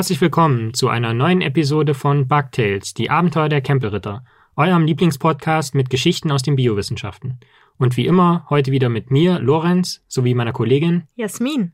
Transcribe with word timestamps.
Herzlich 0.00 0.22
willkommen 0.22 0.72
zu 0.72 0.88
einer 0.88 1.12
neuen 1.12 1.42
Episode 1.42 1.92
von 1.92 2.26
Bugtails, 2.26 2.94
die 2.94 3.10
Abenteuer 3.10 3.50
der 3.50 3.60
Campelritter, 3.60 4.24
eurem 4.56 4.86
Lieblingspodcast 4.86 5.74
mit 5.74 5.90
Geschichten 5.90 6.30
aus 6.30 6.42
den 6.42 6.56
Biowissenschaften. 6.56 7.38
Und 7.76 7.98
wie 7.98 8.06
immer 8.06 8.46
heute 8.48 8.72
wieder 8.72 8.88
mit 8.88 9.10
mir, 9.10 9.38
Lorenz, 9.40 10.02
sowie 10.08 10.32
meiner 10.32 10.54
Kollegin 10.54 11.02
Jasmin. 11.16 11.72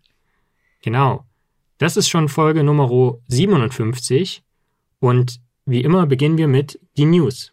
Genau. 0.83 1.25
Das 1.79 1.97
ist 1.97 2.09
schon 2.09 2.29
Folge 2.29 2.65
Nummer 2.65 2.91
57 3.29 4.43
und 4.99 5.41
wie 5.65 5.83
immer 5.83 6.07
beginnen 6.07 6.37
wir 6.37 6.49
mit 6.49 6.81
die 6.97 7.07
News. 7.07 7.53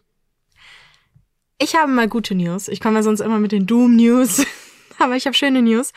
Ich 1.58 1.76
habe 1.76 1.92
mal 1.92 2.08
gute 2.08 2.34
News. 2.34 2.66
Ich 2.66 2.80
komme 2.80 2.96
ja 2.96 3.04
sonst 3.04 3.20
immer 3.20 3.38
mit 3.38 3.52
den 3.52 3.68
Doom-News. 3.68 4.44
Aber 4.98 5.16
ich 5.16 5.26
habe 5.26 5.36
schöne 5.36 5.62
News. 5.62 5.92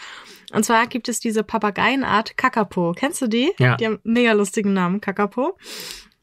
Und 0.54 0.64
zwar 0.64 0.88
gibt 0.88 1.10
es 1.10 1.20
diese 1.20 1.44
Papageienart 1.44 2.38
Kakapo. 2.38 2.94
Kennst 2.96 3.22
du 3.22 3.28
die? 3.28 3.52
Ja. 3.60 3.76
Die 3.76 3.86
haben 3.86 4.00
einen 4.04 4.14
mega 4.14 4.32
lustigen 4.34 4.74
Namen, 4.74 5.02
Kakapo. 5.02 5.58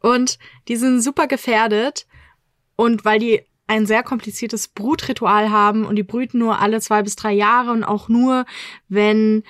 Und 0.00 0.38
die 0.68 0.76
sind 0.76 1.02
super 1.02 1.26
gefährdet. 1.26 2.06
Und 2.76 3.04
weil 3.04 3.18
die 3.18 3.42
ein 3.66 3.86
sehr 3.86 4.02
kompliziertes 4.02 4.68
Brutritual 4.68 5.50
haben 5.50 5.86
und 5.86 5.96
die 5.96 6.02
brüten 6.02 6.38
nur 6.38 6.60
alle 6.60 6.80
zwei 6.80 7.02
bis 7.02 7.16
drei 7.16 7.32
Jahre 7.32 7.70
und 7.70 7.84
auch 7.84 8.08
nur, 8.08 8.44
wenn 8.88 9.42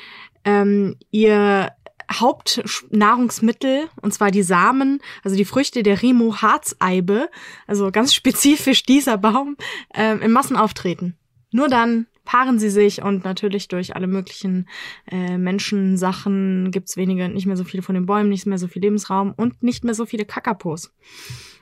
ähm, 0.45 0.97
ihr 1.11 1.73
Hauptnahrungsmittel, 2.13 3.89
und 4.01 4.15
zwar 4.15 4.31
die 4.31 4.43
Samen, 4.43 5.01
also 5.25 5.37
die 5.37 5.45
Früchte 5.45 5.83
der 5.83 6.03
Rimo 6.03 6.43
Harzeibe, 6.43 7.29
also 7.67 7.91
ganz 7.91 8.15
spezifisch 8.15 8.85
dieser 8.85 9.19
Baum, 9.19 9.57
ähm, 9.95 10.23
in 10.23 10.31
Massen 10.31 10.57
auftreten. 10.57 11.17
Nur 11.51 11.69
dann 11.69 12.07
paaren 12.25 12.59
sie 12.59 12.71
sich 12.71 13.03
und 13.03 13.25
natürlich 13.25 13.69
durch 13.69 13.97
alle 13.97 14.07
möglichen 14.07 14.69
äh, 15.11 15.39
Menschensachen 15.39 16.71
gibt's 16.71 16.97
weniger, 16.97 17.29
nicht 17.29 17.47
mehr 17.47 17.57
so 17.57 17.65
viele 17.65 17.83
von 17.83 17.95
den 17.95 18.07
Bäumen, 18.07 18.31
nicht 18.31 18.47
mehr 18.47 18.59
so 18.59 18.69
viel 18.69 18.83
Lebensraum 18.83 19.33
und 19.37 19.63
nicht 19.63 19.85
mehr 19.85 19.95
so 19.95 20.07
viele 20.07 20.25
Kakapos. 20.25 20.93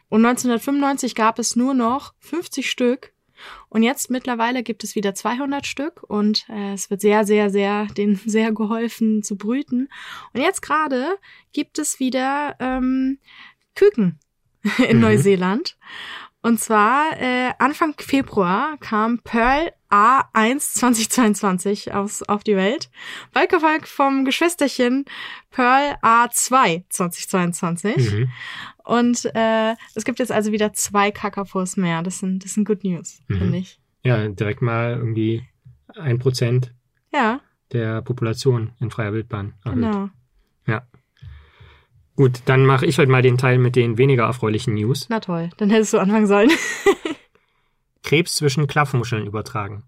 Und 0.09 0.25
1995 0.25 1.15
gab 1.15 1.39
es 1.39 1.57
nur 1.57 1.75
noch 1.75 2.15
50 2.21 2.71
Stück 2.71 3.13
und 3.69 3.83
jetzt 3.83 4.11
mittlerweile 4.11 4.63
gibt 4.63 4.85
es 4.85 4.95
wieder 4.95 5.15
200 5.15 5.67
Stück 5.67 6.03
und 6.03 6.47
äh, 6.49 6.75
es 6.75 6.91
wird 6.91 7.01
sehr, 7.01 7.25
sehr, 7.25 7.51
sehr, 7.51 7.87
denen 7.97 8.17
sehr 8.17 8.53
geholfen 8.53 9.23
zu 9.23 9.37
brüten. 9.37 9.89
Und 10.33 10.41
jetzt 10.41 10.63
gerade 10.63 11.17
gibt 11.53 11.79
es 11.79 12.01
wieder 12.01 12.57
ähm, 12.61 13.19
Küken 13.75 14.19
in 14.89 14.97
Mhm. 14.97 15.03
Neuseeland. 15.03 15.77
Und 16.43 16.59
zwar 16.59 17.21
äh, 17.21 17.53
Anfang 17.59 17.95
Februar 17.99 18.77
kam 18.79 19.21
Pearl 19.21 19.73
A1 19.93 20.75
2022 20.75 21.93
aus, 21.93 22.23
auf 22.23 22.43
die 22.43 22.57
Welt, 22.57 22.91
bald 23.33 23.51
gefolgt 23.51 23.89
vom 23.89 24.25
Geschwisterchen 24.25 25.05
Pearl 25.51 25.97
A2 26.03 26.85
2022. 26.89 28.13
Mhm. 28.13 28.31
Und 28.85 29.31
äh, 29.35 29.75
es 29.95 30.05
gibt 30.05 30.19
jetzt 30.19 30.33
also 30.33 30.51
wieder 30.51 30.73
zwei 30.73 31.11
Kakapos 31.11 31.77
mehr. 31.77 32.03
Das 32.03 32.19
sind, 32.21 32.45
das 32.45 32.55
sind 32.55 32.65
good 32.67 32.85
news, 32.85 33.21
Mhm. 33.29 33.37
finde 33.39 33.59
ich. 33.59 33.79
Ja, 34.03 34.27
direkt 34.29 34.63
mal 34.63 34.95
irgendwie 34.97 35.47
ein 35.95 36.19
Prozent 36.19 36.73
Ja, 37.13 37.41
der 37.73 38.03
Population 38.03 38.73
in 38.81 38.91
freier 38.91 39.13
Wildbahn 39.13 39.55
erhöht. 39.65 39.83
genau. 39.83 40.09
Ja. 40.67 40.87
Gut, 42.17 42.41
dann 42.47 42.67
mache 42.67 42.87
ich 42.87 42.99
heute 42.99 43.11
mal 43.11 43.23
den 43.23 43.39
Teil 43.39 43.59
mit 43.59 43.75
den 43.77 43.97
weniger 43.99 44.25
erfreulichen 44.25 44.75
News. 44.75 45.07
Na 45.09 45.21
toll, 45.21 45.51
dann 45.59 45.71
hättest 45.71 45.93
du 45.95 45.99
anfangen 45.99 46.27
sollen. 46.27 46.51
Krebs 48.03 48.35
zwischen 48.35 48.67
Klaffmuscheln 48.67 49.27
übertragen. 49.27 49.85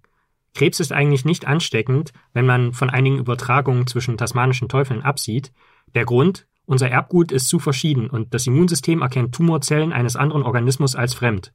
Krebs 0.55 0.79
ist 0.81 0.93
eigentlich 0.93 1.25
nicht 1.25 1.47
ansteckend, 1.47 2.13
wenn 2.33 2.47
man 2.47 2.73
von 2.73 2.89
einigen 2.89 3.19
Übertragungen 3.19 3.87
zwischen 3.87 4.17
tasmanischen 4.17 4.69
Teufeln 4.69 5.03
absieht. 5.03 5.53
Der 5.95 6.05
Grund, 6.05 6.47
unser 6.65 6.89
Erbgut 6.89 7.33
ist 7.33 7.49
zu 7.49 7.59
verschieden 7.59 8.09
und 8.09 8.33
das 8.33 8.47
Immunsystem 8.47 9.03
erkennt 9.03 9.35
Tumorzellen 9.35 9.93
eines 9.93 10.17
anderen 10.17 10.45
Organismus 10.45 10.95
als 10.95 11.15
fremd. 11.15 11.53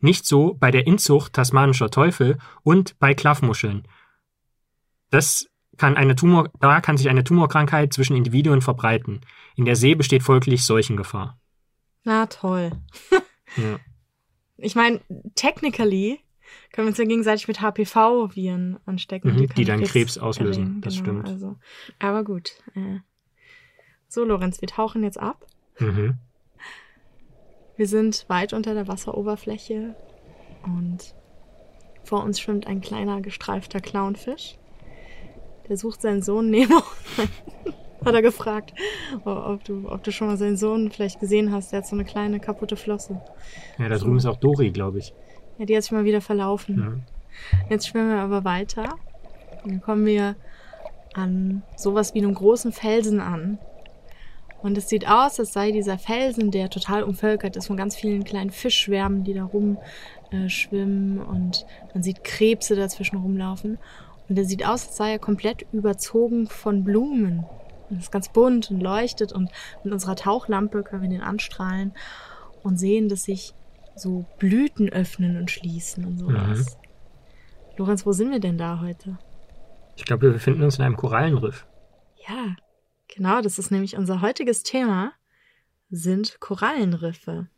Nicht 0.00 0.26
so 0.26 0.54
bei 0.54 0.70
der 0.70 0.86
Inzucht 0.86 1.34
tasmanischer 1.34 1.90
Teufel 1.90 2.38
und 2.64 2.98
bei 2.98 3.14
Klaffmuscheln. 3.14 3.86
Das 5.10 5.46
kann 5.76 5.96
eine 5.96 6.16
Tumor, 6.16 6.50
da 6.58 6.80
kann 6.80 6.96
sich 6.96 7.08
eine 7.08 7.24
Tumorkrankheit 7.24 7.92
zwischen 7.92 8.16
Individuen 8.16 8.62
verbreiten. 8.62 9.20
In 9.56 9.64
der 9.64 9.76
See 9.76 9.94
besteht 9.94 10.22
folglich 10.22 10.64
Seuchengefahr. 10.64 11.38
Na 12.04 12.26
toll. 12.26 12.72
Ja. 13.56 13.78
Ich 14.62 14.74
meine, 14.76 15.00
technically 15.34 16.20
können 16.72 16.86
wir 16.86 16.90
uns 16.90 16.98
ja 16.98 17.04
gegenseitig 17.04 17.48
mit 17.48 17.60
HPV-Viren 17.60 18.78
anstecken. 18.86 19.32
Mhm, 19.32 19.36
die 19.38 19.46
können 19.48 19.66
dann 19.66 19.82
Krebs 19.82 20.18
auslösen, 20.18 20.62
erregen, 20.62 20.80
das 20.82 20.96
stimmt. 20.96 21.28
Also, 21.28 21.56
aber 21.98 22.24
gut. 22.24 22.52
Äh. 22.74 23.00
So, 24.08 24.24
Lorenz, 24.24 24.60
wir 24.60 24.68
tauchen 24.68 25.02
jetzt 25.02 25.18
ab. 25.18 25.46
Mhm. 25.78 26.18
Wir 27.76 27.86
sind 27.88 28.26
weit 28.28 28.52
unter 28.52 28.74
der 28.74 28.86
Wasseroberfläche 28.86 29.96
und 30.64 31.14
vor 32.04 32.22
uns 32.22 32.38
schwimmt 32.38 32.66
ein 32.66 32.80
kleiner 32.80 33.20
gestreifter 33.20 33.80
Clownfisch. 33.80 34.58
Der 35.68 35.76
sucht 35.76 36.02
seinen 36.02 36.22
Sohn 36.22 36.50
Nemo. 36.50 36.82
Hat 38.04 38.14
er 38.14 38.22
gefragt, 38.22 38.72
ob 39.24 39.64
du, 39.64 39.88
ob 39.88 40.02
du 40.02 40.12
schon 40.12 40.28
mal 40.28 40.36
seinen 40.36 40.56
Sohn 40.56 40.90
vielleicht 40.90 41.20
gesehen 41.20 41.52
hast. 41.52 41.72
Der 41.72 41.78
hat 41.78 41.86
so 41.86 41.96
eine 41.96 42.04
kleine 42.04 42.40
kaputte 42.40 42.76
Flosse. 42.76 43.20
Ja, 43.78 43.88
da 43.88 43.98
drüben 43.98 44.16
ist 44.16 44.26
auch 44.26 44.36
Dori, 44.36 44.70
glaube 44.70 44.98
ich. 44.98 45.12
Ja, 45.58 45.66
die 45.66 45.76
hat 45.76 45.82
sich 45.82 45.92
mal 45.92 46.04
wieder 46.04 46.20
verlaufen. 46.20 46.78
Ja. 46.78 47.68
Jetzt 47.70 47.88
schwimmen 47.88 48.10
wir 48.10 48.20
aber 48.20 48.44
weiter. 48.44 48.94
Dann 49.64 49.80
kommen 49.80 50.06
wir 50.06 50.36
an 51.14 51.62
sowas 51.76 52.14
wie 52.14 52.18
einem 52.18 52.34
großen 52.34 52.72
Felsen 52.72 53.20
an. 53.20 53.58
Und 54.62 54.78
es 54.78 54.88
sieht 54.88 55.08
aus, 55.08 55.40
als 55.40 55.52
sei 55.52 55.72
dieser 55.72 55.98
Felsen, 55.98 56.50
der 56.52 56.70
total 56.70 57.02
umvölkert 57.02 57.56
ist 57.56 57.66
von 57.66 57.76
ganz 57.76 57.96
vielen 57.96 58.22
kleinen 58.22 58.50
Fischschwärmen, 58.50 59.24
die 59.24 59.34
da 59.34 59.44
rum 59.44 59.78
äh, 60.30 60.48
schwimmen 60.48 61.18
und 61.18 61.66
man 61.92 62.02
sieht 62.02 62.22
Krebse 62.22 62.76
dazwischen 62.76 63.16
rumlaufen. 63.16 63.78
Und 64.28 64.36
der 64.36 64.44
sieht 64.44 64.64
aus, 64.64 64.86
als 64.86 64.96
sei 64.96 65.12
er 65.12 65.18
komplett 65.18 65.66
überzogen 65.72 66.46
von 66.46 66.84
Blumen. 66.84 67.44
Und 67.92 67.98
ist 67.98 68.10
ganz 68.10 68.32
bunt 68.32 68.70
und 68.70 68.80
leuchtet 68.80 69.32
und 69.32 69.50
mit 69.84 69.92
unserer 69.92 70.16
Tauchlampe 70.16 70.82
können 70.82 71.02
wir 71.02 71.10
den 71.10 71.20
anstrahlen 71.20 71.92
und 72.62 72.78
sehen, 72.78 73.10
dass 73.10 73.24
sich 73.24 73.52
so 73.94 74.24
Blüten 74.38 74.88
öffnen 74.88 75.36
und 75.36 75.50
schließen 75.50 76.06
und 76.06 76.18
sowas. 76.18 76.78
Lorenz, 77.76 78.06
wo 78.06 78.12
sind 78.12 78.30
wir 78.30 78.40
denn 78.40 78.56
da 78.56 78.80
heute? 78.80 79.18
Ich 79.96 80.06
glaube, 80.06 80.22
wir 80.22 80.32
befinden 80.32 80.62
uns 80.62 80.78
in 80.78 80.84
einem 80.84 80.96
Korallenriff. 80.96 81.66
Ja, 82.26 82.56
genau, 83.14 83.42
das 83.42 83.58
ist 83.58 83.70
nämlich 83.70 83.98
unser 83.98 84.22
heutiges 84.22 84.62
Thema, 84.62 85.12
sind 85.90 86.40
Korallenriffe. 86.40 87.48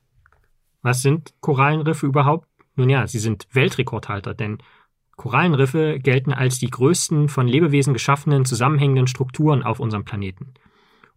Was 0.82 1.02
sind 1.02 1.32
Korallenriffe 1.40 2.06
überhaupt? 2.06 2.48
Nun 2.74 2.88
ja, 2.88 3.06
sie 3.06 3.20
sind 3.20 3.46
Weltrekordhalter, 3.52 4.34
denn 4.34 4.58
Korallenriffe 5.16 5.98
gelten 5.98 6.32
als 6.32 6.58
die 6.58 6.70
größten 6.70 7.28
von 7.28 7.46
Lebewesen 7.46 7.92
geschaffenen 7.92 8.44
zusammenhängenden 8.44 9.06
Strukturen 9.06 9.62
auf 9.62 9.80
unserem 9.80 10.04
Planeten. 10.04 10.54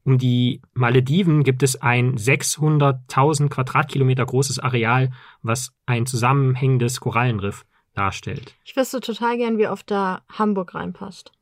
Um 0.04 0.18
die 0.18 0.62
Malediven 0.74 1.44
gibt 1.44 1.64
es 1.64 1.82
ein 1.82 2.16
600.000 2.16 3.50
Quadratkilometer 3.50 4.26
großes 4.26 4.60
Areal, 4.60 5.12
was 5.42 5.74
ein 5.86 6.06
zusammenhängendes 6.06 7.02
Korallenriff 7.02 7.66
darstellt. 7.94 8.56
Ich 8.64 8.76
wüsste 8.78 9.02
total 9.02 9.38
gern, 9.38 9.58
wie 9.58 9.68
oft 9.68 9.92
da 9.92 10.22
Hamburg 10.30 10.76
reinpasst. 10.76 11.34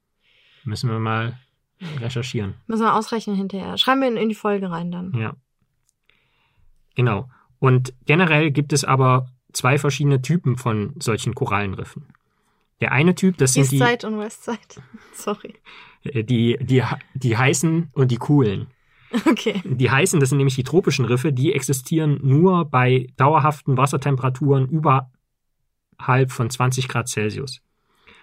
Müssen 0.63 0.89
wir 0.89 0.99
mal 0.99 1.37
recherchieren. 1.99 2.55
Müssen 2.65 2.83
wir 2.83 2.95
ausrechnen 2.95 3.35
hinterher. 3.35 3.77
Schreiben 3.77 4.01
wir 4.01 4.07
in, 4.07 4.17
in 4.17 4.29
die 4.29 4.35
Folge 4.35 4.71
rein 4.71 4.91
dann. 4.91 5.13
Ja. 5.13 5.35
Genau. 6.95 7.29
Und 7.59 7.93
generell 8.05 8.51
gibt 8.51 8.73
es 8.73 8.83
aber 8.83 9.27
zwei 9.53 9.77
verschiedene 9.77 10.21
Typen 10.21 10.57
von 10.57 10.95
solchen 10.99 11.35
Korallenriffen. 11.35 12.07
Der 12.81 12.91
eine 12.91 13.15
Typ, 13.15 13.37
das 13.37 13.53
sind 13.53 13.71
die, 13.71 13.77
Eastside 13.77 14.07
und 14.07 14.19
Westside. 14.19 14.59
Sorry. 15.13 15.53
äh, 16.03 16.23
die, 16.23 16.57
die, 16.61 16.83
die 17.13 17.37
heißen 17.37 17.89
und 17.93 18.11
die 18.11 18.17
coolen. 18.17 18.67
Okay. 19.25 19.61
Die 19.63 19.89
heißen, 19.89 20.19
das 20.19 20.29
sind 20.29 20.39
nämlich 20.39 20.55
die 20.55 20.63
tropischen 20.63 21.05
Riffe, 21.05 21.31
die 21.31 21.53
existieren 21.53 22.19
nur 22.21 22.65
bei 22.65 23.07
dauerhaften 23.15 23.77
Wassertemperaturen 23.77 24.67
überhalb 24.67 26.31
von 26.31 26.49
20 26.49 26.87
Grad 26.89 27.07
Celsius. 27.07 27.61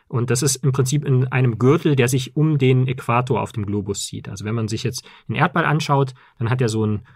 Und 0.08 0.28
das 0.31 0.43
ist 0.43 0.56
im 0.56 0.72
Prinzip 0.72 1.06
in 1.06 1.28
einem 1.28 1.58
Gürtel, 1.58 1.96
der 1.96 2.08
sich 2.08 2.37
um 2.37 2.58
den 2.58 2.87
Äquator 2.87 3.40
auf 3.40 3.52
dem 3.52 3.64
Globus 3.64 4.04
zieht. 4.04 4.28
Also 4.28 4.44
wenn 4.44 4.54
man 4.54 4.69
sich 4.69 4.82
jetzt 4.82 5.06
den 5.26 5.37
Erdball 5.37 5.64
anschaut, 5.64 6.12
dann 6.38 6.50
hat 6.50 6.60
er 6.60 6.69
so 6.69 6.82
einen 6.82 7.06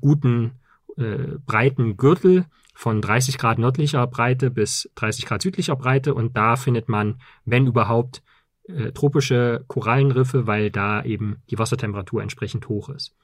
guten, 0.00 0.52
äh, 0.96 1.38
breiten 1.44 1.96
Gürtel 1.96 2.46
von 2.74 3.00
30 3.00 3.38
Grad 3.38 3.58
nördlicher 3.58 4.06
Breite 4.06 4.50
bis 4.50 4.90
30 4.96 5.26
Grad 5.26 5.42
südlicher 5.42 5.76
Breite. 5.76 6.14
Und 6.14 6.36
da 6.36 6.56
findet 6.56 6.88
man, 6.88 7.20
wenn 7.44 7.66
überhaupt, 7.66 8.22
äh, 8.64 8.92
tropische 8.92 9.64
Korallenriffe, 9.68 10.46
weil 10.46 10.70
da 10.70 11.02
eben 11.04 11.36
die 11.50 11.58
Wassertemperatur 11.58 12.22
entsprechend 12.22 12.68
hoch 12.68 12.88
ist. 12.88 13.14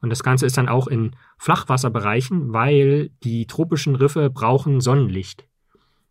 Und 0.00 0.10
das 0.10 0.22
Ganze 0.22 0.46
ist 0.46 0.56
dann 0.56 0.68
auch 0.68 0.86
in 0.86 1.16
Flachwasserbereichen, 1.38 2.52
weil 2.52 3.10
die 3.22 3.46
tropischen 3.46 3.94
Riffe 3.94 4.30
brauchen 4.30 4.80
Sonnenlicht, 4.80 5.46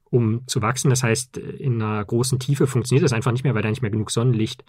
um 0.09 0.47
zu 0.47 0.62
wachsen. 0.62 0.89
Das 0.89 1.03
heißt, 1.03 1.38
in 1.38 1.81
einer 1.81 2.03
großen 2.06 2.39
Tiefe 2.39 2.68
funktioniert 2.68 3.03
das 3.03 3.13
einfach 3.13 3.31
nicht 3.31 3.44
mehr, 3.44 3.56
weil 3.56 3.63
da 3.63 3.69
nicht 3.69 3.81
mehr 3.81 3.92
genug 3.92 4.12
Sonnenlicht 4.12 4.63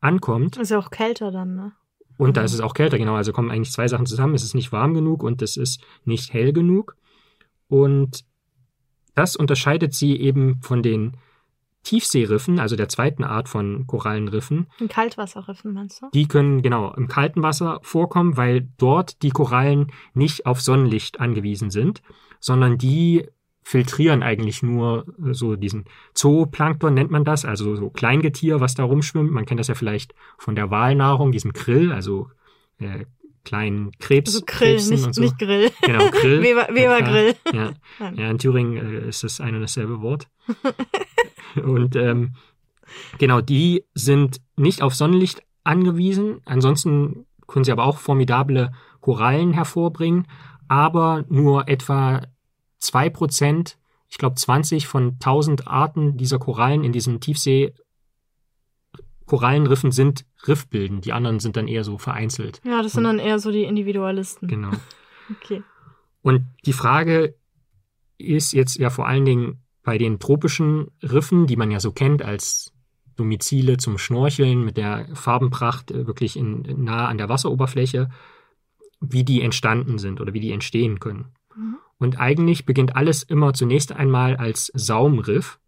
ankommt. 0.00 0.56
Ist 0.56 0.70
ja 0.70 0.78
auch 0.78 0.90
kälter 0.90 1.30
dann, 1.30 1.54
ne? 1.54 1.72
Und 2.16 2.36
da 2.36 2.42
ist 2.42 2.52
es 2.52 2.60
auch 2.60 2.74
kälter, 2.74 2.98
genau. 2.98 3.14
Also 3.14 3.32
kommen 3.32 3.50
eigentlich 3.50 3.72
zwei 3.72 3.88
Sachen 3.88 4.04
zusammen. 4.04 4.34
Es 4.34 4.42
ist 4.42 4.54
nicht 4.54 4.72
warm 4.72 4.92
genug 4.92 5.22
und 5.22 5.40
es 5.40 5.56
ist 5.56 5.82
nicht 6.04 6.34
hell 6.34 6.52
genug. 6.52 6.96
Und 7.70 8.24
das 9.14 9.36
unterscheidet 9.36 9.94
sie 9.94 10.20
eben 10.20 10.60
von 10.60 10.82
den 10.82 11.16
Tiefseeriffen, 11.82 12.58
also 12.60 12.76
der 12.76 12.88
zweiten 12.88 13.24
Art 13.24 13.48
von 13.48 13.86
Korallenriffen. 13.86 14.66
In 14.80 14.88
Kaltwasserriffen 14.88 15.72
meinst 15.72 16.02
du? 16.02 16.06
Die 16.12 16.28
können 16.28 16.60
genau 16.60 16.92
im 16.92 17.08
kalten 17.08 17.42
Wasser 17.42 17.80
vorkommen, 17.82 18.36
weil 18.36 18.68
dort 18.76 19.22
die 19.22 19.30
Korallen 19.30 19.90
nicht 20.12 20.44
auf 20.44 20.60
Sonnenlicht 20.60 21.20
angewiesen 21.20 21.70
sind, 21.70 22.02
sondern 22.38 22.76
die 22.76 23.26
filtrieren 23.62 24.22
eigentlich 24.22 24.62
nur 24.62 25.06
so 25.30 25.56
diesen 25.56 25.84
Zooplankton 26.14 26.92
nennt 26.92 27.10
man 27.10 27.24
das, 27.24 27.44
also 27.44 27.76
so 27.76 27.88
Kleingetier, 27.88 28.60
was 28.60 28.74
da 28.74 28.84
rumschwimmt. 28.84 29.30
Man 29.30 29.46
kennt 29.46 29.60
das 29.60 29.68
ja 29.68 29.74
vielleicht 29.74 30.14
von 30.38 30.56
der 30.56 30.70
Walnahrung, 30.70 31.32
diesem 31.32 31.52
Krill, 31.52 31.92
also 31.92 32.28
äh, 32.78 33.06
kleinen 33.44 33.92
Krebs. 33.98 34.34
Also 34.34 34.44
Grill, 34.46 34.74
Krebsen 34.76 34.94
nicht, 34.94 35.06
und 35.06 35.14
so. 35.14 35.22
nicht 35.22 35.38
Grill. 35.38 35.70
Genau, 35.82 36.10
Grill. 36.10 36.42
Weber, 36.42 36.68
Weber 36.70 37.00
Ja, 37.00 37.08
Grill. 37.08 37.34
Ja, 37.52 37.72
ja, 38.14 38.30
in 38.30 38.38
Thüringen 38.38 38.76
äh, 38.76 39.08
ist 39.08 39.24
das 39.24 39.40
ein 39.40 39.54
und 39.54 39.62
dasselbe 39.62 40.00
Wort. 40.00 40.28
und 41.62 41.96
ähm, 41.96 42.34
genau, 43.18 43.40
die 43.40 43.84
sind 43.94 44.40
nicht 44.56 44.82
auf 44.82 44.94
Sonnenlicht 44.94 45.42
angewiesen. 45.64 46.40
Ansonsten 46.44 47.26
können 47.46 47.64
sie 47.64 47.72
aber 47.72 47.84
auch 47.84 47.98
formidable 47.98 48.72
Korallen 49.00 49.52
hervorbringen, 49.52 50.26
aber 50.68 51.24
nur 51.28 51.68
etwa 51.68 52.22
zwei 52.78 53.10
Prozent, 53.10 53.78
ich 54.08 54.18
glaube 54.18 54.36
20 54.36 54.86
von 54.86 55.14
1000 55.14 55.66
Arten 55.66 56.16
dieser 56.16 56.38
Korallen 56.38 56.84
in 56.84 56.92
diesen 56.92 57.20
Tiefsee 57.20 57.74
Korallenriffen 59.30 59.92
sind 59.92 60.26
riffbildend. 60.48 61.04
Die 61.04 61.12
anderen 61.12 61.38
sind 61.38 61.56
dann 61.56 61.68
eher 61.68 61.84
so 61.84 61.98
vereinzelt. 61.98 62.60
Ja, 62.64 62.82
das 62.82 62.94
sind 62.94 63.04
dann 63.04 63.20
eher 63.20 63.38
so 63.38 63.52
die 63.52 63.62
Individualisten. 63.62 64.48
Genau. 64.48 64.70
Okay. 65.40 65.62
Und 66.22 66.42
die 66.66 66.72
Frage 66.72 67.36
ist 68.18 68.52
jetzt 68.52 68.78
ja 68.78 68.90
vor 68.90 69.06
allen 69.06 69.24
Dingen 69.24 69.62
bei 69.84 69.96
den 69.96 70.18
tropischen 70.18 70.90
Riffen, 71.04 71.46
die 71.46 71.54
man 71.54 71.70
ja 71.70 71.78
so 71.78 71.92
kennt 71.92 72.20
als 72.20 72.72
Domizile 73.14 73.76
zum 73.76 73.96
Schnorcheln 73.96 74.64
mit 74.64 74.76
der 74.76 75.06
Farbenpracht 75.14 75.92
äh, 75.92 76.08
wirklich 76.08 76.36
in, 76.36 76.82
nah 76.82 77.06
an 77.06 77.16
der 77.16 77.28
Wasseroberfläche, 77.28 78.08
wie 79.00 79.22
die 79.22 79.40
entstanden 79.40 79.98
sind 79.98 80.20
oder 80.20 80.34
wie 80.34 80.40
die 80.40 80.50
entstehen 80.50 80.98
können. 80.98 81.26
Mhm. 81.54 81.76
Und 81.98 82.18
eigentlich 82.18 82.66
beginnt 82.66 82.96
alles 82.96 83.22
immer 83.22 83.52
zunächst 83.52 83.92
einmal 83.92 84.34
als 84.34 84.72
Saumriff. 84.74 85.60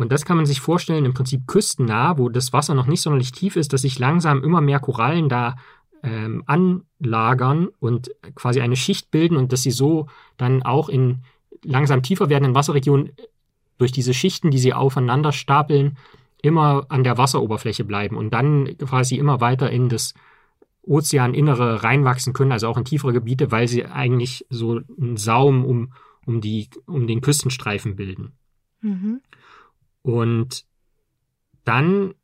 Und 0.00 0.10
das 0.12 0.24
kann 0.24 0.38
man 0.38 0.46
sich 0.46 0.62
vorstellen, 0.62 1.04
im 1.04 1.12
Prinzip 1.12 1.46
küstennah, 1.46 2.16
wo 2.16 2.30
das 2.30 2.54
Wasser 2.54 2.72
noch 2.72 2.86
nicht 2.86 3.02
sonderlich 3.02 3.32
tief 3.32 3.54
ist, 3.54 3.74
dass 3.74 3.82
sich 3.82 3.98
langsam 3.98 4.42
immer 4.42 4.62
mehr 4.62 4.80
Korallen 4.80 5.28
da 5.28 5.56
ähm, 6.02 6.42
anlagern 6.46 7.68
und 7.80 8.10
quasi 8.34 8.62
eine 8.62 8.76
Schicht 8.76 9.10
bilden 9.10 9.36
und 9.36 9.52
dass 9.52 9.62
sie 9.62 9.70
so 9.70 10.06
dann 10.38 10.62
auch 10.62 10.88
in 10.88 11.18
langsam 11.62 12.02
tiefer 12.02 12.30
werdenden 12.30 12.54
Wasserregionen 12.54 13.12
durch 13.76 13.92
diese 13.92 14.14
Schichten, 14.14 14.50
die 14.50 14.56
sie 14.56 14.72
aufeinander 14.72 15.32
stapeln, 15.32 15.98
immer 16.40 16.86
an 16.88 17.04
der 17.04 17.18
Wasseroberfläche 17.18 17.84
bleiben 17.84 18.16
und 18.16 18.32
dann 18.32 18.78
quasi 18.78 19.16
immer 19.16 19.42
weiter 19.42 19.70
in 19.70 19.90
das 19.90 20.14
Ozeaninnere 20.80 21.82
reinwachsen 21.82 22.32
können, 22.32 22.52
also 22.52 22.68
auch 22.68 22.78
in 22.78 22.86
tiefere 22.86 23.12
Gebiete, 23.12 23.52
weil 23.52 23.68
sie 23.68 23.84
eigentlich 23.84 24.46
so 24.48 24.80
einen 24.98 25.18
Saum 25.18 25.66
um, 25.66 25.92
um, 26.24 26.40
die, 26.40 26.70
um 26.86 27.06
den 27.06 27.20
Küstenstreifen 27.20 27.96
bilden. 27.96 28.32
Mhm. 28.80 29.20
Und 30.02 30.64
dann 31.64 32.14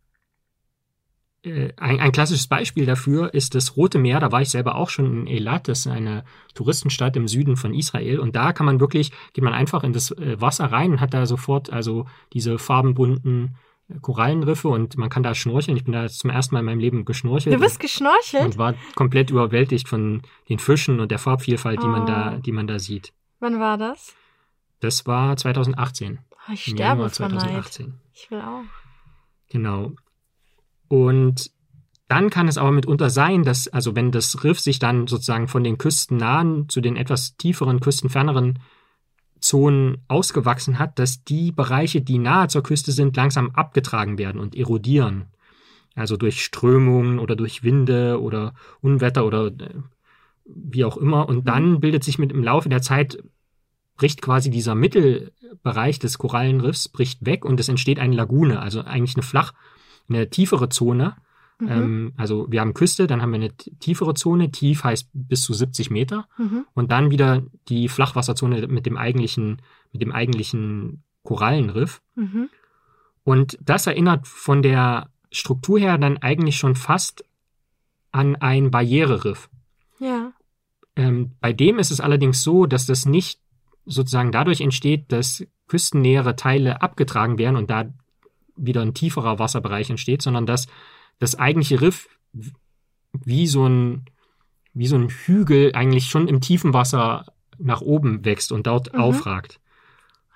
äh, 1.43 1.73
ein, 1.77 2.01
ein 2.01 2.13
klassisches 2.13 2.49
Beispiel 2.49 2.87
dafür 2.87 3.33
ist 3.35 3.55
das 3.55 3.77
Rote 3.77 3.99
Meer. 3.99 4.21
Da 4.21 4.33
war 4.33 4.43
ich 4.43 4.51
selber 4.51 4.75
auch 4.75 4.91
schon 4.91 5.27
in 5.27 5.37
Eilat, 5.37 5.69
das 5.69 5.81
ist 5.81 5.87
eine 5.87 6.25
Touristenstadt 6.55 7.17
im 7.17 7.29
Süden 7.29 7.57
von 7.57 7.75
Israel. 7.75 8.19
Und 8.19 8.35
da 8.35 8.53
kann 8.53 8.67
man 8.67 8.81
wirklich, 8.81 9.13
geht 9.33 9.45
man 9.45 9.55
einfach 9.55 9.85
in 9.85 9.93
das 9.93 10.11
äh, 10.13 10.41
Wasser 10.41 10.67
rein 10.73 10.93
und 10.93 11.01
hat 11.01 11.15
da 11.15 11.27
sofort 11.27 11.71
also 11.73 12.07
diese 12.33 12.59
farbenbunten 12.59 13.57
äh, 13.89 13.99
Korallenriffe 14.01 14.69
und 14.69 14.97
man 14.97 15.11
kann 15.11 15.23
da 15.23 15.35
schnorcheln. 15.35 15.77
Ich 15.77 15.85
bin 15.85 15.93
da 15.93 16.09
zum 16.09 16.31
ersten 16.31 16.55
Mal 16.55 16.61
in 16.61 16.67
meinem 16.67 16.81
Leben 16.81 17.05
geschnorchelt. 17.05 17.55
Du 17.55 17.61
bist 17.61 17.79
geschnorchelt? 17.79 18.45
und 18.45 18.59
war 18.59 18.75
komplett 18.95 19.31
überwältigt 19.31 19.89
von 19.89 20.23
den 20.49 20.59
Fischen 20.59 20.99
und 20.99 21.11
der 21.11 21.19
Farbvielfalt, 21.19 21.83
die 21.83 21.87
man 21.89 22.03
Oh. 22.03 22.07
da, 22.07 22.39
die 22.39 22.53
man 22.53 22.67
da 22.67 22.79
sieht. 22.79 23.13
Wann 23.39 23.61
war 23.61 23.77
das? 23.79 24.15
Das 24.81 25.07
war 25.07 25.37
2018. 25.37 26.19
Oh, 26.49 26.53
ich 26.53 26.65
sterbe 26.65 27.03
Januar 27.03 27.11
vor 27.11 27.29
Neid. 27.29 27.41
2018. 27.41 27.95
Ich 28.13 28.31
will 28.31 28.41
auch. 28.41 28.63
Genau. 29.51 29.93
Und 30.89 31.51
dann 32.09 32.31
kann 32.31 32.47
es 32.47 32.59
aber 32.59 32.71
mitunter 32.71 33.11
sein, 33.11 33.43
dass, 33.43 33.69
also 33.69 33.97
wenn 33.97 34.13
das 34.13 34.45
Riff 34.45 34.61
sich 34.61 34.79
dann 34.79 35.07
sozusagen 35.07 35.49
von 35.49 35.65
den 35.65 35.79
küstennahen 35.79 36.69
zu 36.69 36.81
den 36.81 36.97
etwas 36.97 37.37
tieferen, 37.37 37.81
küstenferneren 37.81 38.61
Zonen 39.41 39.99
ausgewachsen 40.09 40.79
hat, 40.79 40.99
dass 40.99 41.25
die 41.25 41.53
Bereiche, 41.53 42.01
die 42.01 42.19
nahe 42.19 42.49
zur 42.49 42.63
Küste 42.63 42.93
sind, 42.93 43.17
langsam 43.17 43.51
abgetragen 43.51 44.19
werden 44.19 44.41
und 44.41 44.55
erodieren. 44.55 45.27
Also 45.95 46.17
durch 46.17 46.45
Strömungen 46.45 47.19
oder 47.19 47.37
durch 47.37 47.63
Winde 47.63 48.21
oder 48.21 48.55
Unwetter 48.81 49.25
oder 49.27 49.47
äh, 49.47 49.75
wie 50.45 50.85
auch 50.85 50.97
immer. 50.97 51.29
Und 51.29 51.49
dann 51.49 51.81
bildet 51.81 52.05
sich 52.05 52.19
mit 52.19 52.33
im 52.33 52.45
Laufe 52.45 52.69
der 52.69 52.83
Zeit 52.83 53.19
bricht 53.97 54.23
quasi 54.23 54.51
dieser 54.51 54.75
Mittelbereich 54.75 55.99
des 55.99 56.19
Korallenriffs 56.19 56.89
bricht 56.89 57.25
weg 57.25 57.45
und 57.45 57.59
es 57.61 57.69
entsteht 57.69 57.99
eine 57.99 58.15
Lagune, 58.15 58.61
also 58.61 58.83
eigentlich 58.83 59.17
eine 59.17 59.23
flach, 59.23 59.53
eine 60.09 60.29
tiefere 60.31 60.69
Zone. 60.69 61.17
Mhm. 61.59 61.69
Ähm, 61.69 62.13
also 62.17 62.47
wir 62.51 62.61
haben 62.61 62.75
Küste, 62.75 63.07
dann 63.07 63.23
haben 63.23 63.33
wir 63.33 63.41
eine 63.41 63.57
tiefere 63.57 64.15
Zone, 64.15 64.51
tief 64.51 64.85
heißt 64.85 65.09
bis 65.13 65.43
zu 65.43 65.55
70 65.55 65.91
Meter 65.91 66.29
Mhm. 66.39 66.67
und 66.75 66.93
dann 66.93 67.11
wieder 67.11 67.43
die 67.69 67.89
Flachwasserzone 67.89 68.67
mit 68.67 68.87
dem 68.87 68.97
eigentlichen, 68.97 69.63
mit 69.93 70.03
dem 70.03 70.13
eigentlichen 70.13 71.03
Korallenriff. 71.23 72.03
Mhm. 72.15 72.51
Und 73.25 73.59
das 73.61 73.87
erinnert 73.87 74.27
von 74.29 74.63
der 74.63 75.11
Struktur 75.33 75.79
her 75.79 75.99
dann 75.99 76.19
eigentlich 76.19 76.57
schon 76.57 76.77
fast 76.77 77.25
an 78.13 78.37
ein 78.37 78.71
Barriereriff. 78.71 79.49
Ja. 79.99 80.33
Ähm, 80.95 81.33
bei 81.41 81.53
dem 81.53 81.79
ist 81.79 81.91
es 81.91 82.01
allerdings 82.01 82.43
so, 82.43 82.67
dass 82.67 82.87
das 82.87 83.05
nicht 83.05 83.41
sozusagen 83.87 84.33
dadurch 84.33 84.61
entsteht, 84.61 85.11
dass 85.13 85.47
küstennähere 85.69 86.37
Teile 86.37 86.83
abgetragen 86.83 87.39
werden 87.39 87.57
und 87.57 87.71
da 87.71 87.87
wieder 88.57 88.83
ein 88.83 88.95
tieferer 88.95 89.39
Wasserbereich 89.39 89.91
entsteht, 89.91 90.23
sondern 90.23 90.47
dass 90.47 90.67
das 91.19 91.35
eigentliche 91.37 91.81
Riff 91.81 92.09
wie 93.13 93.47
so 93.47 93.67
ein, 93.67 94.05
wie 94.75 94.87
so 94.87 94.97
ein 94.97 95.09
Hügel 95.09 95.73
eigentlich 95.75 96.07
schon 96.07 96.29
im 96.29 96.41
tiefen 96.41 96.73
Wasser 96.75 97.27
nach 97.59 97.81
oben 97.81 98.25
wächst 98.25 98.53
und 98.53 98.67
dort 98.67 98.93
Mhm. 98.93 99.01
aufragt. 99.01 99.61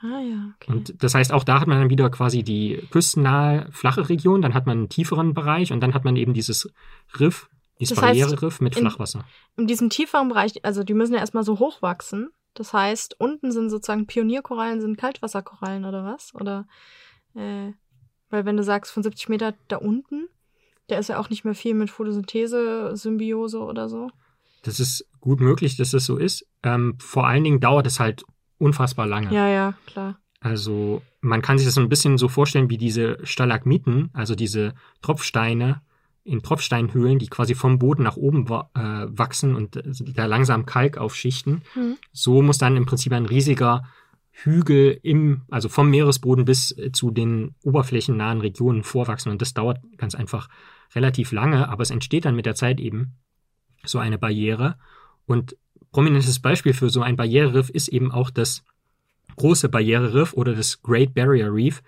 Ah 0.02 0.20
ja, 0.22 0.52
okay. 0.56 0.72
Und 0.72 1.02
das 1.02 1.14
heißt, 1.14 1.30
auch 1.32 1.44
da 1.44 1.60
hat 1.60 1.68
man 1.68 1.78
dann 1.78 1.90
wieder 1.90 2.08
quasi 2.08 2.42
die 2.42 2.82
küstennahe, 2.90 3.68
flache 3.70 4.08
Region, 4.08 4.40
dann 4.40 4.54
hat 4.54 4.64
man 4.66 4.78
einen 4.78 4.88
tieferen 4.88 5.34
Bereich 5.34 5.72
und 5.72 5.80
dann 5.80 5.92
hat 5.92 6.04
man 6.04 6.16
eben 6.16 6.32
dieses 6.32 6.72
Riff, 7.18 7.50
dieses 7.78 7.96
Das 7.96 8.02
heißt, 8.04 8.18
Barriereriff 8.20 8.60
mit 8.62 8.76
in- 8.76 8.82
Flachwasser. 8.82 9.24
in 9.58 9.66
diesem 9.66 9.90
tieferen 9.90 10.28
Bereich, 10.30 10.64
also 10.64 10.84
die 10.84 10.94
müssen 10.94 11.12
ja 11.12 11.20
erstmal 11.20 11.44
so 11.44 11.58
hoch 11.58 11.82
wachsen. 11.82 12.30
Das 12.54 12.72
heißt, 12.72 13.20
unten 13.20 13.52
sind 13.52 13.70
sozusagen 13.70 14.06
Pionierkorallen, 14.06 14.80
sind 14.80 14.98
Kaltwasserkorallen 14.98 15.84
oder 15.84 16.04
was? 16.04 16.34
Oder 16.34 16.66
äh, 17.34 17.72
weil 18.30 18.44
wenn 18.44 18.56
du 18.56 18.62
sagst 18.62 18.92
von 18.92 19.02
70 19.02 19.28
Meter 19.28 19.54
da 19.68 19.76
unten, 19.76 20.28
da 20.88 20.98
ist 20.98 21.08
ja 21.08 21.18
auch 21.18 21.30
nicht 21.30 21.44
mehr 21.44 21.54
viel 21.54 21.74
mit 21.74 21.90
Photosynthese, 21.90 22.96
Symbiose 22.96 23.60
oder 23.60 23.88
so. 23.88 24.10
Das 24.62 24.80
ist 24.80 25.06
gut 25.20 25.40
möglich, 25.40 25.76
dass 25.76 25.92
das 25.92 26.04
so 26.04 26.16
ist. 26.16 26.46
Ähm, 26.62 26.96
vor 26.98 27.26
allen 27.26 27.44
Dingen 27.44 27.60
dauert 27.60 27.86
es 27.86 28.00
halt 28.00 28.24
unfassbar 28.58 29.06
lange. 29.06 29.32
Ja, 29.34 29.48
ja, 29.48 29.74
klar. 29.86 30.18
Also 30.40 31.02
man 31.20 31.42
kann 31.42 31.58
sich 31.58 31.66
das 31.66 31.74
so 31.74 31.80
ein 31.80 31.88
bisschen 31.88 32.18
so 32.18 32.28
vorstellen 32.28 32.70
wie 32.70 32.78
diese 32.78 33.18
Stalagmiten, 33.24 34.10
also 34.12 34.34
diese 34.34 34.74
Tropfsteine 35.02 35.82
in 36.24 36.42
Tropfsteinhöhlen, 36.42 37.18
die 37.18 37.28
quasi 37.28 37.54
vom 37.54 37.78
Boden 37.78 38.02
nach 38.02 38.16
oben 38.16 38.48
wa 38.48 38.70
äh, 38.74 39.06
wachsen 39.08 39.54
und 39.54 39.76
äh, 39.76 39.82
da 40.14 40.26
langsam 40.26 40.66
Kalk 40.66 40.98
aufschichten. 40.98 41.62
Mhm. 41.74 41.96
So 42.12 42.42
muss 42.42 42.58
dann 42.58 42.76
im 42.76 42.86
Prinzip 42.86 43.12
ein 43.12 43.26
riesiger 43.26 43.84
Hügel 44.30 44.98
im, 45.02 45.42
also 45.50 45.68
vom 45.68 45.90
Meeresboden 45.90 46.44
bis 46.44 46.76
äh, 46.76 46.92
zu 46.92 47.10
den 47.10 47.54
oberflächennahen 47.62 48.40
Regionen 48.40 48.82
vorwachsen. 48.82 49.30
Und 49.30 49.42
das 49.42 49.54
dauert 49.54 49.80
ganz 49.96 50.14
einfach 50.14 50.48
relativ 50.94 51.32
lange, 51.32 51.68
aber 51.68 51.82
es 51.82 51.90
entsteht 51.90 52.24
dann 52.24 52.36
mit 52.36 52.46
der 52.46 52.54
Zeit 52.54 52.80
eben 52.80 53.14
so 53.84 53.98
eine 53.98 54.18
Barriere. 54.18 54.76
Und 55.26 55.56
prominentes 55.92 56.38
Beispiel 56.38 56.74
für 56.74 56.90
so 56.90 57.02
ein 57.02 57.16
Barriereriff 57.16 57.70
ist 57.70 57.88
eben 57.88 58.12
auch 58.12 58.30
das 58.30 58.64
große 59.36 59.68
Barriereriff 59.68 60.32
oder 60.34 60.54
das 60.54 60.82
Great 60.82 61.14
Barrier 61.14 61.52
Reef 61.52 61.82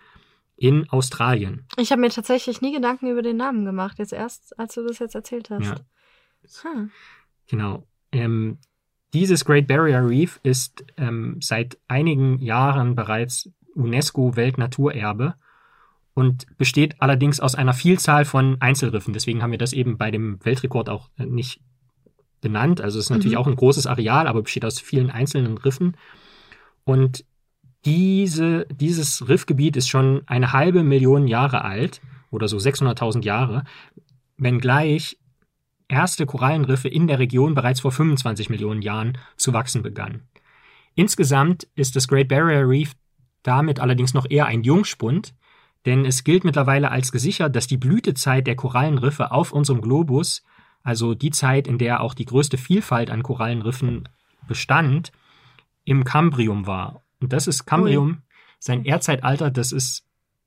in 0.56 0.88
Australien. 0.90 1.66
Ich 1.76 1.90
habe 1.90 2.00
mir 2.00 2.10
tatsächlich 2.10 2.60
nie 2.60 2.72
Gedanken 2.72 3.10
über 3.10 3.22
den 3.22 3.36
Namen 3.36 3.64
gemacht, 3.64 3.98
jetzt 3.98 4.12
erst, 4.12 4.58
als 4.58 4.74
du 4.74 4.86
das 4.86 4.98
jetzt 4.98 5.14
erzählt 5.14 5.50
hast. 5.50 5.64
Ja. 5.64 6.72
Hm. 6.72 6.90
Genau. 7.48 7.86
Ähm, 8.12 8.58
dieses 9.14 9.44
Great 9.44 9.66
Barrier 9.66 10.06
Reef 10.06 10.40
ist 10.42 10.84
ähm, 10.96 11.38
seit 11.40 11.78
einigen 11.88 12.38
Jahren 12.38 12.94
bereits 12.94 13.50
UNESCO-Weltnaturerbe 13.74 15.34
und 16.14 16.46
besteht 16.58 17.00
allerdings 17.00 17.40
aus 17.40 17.54
einer 17.54 17.72
Vielzahl 17.72 18.24
von 18.24 18.60
Einzelriffen. 18.60 19.12
Deswegen 19.14 19.42
haben 19.42 19.50
wir 19.50 19.58
das 19.58 19.72
eben 19.72 19.96
bei 19.98 20.10
dem 20.10 20.44
Weltrekord 20.44 20.88
auch 20.88 21.10
nicht 21.16 21.60
benannt. 22.40 22.80
Also 22.80 22.98
es 22.98 23.06
ist 23.06 23.10
natürlich 23.10 23.34
Mhm. 23.34 23.38
auch 23.38 23.46
ein 23.46 23.56
großes 23.56 23.86
Areal, 23.86 24.26
aber 24.26 24.42
besteht 24.42 24.64
aus 24.64 24.80
vielen 24.80 25.10
einzelnen 25.10 25.56
Riffen. 25.58 25.96
Und 26.84 27.24
diese, 27.84 28.66
dieses 28.66 29.28
Riffgebiet 29.28 29.76
ist 29.76 29.88
schon 29.88 30.22
eine 30.26 30.52
halbe 30.52 30.82
Million 30.82 31.26
Jahre 31.26 31.64
alt 31.64 32.00
oder 32.30 32.48
so 32.48 32.56
600.000 32.56 33.24
Jahre, 33.24 33.64
wenngleich 34.36 35.18
erste 35.88 36.26
Korallenriffe 36.26 36.88
in 36.88 37.06
der 37.06 37.18
Region 37.18 37.54
bereits 37.54 37.80
vor 37.80 37.92
25 37.92 38.50
Millionen 38.50 38.82
Jahren 38.82 39.18
zu 39.36 39.52
wachsen 39.52 39.82
begannen. 39.82 40.28
Insgesamt 40.94 41.68
ist 41.74 41.96
das 41.96 42.08
Great 42.08 42.28
Barrier 42.28 42.68
Reef 42.68 42.94
damit 43.42 43.80
allerdings 43.80 44.14
noch 44.14 44.26
eher 44.28 44.46
ein 44.46 44.62
Jungspund, 44.62 45.34
denn 45.84 46.04
es 46.04 46.24
gilt 46.24 46.44
mittlerweile 46.44 46.90
als 46.90 47.10
gesichert, 47.10 47.56
dass 47.56 47.66
die 47.66 47.76
Blütezeit 47.76 48.46
der 48.46 48.56
Korallenriffe 48.56 49.32
auf 49.32 49.52
unserem 49.52 49.80
Globus, 49.80 50.44
also 50.82 51.14
die 51.14 51.30
Zeit, 51.30 51.66
in 51.66 51.78
der 51.78 52.00
auch 52.00 52.14
die 52.14 52.24
größte 52.24 52.56
Vielfalt 52.56 53.10
an 53.10 53.22
Korallenriffen 53.22 54.08
bestand, 54.46 55.12
im 55.84 56.04
Kambrium 56.04 56.66
war. 56.66 57.02
Und 57.22 57.32
das 57.32 57.46
ist 57.46 57.64
Kambrium, 57.64 58.22
sein 58.58 58.84
Erdzeitalter, 58.84 59.50
das 59.50 59.72
ist 59.72 60.04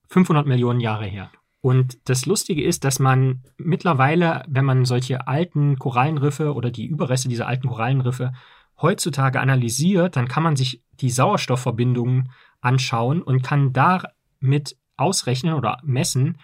500 0.10 0.46
Millionen 0.46 0.80
Jahre 0.80 1.06
her. 1.06 1.32
Und 1.62 1.98
das 2.10 2.28
Lustige 2.28 2.64
ist, 2.64 2.84
dass 2.84 3.00
man 3.00 3.42
mittlerweile, 3.58 4.44
wenn 4.48 4.66
man 4.66 4.86
solche 4.86 5.28
alten 5.28 5.80
Korallenriffe 5.80 6.54
oder 6.54 6.70
die 6.70 6.86
Überreste 6.86 7.28
dieser 7.28 7.48
alten 7.48 7.68
Korallenriffe 7.68 8.34
heutzutage 8.80 9.40
analysiert, 9.40 10.16
dann 10.16 10.28
kann 10.28 10.44
man 10.44 10.56
sich 10.56 10.84
die 11.00 11.10
Sauerstoffverbindungen 11.10 12.30
anschauen 12.62 13.22
und 13.22 13.42
kann 13.42 13.74
damit 13.74 14.78
ausrechnen 14.96 15.56
oder 15.56 15.80
messen, 15.84 16.38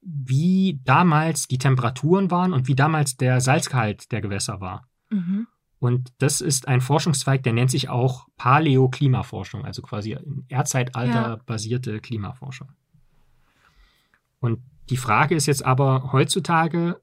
wie 0.00 0.80
damals 0.84 1.46
die 1.46 1.58
Temperaturen 1.58 2.30
waren 2.30 2.52
und 2.52 2.66
wie 2.66 2.74
damals 2.74 3.16
der 3.16 3.40
Salzgehalt 3.40 4.10
der 4.10 4.20
Gewässer 4.20 4.60
war. 4.60 4.88
Mhm. 5.10 5.46
Und 5.80 6.12
das 6.18 6.40
ist 6.42 6.68
ein 6.68 6.80
Forschungszweig, 6.82 7.42
der 7.42 7.54
nennt 7.54 7.70
sich 7.70 7.88
auch 7.88 8.28
Paläoklimaforschung, 8.36 9.64
also 9.64 9.80
quasi 9.82 10.12
in 10.12 10.44
Erdzeitalter 10.48 11.12
Ja. 11.30 11.36
basierte 11.46 12.00
Klimaforschung. 12.00 12.68
Und 14.40 14.60
die 14.90 14.98
Frage 14.98 15.34
ist 15.34 15.46
jetzt 15.46 15.64
aber 15.64 16.12
heutzutage 16.12 17.00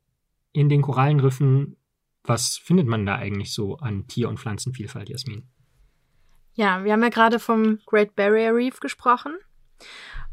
in 0.53 0.69
den 0.69 0.81
Korallenriffen, 0.83 1.75
was 2.23 2.57
findet 2.57 2.87
man 2.87 3.05
da 3.05 3.15
eigentlich 3.15 3.51
so 3.53 3.77
an 3.77 4.05
Tier- 4.07 4.29
und 4.29 4.39
Pflanzenvielfalt, 4.39 5.09
Jasmin? 5.09 5.47
Ja, 6.53 6.83
wir 6.83 6.93
haben 6.93 7.03
ja 7.03 7.09
gerade 7.09 7.39
vom 7.39 7.79
Great 7.85 8.15
Barrier 8.15 8.53
Reef 8.53 8.79
gesprochen. 8.79 9.33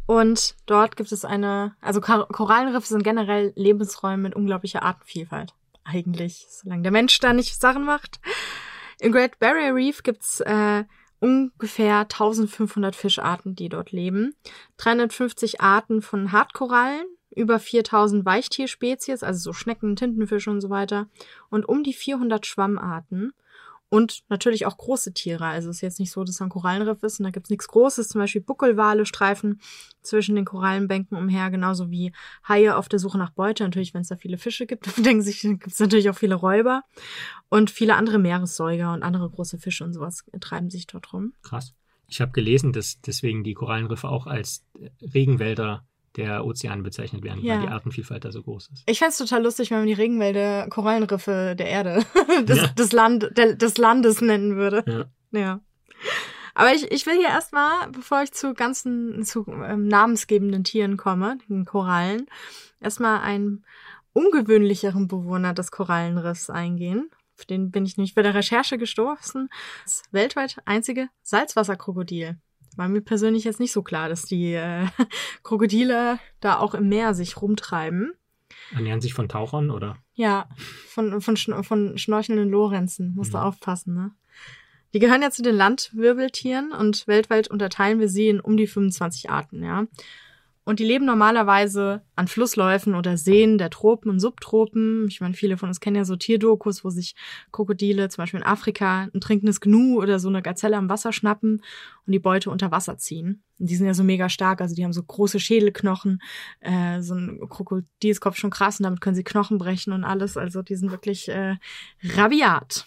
Und 0.07 0.55
dort 0.67 0.97
gibt 0.97 1.13
es 1.13 1.25
eine, 1.25 1.77
also 1.81 2.01
Kor- 2.01 2.29
Korallenriffe 2.29 2.87
sind 2.89 3.05
generell 3.05 3.53
Lebensräume 3.57 4.23
mit 4.25 4.35
unglaublicher 4.35 4.83
Artenvielfalt. 4.83 5.55
Eigentlich, 5.85 6.47
solange 6.49 6.83
der 6.83 6.93
Mensch 6.93 7.19
da 7.21 7.33
nicht 7.33 7.61
Sachen 7.61 7.85
macht. 7.85 8.21
Im 9.01 9.13
Great 9.13 9.39
Barrier 9.39 9.75
Reef 9.75 10.03
gibt's 10.03 10.41
äh, 10.41 10.85
ungefähr 11.21 12.01
1500 12.01 12.97
Fischarten, 12.97 13.55
die 13.55 13.69
dort 13.69 13.93
leben. 13.93 14.35
350 14.79 15.61
Arten 15.61 16.03
von 16.03 16.33
Hartkorallen, 16.33 17.07
über 17.31 17.59
4000 17.59 18.25
Weichtierspezies, 18.25 19.23
also 19.23 19.41
so 19.41 19.53
Schnecken, 19.53 19.97
Tintenfische 19.97 20.51
und 20.51 20.61
so 20.61 20.71
weiter. 20.71 21.09
Und 21.51 21.67
um 21.67 21.83
die 21.83 21.95
400 21.95 22.47
Schwammarten. 22.47 23.33
Und 23.95 24.25
natürlich 24.29 24.67
auch 24.67 24.77
große 24.77 25.15
Tiere. 25.15 25.47
Also 25.47 25.71
es 25.71 25.77
ist 25.77 25.83
jetzt 25.83 26.01
nicht 26.01 26.11
so, 26.11 26.25
dass 26.25 26.35
es 26.35 26.43
ein 26.43 26.49
Korallenriff 26.49 27.01
ist 27.05 27.21
und 27.21 27.25
da 27.25 27.31
gibt's 27.31 27.49
nichts 27.49 27.69
Großes. 27.69 28.09
Zum 28.09 28.21
Beispiel 28.21 28.41
Buckelwale 28.41 29.07
streifen 29.07 29.61
zwischen 30.03 30.35
den 30.35 30.45
Korallenbänken 30.45 31.17
umher, 31.17 31.49
genauso 31.51 31.93
wie 31.93 32.13
Haie 32.49 32.77
auf 32.77 32.89
der 32.89 32.99
Suche 32.99 33.19
nach 33.19 33.31
Beute. 33.31 33.63
Natürlich, 33.63 33.95
wenn 33.95 34.01
es 34.01 34.09
da 34.09 34.17
viele 34.17 34.37
Fische 34.37 34.67
gibt, 34.67 34.89
denken 35.07 35.23
sich, 35.23 35.43
gibt's 35.43 35.79
natürlich 35.79 36.11
auch 36.11 36.17
viele 36.17 36.35
Räuber. 36.35 36.83
Und 37.49 37.71
viele 37.71 37.95
andere 37.95 38.19
Meeressäuger 38.19 38.93
und 38.93 39.05
andere 39.05 39.31
große 39.31 39.59
Fische 39.59 39.85
und 39.85 39.93
sowas 39.93 40.25
treiben 40.41 40.71
sich 40.71 40.89
dort 40.89 41.13
rum. 41.13 41.33
Krass. 41.43 41.73
Ich 42.09 42.21
habe 42.21 42.33
gelesen, 42.33 42.73
dass 42.73 43.01
deswegen 43.01 43.45
die 43.45 43.55
Korallenriffe 43.55 44.09
auch 44.09 44.27
als 44.27 44.65
Regenwälder 45.15 45.87
der 46.17 46.45
Ozeane 46.45 46.83
bezeichnet 46.83 47.23
werden, 47.25 47.43
Ja. 47.43 47.55
weil 47.57 47.63
die 47.67 47.73
Artenvielfalt 47.73 48.25
da 48.25 48.31
so 48.33 48.43
groß 48.43 48.69
ist. 48.73 48.83
Ich 48.87 48.99
fänd's 48.99 49.19
total 49.19 49.43
lustig, 49.43 49.71
wenn 49.71 49.79
man 49.79 49.87
die 49.87 49.93
Regenwälder 49.95 50.69
Korallenriffe 50.69 51.55
der 51.59 51.67
Erde 51.69 52.05
des, 52.47 52.59
Ja. 52.59 52.67
des, 52.69 52.93
Land, 52.93 53.31
der, 53.37 53.55
des 53.55 53.79
Landes 53.79 54.21
nennen 54.21 54.57
würde. 54.57 54.85
Ja. 55.33 55.39
Ja. 55.41 55.61
Aber 56.55 56.73
ich, 56.73 56.91
ich 56.93 57.05
will 57.07 57.15
hier 57.17 57.29
erstmal, 57.29 57.91
bevor 57.91 58.23
ich 58.23 58.33
zu 58.33 58.55
ganzen, 58.55 59.25
zu 59.25 59.45
ähm, 59.49 59.89
namensgebenden 59.89 60.63
Tieren 60.63 60.97
komme, 60.97 61.39
den 61.49 61.65
Korallen, 61.65 62.27
erstmal 62.81 63.21
einen 63.23 63.65
ungewöhnlicheren 64.13 65.09
Bewohner 65.09 65.53
des 65.55 65.73
Korallenriffs 65.73 66.51
eingehen. 66.51 67.11
Auf 67.37 67.47
den 67.47 67.73
bin 67.73 67.85
ich 67.85 67.97
nämlich 67.97 68.15
bei 68.15 68.23
der 68.23 68.35
Recherche 68.35 68.79
gestoßen. 68.79 69.49
Das 69.85 70.05
weltweit 70.13 70.59
einzige 70.67 71.09
Salzwasserkrokodil. 71.23 72.37
War 72.77 72.89
mir 72.89 73.01
persönlich 73.01 73.45
jetzt 73.45 73.61
nicht 73.61 73.73
so 73.73 73.83
klar, 73.83 74.09
dass 74.09 74.23
die 74.23 74.55
äh, 74.55 74.87
Krokodile 75.43 76.19
da 76.41 76.59
auch 76.59 76.75
im 76.75 76.89
Meer 76.89 77.15
sich 77.15 77.41
rumtreiben. 77.41 78.13
Ernähren 78.73 79.01
sich 79.01 79.15
von 79.15 79.29
Tauchern 79.29 79.71
oder? 79.71 79.97
Ja, 80.15 80.49
von, 80.89 81.21
von, 81.21 81.37
von 81.37 81.99
schnorchelnden 81.99 82.49
Lorenzen. 82.51 83.15
Musst 83.15 83.35
du 83.35 83.39
Mhm. 83.39 83.45
aufpassen, 83.45 83.95
ne? 83.95 84.11
Die 84.93 85.01
gehören 85.01 85.23
ja 85.23 85.31
zu 85.33 85.43
den 85.43 85.57
Landwirbeltieren 85.57 86.71
und 86.73 87.09
weltweit 87.09 87.49
unterteilen 87.49 87.99
wir 87.99 88.09
sie 88.09 88.29
in 88.29 88.39
um 88.41 88.57
die 88.57 88.69
25 88.69 89.29
Arten, 89.29 89.65
ja. 89.65 89.87
Und 90.67 90.79
die 90.81 90.85
leben 90.85 91.05
normalerweise 91.05 92.03
an 92.17 92.27
Flussläufen 92.27 92.95
oder 92.95 93.19
Seen 93.19 93.59
der 93.59 93.69
Tropen 93.69 94.09
und 94.09 94.19
Subtropen. 94.19 95.07
Ich 95.09 95.21
meine, 95.21 95.35
viele 95.35 95.59
von 95.59 95.69
uns 95.69 95.79
kennen 95.79 95.97
ja 95.97 96.07
so 96.07 96.17
Tierdokus, 96.17 96.85
wo 96.85 96.89
sich 96.89 97.15
Krokodile 97.53 98.09
zum 98.09 98.23
Beispiel 98.23 98.41
in 98.41 98.47
Afrika 98.47 99.09
ein 99.13 99.21
trinkendes 99.21 99.61
Gnu 99.61 100.01
oder 100.01 100.19
so 100.19 100.29
eine 100.29 100.41
Gazelle 100.41 100.79
am 100.79 100.89
Wasser 100.89 101.13
schnappen 101.13 101.63
und 102.07 102.13
die 102.13 102.19
Beute 102.19 102.51
unter 102.51 102.71
Wasser 102.71 102.97
ziehen. 102.97 103.43
Und 103.59 103.69
die 103.69 103.77
sind 103.77 103.87
ja 103.87 103.93
so 103.93 104.05
mega 104.05 104.31
stark, 104.31 104.63
also 104.63 104.75
die 104.75 104.85
haben 104.85 104.95
so 104.95 105.03
große 105.03 105.39
Schädelknochen, 105.39 106.23
äh, 106.61 107.03
so 107.03 107.15
ein 107.15 107.41
Krokodilskopf 107.47 108.39
schon 108.39 108.51
krass 108.51 108.81
und 108.81 108.85
damit 108.85 109.03
können 109.03 109.17
sie 109.17 109.25
Knochen 109.25 109.59
brechen 109.59 109.93
und 109.93 110.03
alles. 110.03 110.39
Also 110.39 110.63
die 110.63 110.77
sind 110.77 110.91
wirklich 110.91 111.29
äh, 111.29 111.57
rabiat. 112.17 112.87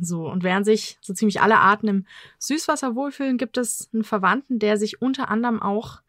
So, 0.00 0.28
und 0.28 0.42
während 0.42 0.64
sich 0.66 0.98
so 1.00 1.12
ziemlich 1.12 1.40
alle 1.40 1.58
Arten 1.58 1.88
im 1.88 2.06
Süßwasser 2.38 2.94
wohlfühlen, 2.94 3.38
gibt 3.38 3.56
es 3.56 3.88
einen 3.92 4.04
Verwandten, 4.04 4.58
der 4.58 4.76
sich 4.76 5.00
unter 5.00 5.28
anderem 5.28 5.62
auch 5.62 6.00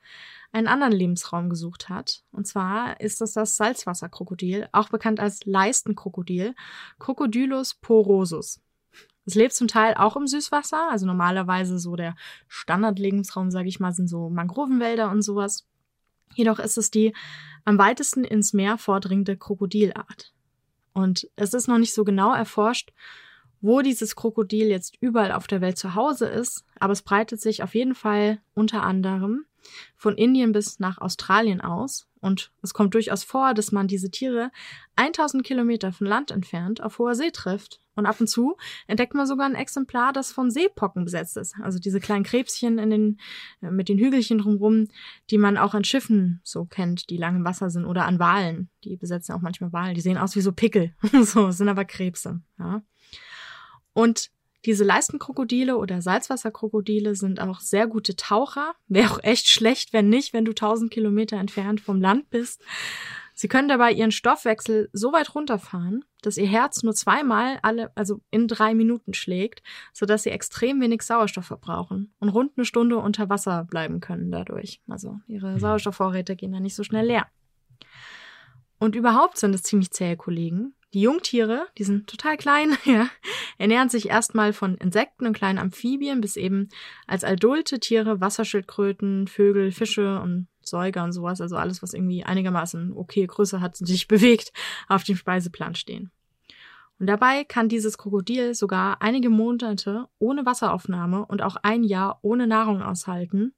einen 0.52 0.68
anderen 0.68 0.94
Lebensraum 0.94 1.50
gesucht 1.50 1.90
hat. 1.90 2.24
Und 2.32 2.48
zwar 2.48 3.00
ist 3.00 3.22
das 3.22 3.34
das 3.34 3.58
Salzwasserkrokodil, 3.58 4.70
auch 4.72 4.90
bekannt 4.90 5.20
als 5.20 5.46
Leistenkrokodil, 5.46 6.56
Crocodylus 7.00 7.76
porosus. 7.76 8.62
Es 9.26 9.36
lebt 9.36 9.54
zum 9.54 9.68
Teil 9.68 9.94
auch 9.96 10.16
im 10.16 10.26
Süßwasser, 10.26 10.90
also 10.90 11.06
normalerweise 11.06 11.80
so 11.80 11.96
der 11.96 12.16
Standardlebensraum, 12.48 13.52
sage 13.52 13.68
ich 13.68 13.80
mal, 13.80 13.92
sind 13.92 14.08
so 14.08 14.30
Mangrovenwälder 14.30 15.12
und 15.12 15.22
sowas. 15.22 15.68
Jedoch 16.34 16.60
ist 16.60 16.78
es 16.78 16.92
die 16.92 17.14
am 17.66 17.78
weitesten 17.78 18.24
ins 18.24 18.54
Meer 18.54 18.78
vordringende 18.78 19.36
Krokodilart. 19.36 20.34
Und 20.94 21.30
es 21.36 21.54
ist 21.54 21.68
noch 21.68 21.78
nicht 21.78 21.94
so 21.94 22.06
genau 22.06 22.34
erforscht, 22.34 22.94
wo 23.60 23.82
dieses 23.82 24.16
Krokodil 24.16 24.68
jetzt 24.68 24.96
überall 25.02 25.32
auf 25.32 25.48
der 25.48 25.62
Welt 25.62 25.78
zu 25.78 25.94
Hause 25.94 26.28
ist, 26.28 26.64
aber 26.80 26.94
es 26.94 27.02
breitet 27.02 27.42
sich 27.42 27.64
auf 27.64 27.76
jeden 27.76 27.96
Fall 27.96 28.40
unter 28.54 28.84
anderem 28.84 29.46
von 29.96 30.16
Indien 30.16 30.52
bis 30.52 30.80
nach 30.80 30.98
Australien 31.00 31.62
aus. 31.62 32.08
Und 32.20 32.52
es 32.62 32.74
kommt 32.74 32.94
durchaus 32.94 33.24
vor, 33.24 33.54
dass 33.54 33.72
man 33.72 33.88
diese 33.88 34.10
Tiere 34.10 34.52
1000 34.96 35.44
Kilometer 35.44 35.92
von 35.92 36.08
Land 36.08 36.32
entfernt 36.32 36.82
auf 36.82 37.00
hoher 37.00 37.16
See 37.16 37.32
trifft. 37.32 37.80
Und 37.96 38.06
ab 38.06 38.20
und 38.20 38.28
zu 38.28 38.58
entdeckt 38.86 39.16
man 39.16 39.26
sogar 39.26 39.48
ein 39.48 39.56
Exemplar, 39.56 40.14
das 40.14 40.32
von 40.32 40.52
Seepocken 40.52 41.04
besetzt 41.04 41.36
ist. 41.36 41.56
Also 41.62 41.80
diese 41.80 42.00
kleinen 42.00 42.24
Krebschen 42.24 42.78
in 42.78 42.92
den, 42.92 43.20
äh, 43.62 43.72
mit 43.72 43.90
den 43.90 43.98
Hügelchen 43.98 44.38
drumrum, 44.38 44.88
die 45.32 45.40
man 45.40 45.58
auch 45.58 45.74
an 45.74 45.84
Schiffen 45.84 46.40
so 46.44 46.66
kennt, 46.66 47.10
die 47.10 47.18
lang 47.18 47.38
im 47.38 47.44
Wasser 47.44 47.72
sind 47.72 47.86
oder 47.86 48.06
an 48.06 48.20
Walen. 48.20 48.70
Die 48.84 48.98
besetzen 48.98 49.34
auch 49.34 49.42
manchmal 49.42 49.74
Walen. 49.74 49.96
Die 49.96 50.02
sehen 50.02 50.20
aus 50.20 50.36
wie 50.36 50.42
so 50.42 50.52
Pickel. 50.52 50.94
so, 51.24 51.50
sind 51.50 51.70
aber 51.70 51.86
Krebse. 51.86 52.42
Ja. 52.60 52.84
Und 53.94 54.30
diese 54.66 54.84
Leistenkrokodile 54.84 55.78
oder 55.78 56.02
Salzwasserkrokodile 56.02 57.16
sind 57.16 57.40
auch 57.40 57.60
sehr 57.60 57.88
gute 57.88 58.16
Taucher. 58.16 58.74
Wäre 58.88 59.12
auch 59.12 59.24
echt 59.24 59.48
schlecht, 59.48 59.94
wenn 59.94 60.10
nicht, 60.10 60.34
wenn 60.34 60.46
du 60.46 60.52
1000 60.52 60.92
Kilometer 60.92 61.38
entfernt 61.38 61.80
vom 61.80 62.02
Land 62.02 62.30
bist. 62.30 62.62
Sie 63.40 63.48
können 63.48 63.68
dabei 63.68 63.92
ihren 63.92 64.12
Stoffwechsel 64.12 64.90
so 64.94 65.14
weit 65.14 65.36
runterfahren, 65.36 66.04
dass 66.24 66.38
ihr 66.38 66.48
Herz 66.48 66.82
nur 66.82 66.96
zweimal 66.96 67.60
alle, 67.62 67.92
also 67.96 68.20
in 68.32 68.48
drei 68.48 68.74
Minuten 68.74 69.14
schlägt, 69.14 69.62
sodass 69.94 70.24
sie 70.24 70.32
extrem 70.32 70.82
wenig 70.82 71.04
Sauerstoff 71.04 71.46
verbrauchen 71.46 72.16
und 72.20 72.30
rund 72.30 72.54
eine 72.58 72.66
Stunde 72.66 72.98
unter 72.98 73.30
Wasser 73.30 73.64
bleiben 73.66 74.00
können 74.00 74.32
dadurch. 74.32 74.82
Also 74.88 75.20
ihre 75.28 75.60
Sauerstoffvorräte 75.60 76.36
gehen 76.36 76.52
dann 76.52 76.64
nicht 76.64 76.76
so 76.76 76.84
schnell 76.84 77.06
leer. 77.06 77.28
Und 78.80 78.96
überhaupt 78.96 79.38
sind 79.38 79.54
es 79.54 79.62
ziemlich 79.62 79.92
zähe 79.92 80.18
Kollegen. 80.18 80.74
Die 80.94 81.02
Jungtiere, 81.02 81.68
die 81.78 81.84
sind 81.84 82.08
total 82.08 82.38
klein, 82.38 82.78
ja, 82.86 83.10
ernähren 83.58 83.90
sich 83.90 84.10
erstmal 84.10 84.54
von 84.54 84.76
Insekten 84.76 85.26
und 85.26 85.34
kleinen 85.34 85.60
Amphibien 85.60 86.22
bis 86.22 86.38
eben 86.38 86.70
als 87.08 87.24
adulte 87.24 87.80
Tiere 87.80 88.22
Wasserschildkröten, 88.22 89.28
Vögel, 89.28 89.72
Fische 89.72 90.20
und 90.22 90.48
Säuger 90.62 91.04
und 91.04 91.12
sowas, 91.12 91.42
also 91.42 91.56
alles, 91.56 91.82
was 91.82 91.94
irgendwie 91.94 92.24
einigermaßen 92.24 92.94
okay 92.94 93.26
Größe 93.26 93.62
hat, 93.62 93.76
sich 93.78 94.08
bewegt, 94.08 94.54
auf 94.88 95.04
dem 95.04 95.16
Speiseplan 95.16 95.76
stehen. 95.76 96.12
Und 97.00 97.08
dabei 97.08 97.44
kann 97.44 97.70
dieses 97.70 97.98
Krokodil 97.98 98.56
sogar 98.56 99.02
einige 99.02 99.30
Monate 99.30 100.08
ohne 100.18 100.46
Wasseraufnahme 100.46 101.26
und 101.26 101.44
auch 101.44 101.56
ein 101.62 101.84
Jahr 101.84 102.20
ohne 102.24 102.48
Nahrung 102.48 102.82
aushalten, 102.82 103.54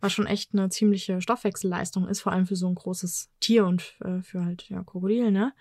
was 0.00 0.12
schon 0.12 0.26
echt 0.26 0.52
eine 0.52 0.68
ziemliche 0.68 1.20
Stoffwechselleistung 1.20 2.06
ist, 2.06 2.20
vor 2.20 2.32
allem 2.32 2.46
für 2.46 2.54
so 2.54 2.68
ein 2.68 2.76
großes 2.76 3.30
Tier 3.40 3.66
und 3.66 3.96
äh, 4.04 4.22
für 4.22 4.44
halt 4.44 4.68
ja 4.68 4.84
Krokodil, 4.84 5.32
ne? 5.32 5.52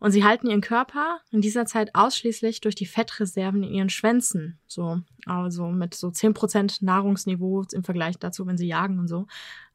Und 0.00 0.12
sie 0.12 0.24
halten 0.24 0.48
ihren 0.48 0.62
Körper 0.62 1.20
in 1.30 1.40
dieser 1.40 1.66
Zeit 1.66 1.94
ausschließlich 1.94 2.60
durch 2.60 2.74
die 2.74 2.86
Fettreserven 2.86 3.62
in 3.62 3.72
ihren 3.72 3.90
Schwänzen, 3.90 4.58
so 4.66 5.00
also 5.26 5.68
mit 5.68 5.94
so 5.94 6.10
zehn 6.10 6.34
Prozent 6.34 6.82
Nahrungsniveau 6.82 7.64
im 7.72 7.84
Vergleich 7.84 8.18
dazu, 8.18 8.46
wenn 8.46 8.56
sie 8.56 8.66
jagen 8.66 8.98
und 8.98 9.08
so, 9.08 9.26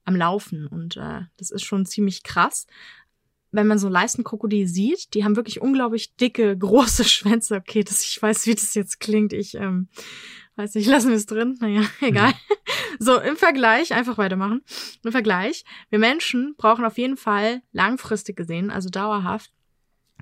am 0.03 0.15
Laufen. 0.15 0.67
Und 0.67 0.97
äh, 0.97 1.21
das 1.37 1.51
ist 1.51 1.63
schon 1.63 1.85
ziemlich 1.85 2.23
krass 2.23 2.65
wenn 3.55 3.67
man 3.67 3.79
so 3.79 3.89
Leistenkrokodil 3.89 4.67
sieht, 4.67 5.13
die 5.13 5.23
haben 5.23 5.35
wirklich 5.35 5.61
unglaublich 5.61 6.15
dicke, 6.15 6.57
große 6.57 7.05
Schwänze. 7.05 7.55
Okay, 7.57 7.83
das, 7.83 8.03
ich 8.03 8.21
weiß, 8.21 8.45
wie 8.45 8.55
das 8.55 8.73
jetzt 8.75 8.99
klingt. 8.99 9.33
Ich 9.33 9.55
ähm, 9.55 9.87
weiß 10.57 10.75
nicht, 10.75 10.87
lassen 10.87 11.09
wir 11.09 11.17
es 11.17 11.25
drin. 11.25 11.57
Naja, 11.59 11.81
egal. 12.01 12.31
Mhm. 12.31 12.35
So, 12.99 13.19
im 13.19 13.35
Vergleich, 13.35 13.93
einfach 13.93 14.17
weitermachen. 14.17 14.61
Im 15.03 15.11
Vergleich, 15.11 15.65
wir 15.89 15.99
Menschen 15.99 16.55
brauchen 16.57 16.85
auf 16.85 16.97
jeden 16.97 17.17
Fall 17.17 17.61
langfristig 17.71 18.35
gesehen, 18.35 18.71
also 18.71 18.89
dauerhaft, 18.89 19.51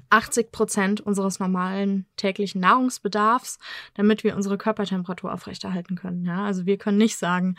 80 0.10 0.52
Prozent 0.52 1.02
unseres 1.02 1.40
normalen 1.40 2.06
täglichen 2.18 2.62
Nahrungsbedarfs, 2.62 3.58
damit 3.96 4.24
wir 4.24 4.36
unsere 4.36 4.58
Körpertemperatur 4.58 5.34
aufrechterhalten 5.34 5.96
können. 5.96 6.26
Ja, 6.26 6.46
also 6.46 6.66
wir 6.66 6.78
können 6.78 6.98
nicht 6.98 7.18
sagen, 7.18 7.56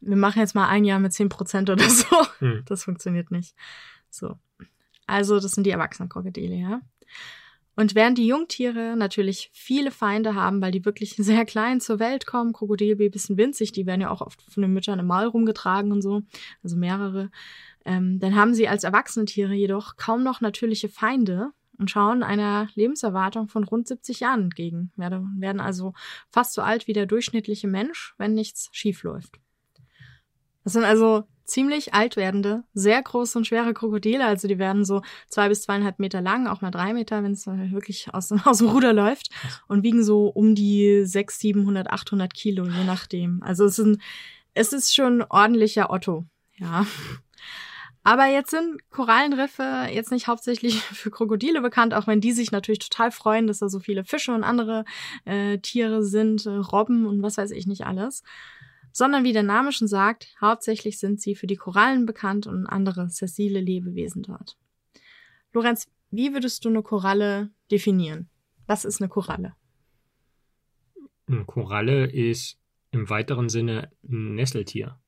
wir 0.00 0.16
machen 0.16 0.38
jetzt 0.38 0.54
mal 0.54 0.68
ein 0.68 0.84
Jahr 0.84 1.00
mit 1.00 1.12
10 1.12 1.28
Prozent 1.28 1.70
oder 1.70 1.88
so. 1.88 2.06
Hm. 2.38 2.62
Das 2.66 2.84
funktioniert 2.84 3.30
nicht. 3.30 3.54
So. 4.10 4.38
Also 5.06 5.40
das 5.40 5.52
sind 5.52 5.64
die 5.64 5.70
erwachsenen 5.70 6.08
Krokodile, 6.08 6.54
ja. 6.54 6.80
Und 7.74 7.94
während 7.94 8.18
die 8.18 8.26
Jungtiere 8.26 8.96
natürlich 8.96 9.50
viele 9.52 9.92
Feinde 9.92 10.34
haben, 10.34 10.60
weil 10.60 10.72
die 10.72 10.84
wirklich 10.84 11.10
sehr 11.18 11.44
klein 11.44 11.80
zur 11.80 11.98
Welt 11.98 12.26
kommen, 12.26 12.52
Krokodilbabys 12.52 13.24
sind 13.24 13.38
winzig, 13.38 13.72
die 13.72 13.86
werden 13.86 14.00
ja 14.00 14.10
auch 14.10 14.20
oft 14.20 14.42
von 14.42 14.62
den 14.62 14.72
Müttern 14.72 14.98
im 14.98 15.06
Maul 15.06 15.26
rumgetragen 15.26 15.92
und 15.92 16.02
so, 16.02 16.22
also 16.62 16.76
mehrere, 16.76 17.30
ähm, 17.84 18.18
dann 18.18 18.34
haben 18.34 18.52
sie 18.52 18.68
als 18.68 18.84
erwachsene 18.84 19.26
Tiere 19.26 19.54
jedoch 19.54 19.96
kaum 19.96 20.22
noch 20.22 20.40
natürliche 20.40 20.88
Feinde 20.88 21.52
und 21.78 21.90
schauen 21.90 22.22
einer 22.22 22.68
Lebenserwartung 22.74 23.48
von 23.48 23.64
rund 23.64 23.88
70 23.88 24.20
Jahren 24.20 24.44
entgegen, 24.44 24.92
werden 24.96 25.60
also 25.60 25.94
fast 26.28 26.54
so 26.54 26.62
alt 26.62 26.86
wie 26.86 26.92
der 26.92 27.06
durchschnittliche 27.06 27.68
Mensch, 27.68 28.14
wenn 28.18 28.34
nichts 28.34 28.68
schief 28.72 29.02
läuft. 29.02 29.38
Das 30.64 30.74
sind 30.74 30.84
also 30.84 31.24
ziemlich 31.48 31.94
alt 31.94 32.16
werdende, 32.16 32.62
sehr 32.74 33.02
große 33.02 33.38
und 33.38 33.46
schwere 33.46 33.72
Krokodile. 33.72 34.26
Also 34.26 34.46
die 34.46 34.58
werden 34.58 34.84
so 34.84 35.02
zwei 35.28 35.48
bis 35.48 35.62
zweieinhalb 35.62 35.98
Meter 35.98 36.20
lang, 36.20 36.46
auch 36.46 36.60
mal 36.60 36.70
drei 36.70 36.92
Meter, 36.92 37.22
wenn 37.22 37.32
es 37.32 37.46
wirklich 37.46 38.12
aus, 38.12 38.30
aus 38.44 38.58
dem 38.58 38.68
Ruder 38.68 38.92
läuft. 38.92 39.30
Und 39.66 39.82
wiegen 39.82 40.04
so 40.04 40.26
um 40.26 40.54
die 40.54 41.04
sechs, 41.04 41.38
siebenhundert, 41.38 41.90
achthundert 41.90 42.34
Kilo, 42.34 42.66
je 42.66 42.84
nachdem. 42.84 43.42
Also 43.42 43.64
es 43.64 43.78
ist, 43.78 43.86
ein, 43.86 44.02
es 44.54 44.72
ist 44.72 44.94
schon 44.94 45.22
ordentlicher 45.22 45.90
Otto, 45.90 46.26
ja. 46.56 46.86
Aber 48.08 48.24
jetzt 48.24 48.52
sind 48.52 48.80
Korallenriffe 48.88 49.86
jetzt 49.92 50.10
nicht 50.10 50.28
hauptsächlich 50.28 50.80
für 50.80 51.10
Krokodile 51.10 51.60
bekannt, 51.60 51.92
auch 51.92 52.06
wenn 52.06 52.22
die 52.22 52.32
sich 52.32 52.50
natürlich 52.52 52.78
total 52.78 53.10
freuen, 53.10 53.46
dass 53.46 53.58
da 53.58 53.68
so 53.68 53.80
viele 53.80 54.02
Fische 54.02 54.32
und 54.32 54.44
andere 54.44 54.86
äh, 55.26 55.58
Tiere 55.58 56.02
sind, 56.02 56.46
äh, 56.46 56.52
Robben 56.52 57.04
und 57.04 57.22
was 57.22 57.36
weiß 57.36 57.50
ich 57.50 57.66
nicht 57.66 57.84
alles 57.84 58.22
sondern 58.90 59.22
wie 59.22 59.34
der 59.34 59.44
Name 59.44 59.70
schon 59.70 59.86
sagt, 59.86 60.34
hauptsächlich 60.40 60.98
sind 60.98 61.20
sie 61.20 61.36
für 61.36 61.46
die 61.46 61.56
Korallen 61.56 62.04
bekannt 62.06 62.48
und 62.48 62.66
andere 62.66 63.10
sessile 63.10 63.60
Lebewesen 63.60 64.22
dort. 64.22 64.56
Lorenz, 65.52 65.86
wie 66.10 66.32
würdest 66.32 66.64
du 66.64 66.70
eine 66.70 66.82
Koralle 66.82 67.50
definieren? 67.70 68.28
Was 68.66 68.84
ist 68.84 69.00
eine 69.00 69.08
Koralle? 69.08 69.54
Eine 71.28 71.44
Koralle 71.44 72.06
ist 72.06 72.58
im 72.90 73.08
weiteren 73.08 73.50
Sinne 73.50 73.92
ein 74.02 74.34
Nesseltier. 74.34 74.98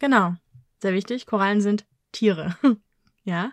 Genau, 0.00 0.34
sehr 0.78 0.92
wichtig. 0.92 1.24
Korallen 1.24 1.62
sind 1.62 1.86
Tiere. 2.12 2.56
Ja, 3.24 3.52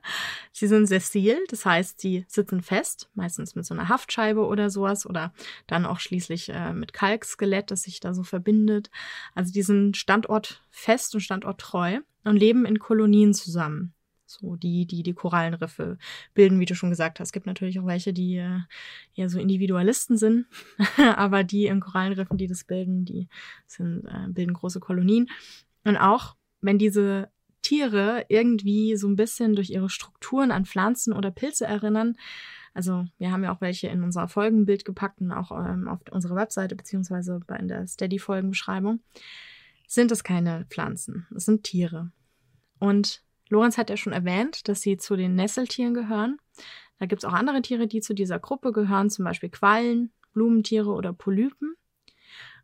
sie 0.53 0.67
sind 0.67 0.87
sessil, 0.87 1.43
das 1.49 1.65
heißt, 1.65 1.99
sie 1.99 2.25
sitzen 2.29 2.61
fest, 2.61 3.09
meistens 3.15 3.53
mit 3.53 3.65
so 3.65 3.73
einer 3.73 3.89
Haftscheibe 3.89 4.45
oder 4.45 4.69
sowas 4.69 5.05
oder 5.05 5.33
dann 5.67 5.85
auch 5.85 5.99
schließlich 5.99 6.49
äh, 6.49 6.71
mit 6.71 6.93
Kalkskelett, 6.93 7.69
das 7.69 7.83
sich 7.83 7.99
da 7.99 8.13
so 8.13 8.23
verbindet. 8.23 8.89
Also 9.35 9.51
die 9.51 9.63
sind 9.63 9.97
standortfest 9.97 11.15
und 11.15 11.21
standorttreu 11.21 11.99
und 12.23 12.37
leben 12.37 12.65
in 12.65 12.79
Kolonien 12.79 13.33
zusammen. 13.33 13.93
So 14.25 14.55
die, 14.55 14.85
die 14.85 15.03
die 15.03 15.13
Korallenriffe 15.13 15.97
bilden, 16.33 16.59
wie 16.59 16.65
du 16.65 16.75
schon 16.75 16.89
gesagt 16.89 17.19
hast. 17.19 17.29
Es 17.29 17.33
gibt 17.33 17.45
natürlich 17.45 17.79
auch 17.79 17.85
welche, 17.85 18.13
die 18.13 18.37
äh, 18.37 18.59
eher 19.15 19.29
so 19.29 19.37
Individualisten 19.37 20.17
sind, 20.17 20.45
aber 20.97 21.43
die 21.43 21.65
in 21.65 21.81
Korallenriffen, 21.81 22.37
die 22.37 22.47
das 22.47 22.63
bilden, 22.63 23.03
die 23.03 23.27
sind, 23.65 24.05
äh, 24.05 24.27
bilden 24.29 24.53
große 24.53 24.79
Kolonien. 24.79 25.29
Und 25.83 25.97
auch 25.97 26.35
wenn 26.61 26.77
diese 26.77 27.29
Tiere 27.61 28.25
irgendwie 28.29 28.95
so 28.95 29.07
ein 29.07 29.15
bisschen 29.15 29.55
durch 29.55 29.69
ihre 29.69 29.89
Strukturen 29.89 30.51
an 30.51 30.65
Pflanzen 30.65 31.13
oder 31.13 31.31
Pilze 31.31 31.65
erinnern. 31.65 32.15
Also 32.73 33.05
wir 33.17 33.31
haben 33.31 33.43
ja 33.43 33.53
auch 33.53 33.61
welche 33.61 33.87
in 33.87 34.03
unser 34.03 34.27
Folgenbild 34.27 34.85
gepackt 34.85 35.19
und 35.19 35.31
auch 35.31 35.51
ähm, 35.51 35.87
auf 35.87 35.99
unserer 36.11 36.35
Webseite 36.35 36.75
beziehungsweise 36.75 37.39
in 37.59 37.67
der 37.67 37.87
Steady-Folgenbeschreibung. 37.87 38.99
Sind 39.87 40.11
es 40.11 40.23
keine 40.23 40.65
Pflanzen, 40.69 41.25
es 41.35 41.45
sind 41.45 41.63
Tiere. 41.63 42.11
Und 42.77 43.23
Lorenz 43.49 43.77
hat 43.77 43.89
ja 43.89 43.97
schon 43.97 44.13
erwähnt, 44.13 44.67
dass 44.67 44.81
sie 44.81 44.97
zu 44.97 45.15
den 45.15 45.35
Nesseltieren 45.35 45.93
gehören. 45.93 46.37
Da 46.99 47.05
gibt 47.05 47.23
es 47.23 47.25
auch 47.25 47.33
andere 47.33 47.61
Tiere, 47.61 47.87
die 47.87 48.01
zu 48.01 48.13
dieser 48.13 48.39
Gruppe 48.39 48.71
gehören, 48.71 49.09
zum 49.09 49.25
Beispiel 49.25 49.49
Quallen, 49.49 50.11
Blumentiere 50.33 50.91
oder 50.91 51.13
Polypen. 51.13 51.75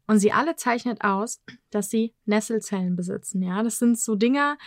Und 0.06 0.20
sie 0.20 0.34
alle 0.34 0.56
zeichnet 0.56 1.04
aus, 1.04 1.42
dass 1.70 1.90
sie 1.90 2.14
Nesselzellen 2.26 2.96
besitzen. 2.96 3.42
Ja, 3.42 3.64
das 3.64 3.80
sind 3.80 3.98
so 3.98 4.16
Dinger, 4.16 4.58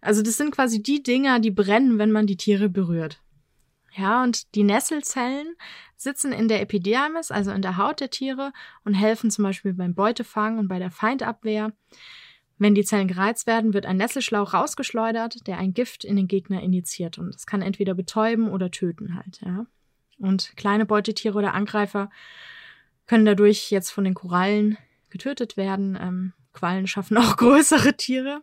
also 0.00 0.22
das 0.22 0.36
sind 0.38 0.52
quasi 0.52 0.82
die 0.82 1.02
Dinger, 1.02 1.38
die 1.38 1.50
brennen, 1.50 1.98
wenn 1.98 2.12
man 2.12 2.26
die 2.26 2.38
Tiere 2.38 2.68
berührt. 2.68 3.22
Ja, 3.96 4.22
und 4.22 4.54
die 4.54 4.62
Nesselzellen 4.62 5.56
sitzen 5.96 6.32
in 6.32 6.48
der 6.48 6.60
Epidermis, 6.60 7.30
also 7.30 7.50
in 7.50 7.62
der 7.62 7.78
Haut 7.78 8.00
der 8.00 8.10
Tiere, 8.10 8.52
und 8.84 8.94
helfen 8.94 9.30
zum 9.30 9.44
Beispiel 9.44 9.72
beim 9.72 9.94
Beutefang 9.94 10.58
und 10.58 10.68
bei 10.68 10.78
der 10.78 10.90
Feindabwehr. 10.90 11.72
Wenn 12.58 12.74
die 12.74 12.84
Zellen 12.84 13.08
gereizt 13.08 13.46
werden, 13.46 13.74
wird 13.74 13.86
ein 13.86 13.98
Nesselschlauch 13.98 14.54
rausgeschleudert, 14.54 15.46
der 15.46 15.58
ein 15.58 15.74
Gift 15.74 16.04
in 16.04 16.16
den 16.16 16.28
Gegner 16.28 16.62
injiziert. 16.62 17.18
Und 17.18 17.34
das 17.34 17.46
kann 17.46 17.62
entweder 17.62 17.94
betäuben 17.94 18.50
oder 18.50 18.70
töten 18.70 19.14
halt, 19.14 19.40
ja. 19.42 19.66
Und 20.18 20.56
kleine 20.56 20.86
Beutetiere 20.86 21.36
oder 21.36 21.52
Angreifer 21.52 22.10
können 23.06 23.26
dadurch 23.26 23.70
jetzt 23.70 23.90
von 23.90 24.04
den 24.04 24.14
Korallen 24.14 24.78
getötet 25.10 25.56
werden. 25.56 25.98
Ähm, 26.00 26.32
Quallen 26.52 26.86
schaffen 26.86 27.18
auch 27.18 27.36
größere 27.36 27.96
Tiere. 27.96 28.42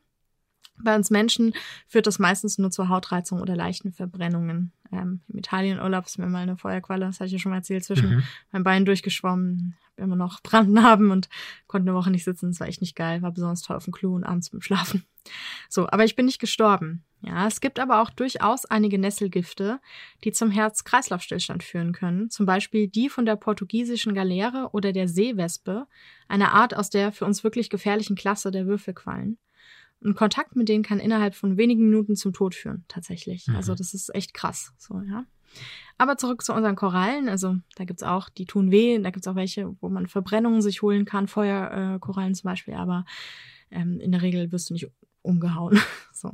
Bei 0.78 0.95
uns 0.95 1.10
Menschen 1.10 1.54
führt 1.88 2.08
das 2.08 2.19
meistens 2.19 2.58
nur 2.58 2.71
zur 2.71 2.89
Hautreizung 2.89 3.41
oder 3.41 3.56
leichten 3.56 3.91
Verbrennungen. 3.91 4.71
Ähm, 4.93 5.21
Im 5.27 5.39
Italienurlaub 5.39 6.06
ist 6.06 6.19
mir 6.19 6.27
mal 6.27 6.43
eine 6.43 6.56
Feuerqualle, 6.56 7.06
das 7.08 7.15
hatte 7.15 7.27
ich 7.27 7.34
ja 7.34 7.39
schon 7.39 7.49
mal 7.49 7.58
erzählt, 7.58 7.84
zwischen 7.84 8.17
mhm. 8.17 8.23
meinen 8.51 8.63
Beinen 8.63 8.86
durchgeschwommen. 8.86 9.75
Hab 9.86 10.03
immer 10.03 10.15
noch 10.15 10.41
Brandnarben 10.41 11.12
und 11.12 11.29
konnte 11.67 11.89
eine 11.89 11.97
Woche 11.97 12.12
nicht 12.12 12.23
sitzen. 12.23 12.51
Das 12.51 12.60
war 12.60 12.67
echt 12.67 12.82
nicht 12.82 12.95
geil. 12.95 13.21
War 13.21 13.32
besonders 13.32 13.62
toll 13.62 13.75
auf 13.75 13.86
dem 13.86 13.93
Klo 13.93 14.15
und 14.15 14.23
abends 14.23 14.49
beim 14.49 14.62
Schlafen. 14.62 15.03
So, 15.69 15.88
aber 15.89 16.03
ich 16.03 16.15
bin 16.15 16.25
nicht 16.25 16.39
gestorben. 16.39 17.03
Ja, 17.21 17.47
es 17.47 17.62
gibt 17.62 17.79
aber 17.79 18.01
auch 18.01 18.10
durchaus 18.10 18.65
einige 18.65 18.99
Nesselgifte, 18.99 19.79
die 20.25 20.34
zum 20.34 20.51
Herz-Kreislauf-Stillstand 20.51 21.63
führen 21.63 21.93
können. 21.93 22.29
Zum 22.29 22.45
Beispiel 22.45 22.89
die 22.89 23.08
von 23.08 23.25
der 23.25 23.38
portugiesischen 23.38 24.13
Galeere 24.13 24.69
oder 24.73 24.91
der 24.91 25.08
Seewespe, 25.08 25.88
eine 26.27 26.51
Art 26.51 26.75
aus 26.75 26.89
der 26.89 27.13
für 27.13 27.23
uns 27.23 27.45
wirklich 27.45 27.69
gefährlichen 27.69 28.17
Klasse 28.17 28.51
der 28.51 28.67
Würfelquallen. 28.67 29.38
Und 30.03 30.15
Kontakt 30.15 30.55
mit 30.55 30.67
denen 30.69 30.83
kann 30.83 30.99
innerhalb 30.99 31.33
von 31.35 31.57
wenigen 31.57 31.85
Minuten 31.85 32.15
zum 32.15 32.33
Tod 32.33 32.55
führen, 32.55 32.83
tatsächlich. 32.87 33.47
Mhm. 33.47 33.55
Also 33.55 33.73
das 33.73 33.93
ist 33.93 34.13
echt 34.13 34.33
krass. 34.33 34.73
So, 34.77 34.99
ja. 35.01 35.25
Aber 35.97 36.17
zurück 36.17 36.43
zu 36.43 36.53
unseren 36.53 36.75
Korallen. 36.75 37.29
Also 37.29 37.57
da 37.75 37.85
gibt's 37.85 38.03
auch, 38.03 38.29
die 38.29 38.45
tun 38.45 38.71
weh, 38.71 38.99
da 38.99 39.11
gibt's 39.11 39.27
auch 39.27 39.35
welche, 39.35 39.75
wo 39.81 39.89
man 39.89 40.07
Verbrennungen 40.07 40.61
sich 40.61 40.81
holen 40.81 41.05
kann, 41.05 41.27
Feuerkorallen 41.27 42.31
äh, 42.31 42.35
zum 42.35 42.49
Beispiel, 42.49 42.73
aber 42.73 43.05
ähm, 43.71 43.99
in 43.99 44.11
der 44.11 44.21
Regel 44.21 44.51
wirst 44.51 44.69
du 44.69 44.73
nicht 44.73 44.89
umgehauen. 45.21 45.79
so. 46.13 46.31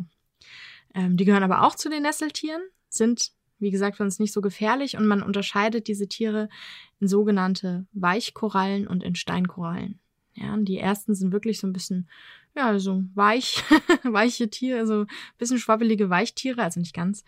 Ähm, 0.94 1.18
die 1.18 1.26
gehören 1.26 1.44
aber 1.44 1.64
auch 1.64 1.76
zu 1.76 1.90
den 1.90 2.04
Nesseltieren, 2.04 2.62
sind, 2.88 3.32
wie 3.60 3.72
gesagt, 3.72 3.98
für 3.98 4.04
uns 4.04 4.20
nicht 4.20 4.34
so 4.34 4.42
gefährlich 4.42 4.98
und 4.98 5.06
man 5.06 5.22
unterscheidet 5.22 5.88
diese 5.88 6.08
Tiere 6.08 6.50
in 7.00 7.08
sogenannte 7.08 7.86
Weichkorallen 7.94 8.88
und 8.88 9.04
in 9.04 9.16
Steinkorallen. 9.16 10.00
Ja, 10.34 10.56
die 10.58 10.78
ersten 10.78 11.16
sind 11.16 11.32
wirklich 11.34 11.60
so 11.60 11.68
ein 11.68 11.74
bisschen 11.74 12.10
ja, 12.60 12.78
so 12.78 13.04
weich, 13.16 13.64
weiche 14.04 14.50
Tiere, 14.50 14.80
also 14.80 15.06
bisschen 15.38 15.60
schwabbelige 15.60 16.10
Weichtiere, 16.10 16.62
also 16.62 16.80
nicht 16.80 16.94
ganz. 16.94 17.24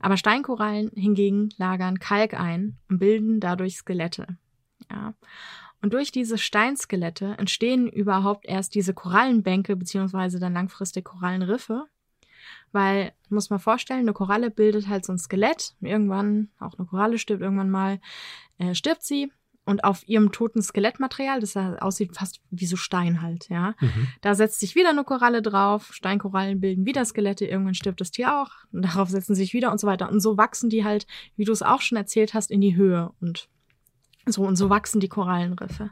Aber 0.00 0.16
Steinkorallen 0.16 0.90
hingegen 0.96 1.50
lagern 1.56 2.00
Kalk 2.00 2.34
ein 2.34 2.78
und 2.88 2.98
bilden 2.98 3.38
dadurch 3.38 3.76
Skelette. 3.76 4.26
Ja. 4.90 5.14
Und 5.80 5.92
durch 5.94 6.10
diese 6.10 6.36
Steinskelette 6.36 7.36
entstehen 7.38 7.88
überhaupt 7.88 8.44
erst 8.44 8.74
diese 8.74 8.92
Korallenbänke 8.92 9.76
beziehungsweise 9.76 10.40
dann 10.40 10.54
langfristig 10.54 11.04
Korallenriffe. 11.04 11.86
weil, 12.72 13.12
muss 13.28 13.50
man 13.50 13.60
vorstellen, 13.60 14.00
eine 14.00 14.14
Koralle 14.14 14.50
bildet 14.50 14.88
halt 14.88 15.04
so 15.04 15.12
ein 15.12 15.18
Skelett. 15.18 15.76
Irgendwann, 15.80 16.48
auch 16.58 16.76
eine 16.76 16.88
Koralle 16.88 17.18
stirbt 17.18 17.42
irgendwann 17.42 17.70
mal, 17.70 18.00
äh, 18.58 18.74
stirbt 18.74 19.04
sie. 19.04 19.30
Und 19.64 19.84
auf 19.84 20.06
ihrem 20.08 20.32
toten 20.32 20.60
Skelettmaterial, 20.60 21.38
das 21.38 21.56
aussieht 21.56 22.16
fast 22.16 22.40
wie 22.50 22.66
so 22.66 22.76
Stein 22.76 23.22
halt, 23.22 23.48
ja. 23.48 23.74
Mhm. 23.80 24.08
Da 24.20 24.34
setzt 24.34 24.58
sich 24.58 24.74
wieder 24.74 24.90
eine 24.90 25.04
Koralle 25.04 25.40
drauf, 25.40 25.92
Steinkorallen 25.92 26.60
bilden 26.60 26.84
wieder 26.84 27.04
Skelette, 27.04 27.46
irgendwann 27.46 27.74
stirbt 27.74 28.00
das 28.00 28.10
Tier 28.10 28.40
auch, 28.40 28.50
und 28.72 28.82
darauf 28.86 29.08
setzen 29.08 29.36
sich 29.36 29.52
wieder 29.52 29.70
und 29.70 29.78
so 29.78 29.86
weiter. 29.86 30.10
Und 30.10 30.20
so 30.20 30.36
wachsen 30.36 30.68
die 30.68 30.84
halt, 30.84 31.06
wie 31.36 31.44
du 31.44 31.52
es 31.52 31.62
auch 31.62 31.80
schon 31.80 31.96
erzählt 31.96 32.34
hast, 32.34 32.50
in 32.50 32.60
die 32.60 32.74
Höhe 32.74 33.12
und 33.20 33.48
so 34.26 34.42
und 34.42 34.56
so 34.56 34.68
wachsen 34.68 35.00
die 35.00 35.08
Korallenriffe. 35.08 35.90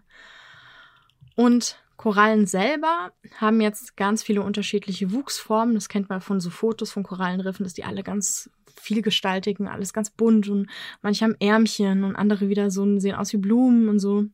Und 1.37 1.78
Korallen 1.96 2.46
selber 2.46 3.12
haben 3.37 3.61
jetzt 3.61 3.96
ganz 3.96 4.22
viele 4.22 4.42
unterschiedliche 4.42 5.12
Wuchsformen. 5.12 5.74
Das 5.74 5.88
kennt 5.88 6.09
man 6.09 6.22
von 6.22 6.40
so 6.40 6.48
Fotos 6.48 6.90
von 6.90 7.02
Korallenriffen, 7.02 7.64
dass 7.64 7.74
die 7.74 7.85
alle 7.85 8.02
ganz 8.02 8.50
vielgestaltigen, 8.76 9.68
alles 9.68 9.92
ganz 9.92 10.11
bunt 10.11 10.48
und 10.48 10.68
manche 11.02 11.24
haben 11.24 11.37
Ärmchen 11.40 12.04
und 12.04 12.16
andere 12.16 12.48
wieder 12.48 12.70
so 12.70 12.98
sehen 12.98 13.16
aus 13.16 13.33
wie 13.33 13.38
Blumen 13.38 13.88
und 13.88 13.98
so. 13.98 14.26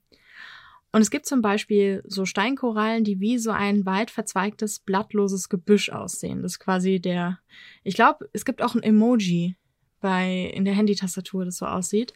Und 0.92 1.02
es 1.02 1.10
gibt 1.10 1.26
zum 1.26 1.42
Beispiel 1.42 2.02
so 2.06 2.24
Steinkorallen, 2.24 3.04
die 3.04 3.20
wie 3.20 3.38
so 3.38 3.50
ein 3.50 3.84
weit 3.84 4.10
verzweigtes, 4.10 4.78
blattloses 4.78 5.48
Gebüsch 5.48 5.90
aussehen. 5.90 6.42
Das 6.42 6.52
ist 6.52 6.58
quasi 6.58 7.00
der, 7.00 7.38
ich 7.84 7.94
glaube, 7.94 8.30
es 8.32 8.44
gibt 8.44 8.62
auch 8.62 8.74
ein 8.74 8.82
Emoji 8.82 9.56
bei, 10.00 10.50
in 10.54 10.64
der 10.64 10.74
Handytastatur, 10.74 11.44
das 11.44 11.58
so 11.58 11.66
aussieht. 11.66 12.14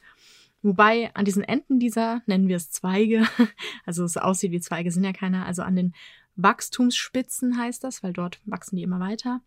Wobei 0.62 1.11
an 1.14 1.24
diesen 1.24 1.42
Enden 1.42 1.78
dieser, 1.78 2.22
nennen 2.26 2.48
wir 2.48 2.56
es 2.56 2.70
Zweige, 2.70 3.26
also 3.85 4.04
es 4.04 4.16
aussieht 4.16 4.52
wie 4.52 4.61
Zweige, 4.61 4.90
sind 4.90 5.04
ja 5.04 5.12
keine, 5.12 5.44
also 5.44 5.62
an 5.62 5.76
den 5.76 5.94
Wachstumsspitzen 6.37 7.59
heißt 7.59 7.85
das, 7.85 8.02
weil 8.02 8.12
dort 8.12 8.40
wachsen 8.44 8.76
die 8.76 8.83
immer 8.83 9.00
weiter, 9.00 9.40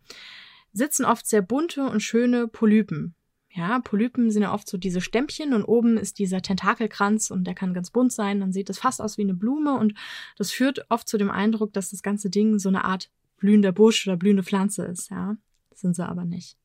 sitzen 0.73 1.05
oft 1.05 1.25
sehr 1.25 1.41
bunte 1.41 1.85
und 1.85 2.01
schöne 2.01 2.47
Polypen. 2.47 3.15
Ja, 3.55 3.79
Polypen 3.79 4.31
sind 4.31 4.41
ja 4.41 4.53
oft 4.53 4.67
so 4.67 4.77
diese 4.77 4.99
Stämmchen 4.99 5.53
und 5.53 5.63
oben 5.63 5.97
ist 5.97 6.17
dieser 6.17 6.41
Tentakelkranz 6.41 7.29
und 7.29 7.45
der 7.45 7.53
kann 7.53 7.75
ganz 7.75 7.91
bunt 7.91 8.11
sein. 8.11 8.39
Dann 8.39 8.51
sieht 8.51 8.69
es 8.69 8.79
fast 8.79 8.99
aus 8.99 9.19
wie 9.19 9.21
eine 9.21 9.35
Blume 9.35 9.77
und 9.77 9.93
das 10.37 10.51
führt 10.51 10.87
oft 10.89 11.07
zu 11.07 11.19
dem 11.19 11.29
Eindruck, 11.29 11.71
dass 11.71 11.91
das 11.91 12.01
ganze 12.01 12.31
Ding 12.31 12.57
so 12.57 12.69
eine 12.69 12.83
Art 12.83 13.11
blühender 13.37 13.71
Busch 13.71 14.07
oder 14.07 14.17
blühende 14.17 14.43
Pflanze 14.43 14.85
ist. 14.85 15.11
Ja, 15.11 15.37
sind 15.75 15.95
sie 15.95 16.05
aber 16.05 16.25
nicht. 16.25 16.57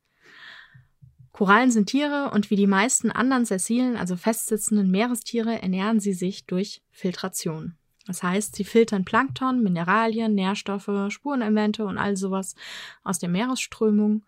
Korallen 1.33 1.71
sind 1.71 1.87
Tiere 1.87 2.31
und 2.33 2.51
wie 2.51 2.57
die 2.57 2.67
meisten 2.67 3.13
anderen 3.13 3.45
sessilen, 3.45 3.97
also 3.97 4.17
festsitzenden 4.17 4.91
Meerestiere, 4.91 5.63
ernähren 5.63 6.01
sie 6.01 6.13
sich 6.13 6.47
durch 6.47 6.83
Filtration. 6.91 7.78
Das 8.09 8.23
heißt, 8.23 8.57
sie 8.57 8.65
filtern 8.65 9.05
Plankton, 9.05 9.63
Mineralien, 9.63 10.35
Nährstoffe, 10.35 10.91
Spurenelemente 11.11 11.85
und 11.85 11.99
all 11.99 12.17
sowas 12.17 12.57
aus 13.05 13.19
der 13.19 13.29
Meeresströmung. 13.29 14.25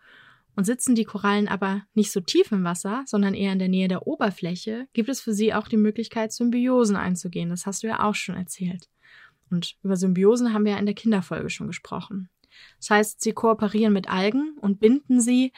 Und 0.55 0.65
sitzen 0.65 0.95
die 0.95 1.05
Korallen 1.05 1.47
aber 1.47 1.81
nicht 1.93 2.11
so 2.11 2.19
tief 2.19 2.51
im 2.51 2.63
Wasser, 2.63 3.03
sondern 3.07 3.33
eher 3.33 3.53
in 3.53 3.59
der 3.59 3.69
Nähe 3.69 3.87
der 3.87 4.05
Oberfläche, 4.05 4.87
gibt 4.93 5.09
es 5.09 5.21
für 5.21 5.33
sie 5.33 5.53
auch 5.53 5.67
die 5.67 5.77
Möglichkeit, 5.77 6.31
Symbiosen 6.31 6.95
einzugehen. 6.95 7.49
Das 7.49 7.65
hast 7.65 7.83
du 7.83 7.87
ja 7.87 8.03
auch 8.03 8.15
schon 8.15 8.35
erzählt. 8.35 8.87
Und 9.49 9.77
über 9.81 9.95
Symbiosen 9.95 10.53
haben 10.53 10.65
wir 10.65 10.73
ja 10.73 10.77
in 10.77 10.85
der 10.85 10.93
Kinderfolge 10.93 11.49
schon 11.49 11.67
gesprochen. 11.67 12.29
Das 12.77 12.89
heißt, 12.91 13.21
sie 13.21 13.31
kooperieren 13.31 13.93
mit 13.93 14.09
Algen 14.11 14.57
und 14.59 14.79
binden 14.79 15.21
sie 15.21 15.53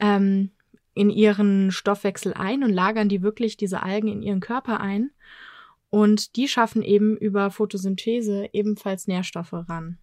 ähm, 0.00 0.50
in 0.94 1.10
ihren 1.10 1.70
Stoffwechsel 1.70 2.34
ein 2.34 2.64
und 2.64 2.72
lagern 2.72 3.08
die 3.08 3.22
wirklich 3.22 3.56
diese 3.56 3.84
Algen 3.84 4.08
in 4.08 4.22
ihren 4.22 4.40
Körper 4.40 4.80
ein. 4.80 5.12
Und 5.90 6.36
die 6.36 6.48
schaffen 6.48 6.82
eben 6.82 7.16
über 7.16 7.50
Photosynthese 7.50 8.48
ebenfalls 8.52 9.06
Nährstoffe 9.06 9.52
ran. 9.52 9.98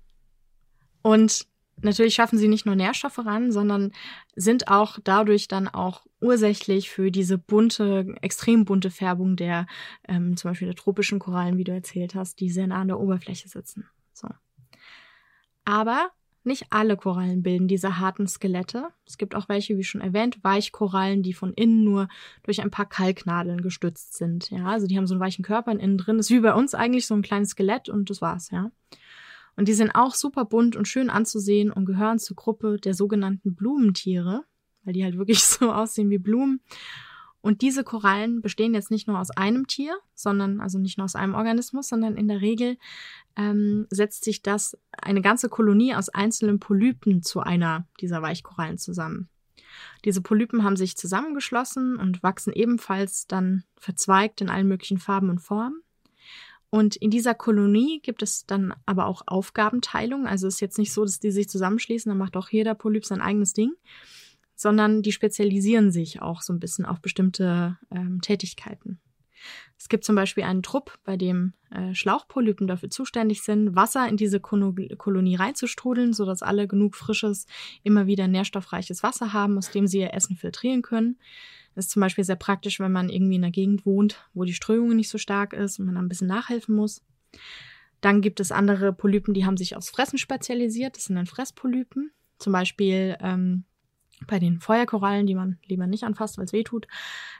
Und 1.01 1.47
natürlich 1.81 2.15
schaffen 2.15 2.39
sie 2.39 2.47
nicht 2.47 2.65
nur 2.65 2.75
Nährstoffe 2.75 3.19
ran, 3.19 3.51
sondern 3.51 3.91
sind 4.35 4.67
auch 4.69 4.97
dadurch 5.03 5.47
dann 5.47 5.67
auch 5.67 6.05
ursächlich 6.19 6.89
für 6.89 7.11
diese 7.11 7.37
bunte, 7.37 8.15
extrem 8.21 8.65
bunte 8.65 8.89
Färbung 8.89 9.35
der 9.35 9.67
ähm, 10.07 10.37
zum 10.37 10.51
Beispiel 10.51 10.67
der 10.67 10.75
tropischen 10.75 11.19
Korallen, 11.19 11.57
wie 11.57 11.63
du 11.63 11.73
erzählt 11.73 12.15
hast, 12.15 12.39
die 12.39 12.49
sehr 12.49 12.67
nah 12.67 12.81
an 12.81 12.87
der 12.87 12.99
Oberfläche 12.99 13.47
sitzen. 13.47 13.87
So. 14.13 14.27
Aber 15.65 16.09
nicht 16.45 16.67
alle 16.69 16.97
Korallen 16.97 17.43
bilden 17.43 17.67
diese 17.67 17.99
harten 17.99 18.27
Skelette. 18.27 18.89
Es 19.05 19.17
gibt 19.17 19.35
auch 19.35 19.49
welche, 19.49 19.77
wie 19.77 19.83
schon 19.83 20.01
erwähnt, 20.01 20.43
Weichkorallen, 20.43 21.23
die 21.23 21.33
von 21.33 21.53
innen 21.53 21.83
nur 21.83 22.07
durch 22.43 22.61
ein 22.61 22.71
paar 22.71 22.87
Kalknadeln 22.87 23.61
gestützt 23.61 24.15
sind. 24.15 24.49
Ja, 24.51 24.65
also 24.65 24.87
die 24.87 24.97
haben 24.97 25.07
so 25.07 25.13
einen 25.13 25.21
weichen 25.21 25.43
Körper 25.43 25.71
innen 25.71 25.97
drin. 25.97 26.17
Das 26.17 26.27
ist 26.27 26.35
wie 26.35 26.41
bei 26.41 26.53
uns 26.53 26.73
eigentlich 26.73 27.07
so 27.07 27.15
ein 27.15 27.21
kleines 27.21 27.51
Skelett 27.51 27.89
und 27.89 28.09
das 28.09 28.21
war's, 28.21 28.51
ja. 28.51 28.71
Und 29.55 29.67
die 29.67 29.73
sind 29.73 29.91
auch 29.91 30.13
super 30.13 30.45
bunt 30.45 30.75
und 30.75 30.87
schön 30.87 31.09
anzusehen 31.09 31.71
und 31.71 31.85
gehören 31.85 32.19
zur 32.19 32.35
Gruppe 32.35 32.77
der 32.77 32.93
sogenannten 32.93 33.55
Blumentiere, 33.55 34.43
weil 34.83 34.93
die 34.93 35.03
halt 35.03 35.17
wirklich 35.17 35.43
so 35.43 35.71
aussehen 35.71 36.09
wie 36.09 36.17
Blumen. 36.17 36.61
Und 37.45 37.61
diese 37.61 37.83
Korallen 37.83 38.41
bestehen 38.41 38.73
jetzt 38.73 38.89
nicht 38.89 39.07
nur 39.07 39.19
aus 39.19 39.29
einem 39.29 39.67
Tier, 39.67 39.95
sondern 40.15 40.59
also 40.59 40.79
nicht 40.79 40.97
nur 40.97 41.05
aus 41.05 41.13
einem 41.13 41.35
Organismus, 41.35 41.87
sondern 41.87 42.17
in 42.17 42.27
der 42.27 42.41
Regel 42.41 42.79
ähm, 43.35 43.85
setzt 43.91 44.23
sich 44.23 44.41
das 44.41 44.75
eine 44.91 45.21
ganze 45.21 45.47
Kolonie 45.47 45.93
aus 45.93 46.09
einzelnen 46.09 46.59
Polypen 46.59 47.21
zu 47.21 47.41
einer 47.41 47.87
dieser 48.01 48.23
Weichkorallen 48.23 48.79
zusammen. 48.79 49.29
Diese 50.05 50.21
Polypen 50.21 50.63
haben 50.63 50.75
sich 50.75 50.97
zusammengeschlossen 50.97 51.97
und 51.97 52.23
wachsen 52.23 52.51
ebenfalls 52.51 53.27
dann 53.27 53.63
verzweigt 53.77 54.41
in 54.41 54.49
allen 54.49 54.67
möglichen 54.67 54.97
Farben 54.97 55.29
und 55.29 55.37
Formen. 55.37 55.83
Und 56.71 56.95
in 56.95 57.11
dieser 57.11 57.35
Kolonie 57.35 57.99
gibt 58.01 58.23
es 58.23 58.47
dann 58.47 58.73
aber 58.87 59.05
auch 59.05 59.21
Aufgabenteilung. 59.27 60.25
Also 60.25 60.47
ist 60.47 60.61
jetzt 60.61 60.79
nicht 60.79 60.91
so, 60.91 61.05
dass 61.05 61.19
die 61.19 61.29
sich 61.29 61.47
zusammenschließen, 61.47 62.09
dann 62.09 62.17
macht 62.17 62.37
auch 62.37 62.49
jeder 62.49 62.73
Polyp 62.73 63.05
sein 63.05 63.21
eigenes 63.21 63.53
Ding, 63.53 63.73
sondern 64.55 65.01
die 65.01 65.11
spezialisieren 65.11 65.91
sich 65.91 66.21
auch 66.21 66.41
so 66.41 66.53
ein 66.53 66.59
bisschen 66.59 66.85
auf 66.85 67.01
bestimmte 67.01 67.77
ähm, 67.91 68.21
Tätigkeiten. 68.21 68.99
Es 69.77 69.89
gibt 69.89 70.03
zum 70.05 70.15
Beispiel 70.15 70.43
einen 70.43 70.63
Trupp, 70.63 70.97
bei 71.03 71.17
dem 71.17 71.53
äh, 71.69 71.93
Schlauchpolypen 71.93 72.67
dafür 72.67 72.89
zuständig 72.89 73.41
sind, 73.43 73.75
Wasser 73.75 74.07
in 74.07 74.17
diese 74.17 74.39
Kolonie 74.39 75.35
reinzustrudeln, 75.35 76.13
sodass 76.13 76.41
alle 76.41 76.67
genug 76.67 76.95
frisches, 76.95 77.45
immer 77.83 78.07
wieder 78.07 78.27
nährstoffreiches 78.27 79.03
Wasser 79.03 79.33
haben, 79.33 79.57
aus 79.57 79.71
dem 79.71 79.87
sie 79.87 79.99
ihr 79.99 80.13
Essen 80.13 80.37
filtrieren 80.37 80.81
können. 80.81 81.17
Das 81.75 81.85
ist 81.85 81.91
zum 81.91 81.99
Beispiel 81.99 82.23
sehr 82.23 82.37
praktisch, 82.37 82.79
wenn 82.79 82.91
man 82.91 83.09
irgendwie 83.09 83.35
in 83.35 83.43
einer 83.43 83.51
Gegend 83.51 83.85
wohnt, 83.85 84.25
wo 84.33 84.45
die 84.45 84.53
Strömung 84.53 84.95
nicht 84.95 85.09
so 85.09 85.17
stark 85.17 85.53
ist 85.53 85.77
und 85.77 85.85
man 85.85 85.97
ein 85.97 86.07
bisschen 86.07 86.27
nachhelfen 86.27 86.75
muss. 86.75 87.03
Dann 87.99 88.21
gibt 88.21 88.39
es 88.39 88.51
andere 88.51 88.93
Polypen, 88.93 89.33
die 89.33 89.45
haben 89.45 89.57
sich 89.57 89.75
aufs 89.75 89.89
Fressen 89.89 90.17
spezialisiert. 90.17 90.95
Das 90.95 91.05
sind 91.05 91.15
dann 91.15 91.25
Fresspolypen. 91.25 92.11
Zum 92.37 92.53
Beispiel 92.53 93.17
ähm, 93.19 93.65
bei 94.27 94.39
den 94.39 94.59
Feuerkorallen, 94.59 95.27
die 95.27 95.35
man 95.35 95.57
lieber 95.65 95.87
nicht 95.87 96.03
anfasst, 96.03 96.37
weil 96.37 96.45
es 96.45 96.53
weh 96.53 96.63
tut, 96.63 96.87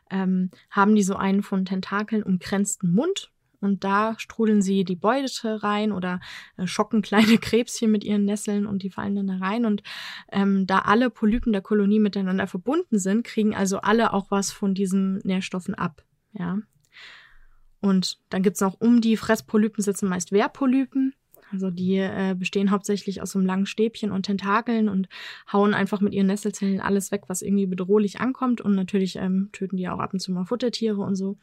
ähm, 0.10 0.52
haben 0.70 0.96
die 0.96 1.04
so 1.04 1.16
einen 1.16 1.44
von 1.44 1.66
Tentakeln 1.66 2.24
umkränzten 2.24 2.94
Mund. 2.94 3.32
Und 3.62 3.84
da 3.84 4.14
strudeln 4.20 4.62
sie 4.62 4.84
die 4.84 4.98
Beute 4.98 5.64
rein 5.64 5.92
oder 5.92 6.20
äh, 6.58 6.68
schocken 6.68 7.02
kleine 7.02 7.38
Krebschen 7.40 7.92
mit 7.92 8.04
ihren 8.04 8.26
Nesseln 8.26 8.66
und 8.66 8.84
die 8.84 8.92
fallen 8.92 9.16
dann 9.16 9.28
da 9.28 9.38
rein. 9.38 9.66
Und 9.66 9.82
ähm, 10.32 10.68
da 10.68 10.80
alle 10.80 11.10
Polypen 11.10 11.52
der 11.52 11.62
Kolonie 11.62 12.00
miteinander 12.00 12.48
verbunden 12.48 13.00
sind, 13.00 13.26
kriegen 13.26 13.56
also 13.56 13.80
alle 13.80 14.14
auch 14.14 14.30
was 14.30 14.52
von 14.52 14.76
diesen 14.76 15.18
Nährstoffen 15.24 15.74
ab. 15.74 16.04
Ja. 16.34 16.60
Und 17.82 18.20
dann 18.30 18.44
gibt's 18.44 18.62
noch 18.62 18.80
um 18.80 19.02
die 19.02 19.18
Fresspolypen 19.18 19.84
sitzen 19.84 20.10
meist 20.10 20.32
Wehrpolypen. 20.32 21.14
Also 21.52 21.70
die 21.70 21.98
äh, 21.98 22.36
bestehen 22.38 22.72
hauptsächlich 22.72 23.22
aus 23.22 23.32
so 23.32 23.40
einem 23.40 23.46
langen 23.46 23.66
Stäbchen 23.66 24.12
und 24.12 24.24
Tentakeln 24.24 24.90
und 24.90 25.08
hauen 25.52 25.74
einfach 25.74 26.02
mit 26.02 26.14
ihren 26.14 26.28
Nesselzellen 26.28 26.82
alles 26.82 27.12
weg, 27.12 27.24
was 27.28 27.42
irgendwie 27.42 27.68
bedrohlich 27.68 28.20
ankommt. 28.20 28.62
Und 28.62 28.76
natürlich 28.76 29.16
ähm, 29.16 29.50
töten 29.52 29.78
die 29.78 29.88
auch 29.88 30.00
ab 30.00 30.14
und 30.14 30.20
zu 30.20 30.32
mal 30.32 30.46
Futtertiere 30.46 31.02
und 31.02 31.16
so. 31.16 31.38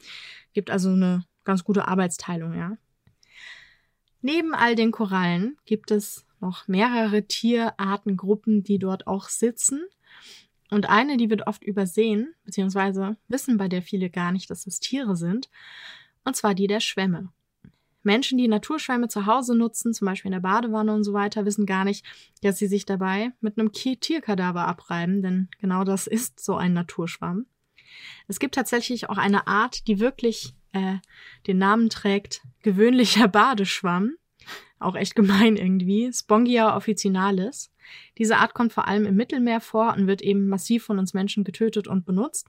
Gibt 0.53 0.71
also 0.71 0.91
eine 0.91 1.25
ganz 1.45 1.65
gute 1.65 1.89
Arbeitsteilung, 1.89 2.55
ja. 2.55 2.77
Neben 4.21 4.55
all 4.55 4.77
den 4.77 4.93
Korallen 4.93 5.57
gibt 5.65 5.91
es 5.91 6.27
noch 6.41 6.69
mehrere 6.69 7.25
Tierartengruppen, 7.25 8.63
die 8.63 8.79
dort 8.79 9.07
auch 9.07 9.29
sitzen. 9.29 9.83
Und 10.71 10.89
eine, 10.89 11.17
die 11.17 11.29
wird 11.29 11.47
oft 11.47 11.63
übersehen, 11.65 12.35
beziehungsweise 12.45 13.17
wissen 13.29 13.57
bei 13.57 13.69
der 13.69 13.83
viele 13.83 14.11
gar 14.11 14.33
nicht, 14.33 14.49
dass 14.49 14.67
es 14.67 14.81
Tiere 14.81 15.17
sind, 15.17 15.51
und 16.25 16.37
zwar 16.37 16.55
die 16.55 16.67
der 16.67 16.81
Schwämme. 16.81 17.29
Menschen, 18.03 18.39
die 18.39 18.49
Naturschwämme 18.49 19.09
zu 19.09 19.27
Hause 19.27 19.55
nutzen, 19.55 19.95
zum 19.95 20.07
Beispiel 20.07 20.29
in 20.29 20.33
der 20.33 20.41
Badewanne 20.41 20.95
und 20.95 21.05
so 21.05 21.13
weiter, 21.13 21.45
wissen 21.45 21.67
gar 21.67 21.85
nicht, 21.85 22.05
dass 22.43 22.59
sie 22.59 22.67
sich 22.67 22.85
dabei 22.85 23.33
mit 23.41 23.59
einem 23.59 23.73
Tierkadaver 23.73 24.67
abreiben, 24.67 25.23
denn 25.23 25.49
genau 25.61 25.85
das 25.85 26.07
ist 26.07 26.41
so 26.41 26.57
ein 26.57 26.73
Naturschwamm. 26.73 27.47
Es 28.29 28.39
gibt 28.39 28.55
tatsächlich 28.55 29.09
auch 29.09 29.19
eine 29.19 29.47
Art, 29.47 29.87
die 29.87 30.01
wirklich 30.01 30.55
äh, 30.73 30.97
den 31.47 31.59
Namen 31.59 31.91
trägt, 31.91 32.43
gewöhnlicher 32.63 33.29
Badeschwamm. 33.29 34.17
Auch 34.79 34.97
echt 34.97 35.15
gemein 35.15 35.57
irgendwie. 35.57 36.13
Spongia 36.13 36.77
officinalis. 36.77 37.71
Diese 38.19 38.39
Art 38.39 38.55
kommt 38.55 38.73
vor 38.73 38.89
allem 38.89 39.07
im 39.07 39.15
Mittelmeer 39.15 39.61
vor 39.61 39.95
und 39.97 40.07
wird 40.07 40.23
eben 40.23 40.49
massiv 40.49 40.85
von 40.85 40.99
uns 40.99 41.15
Menschen 41.15 41.45
getötet 41.45 41.87
und 41.87 42.05
benutzt. 42.05 42.49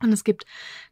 Und 0.00 0.12
es 0.12 0.24
gibt 0.24 0.44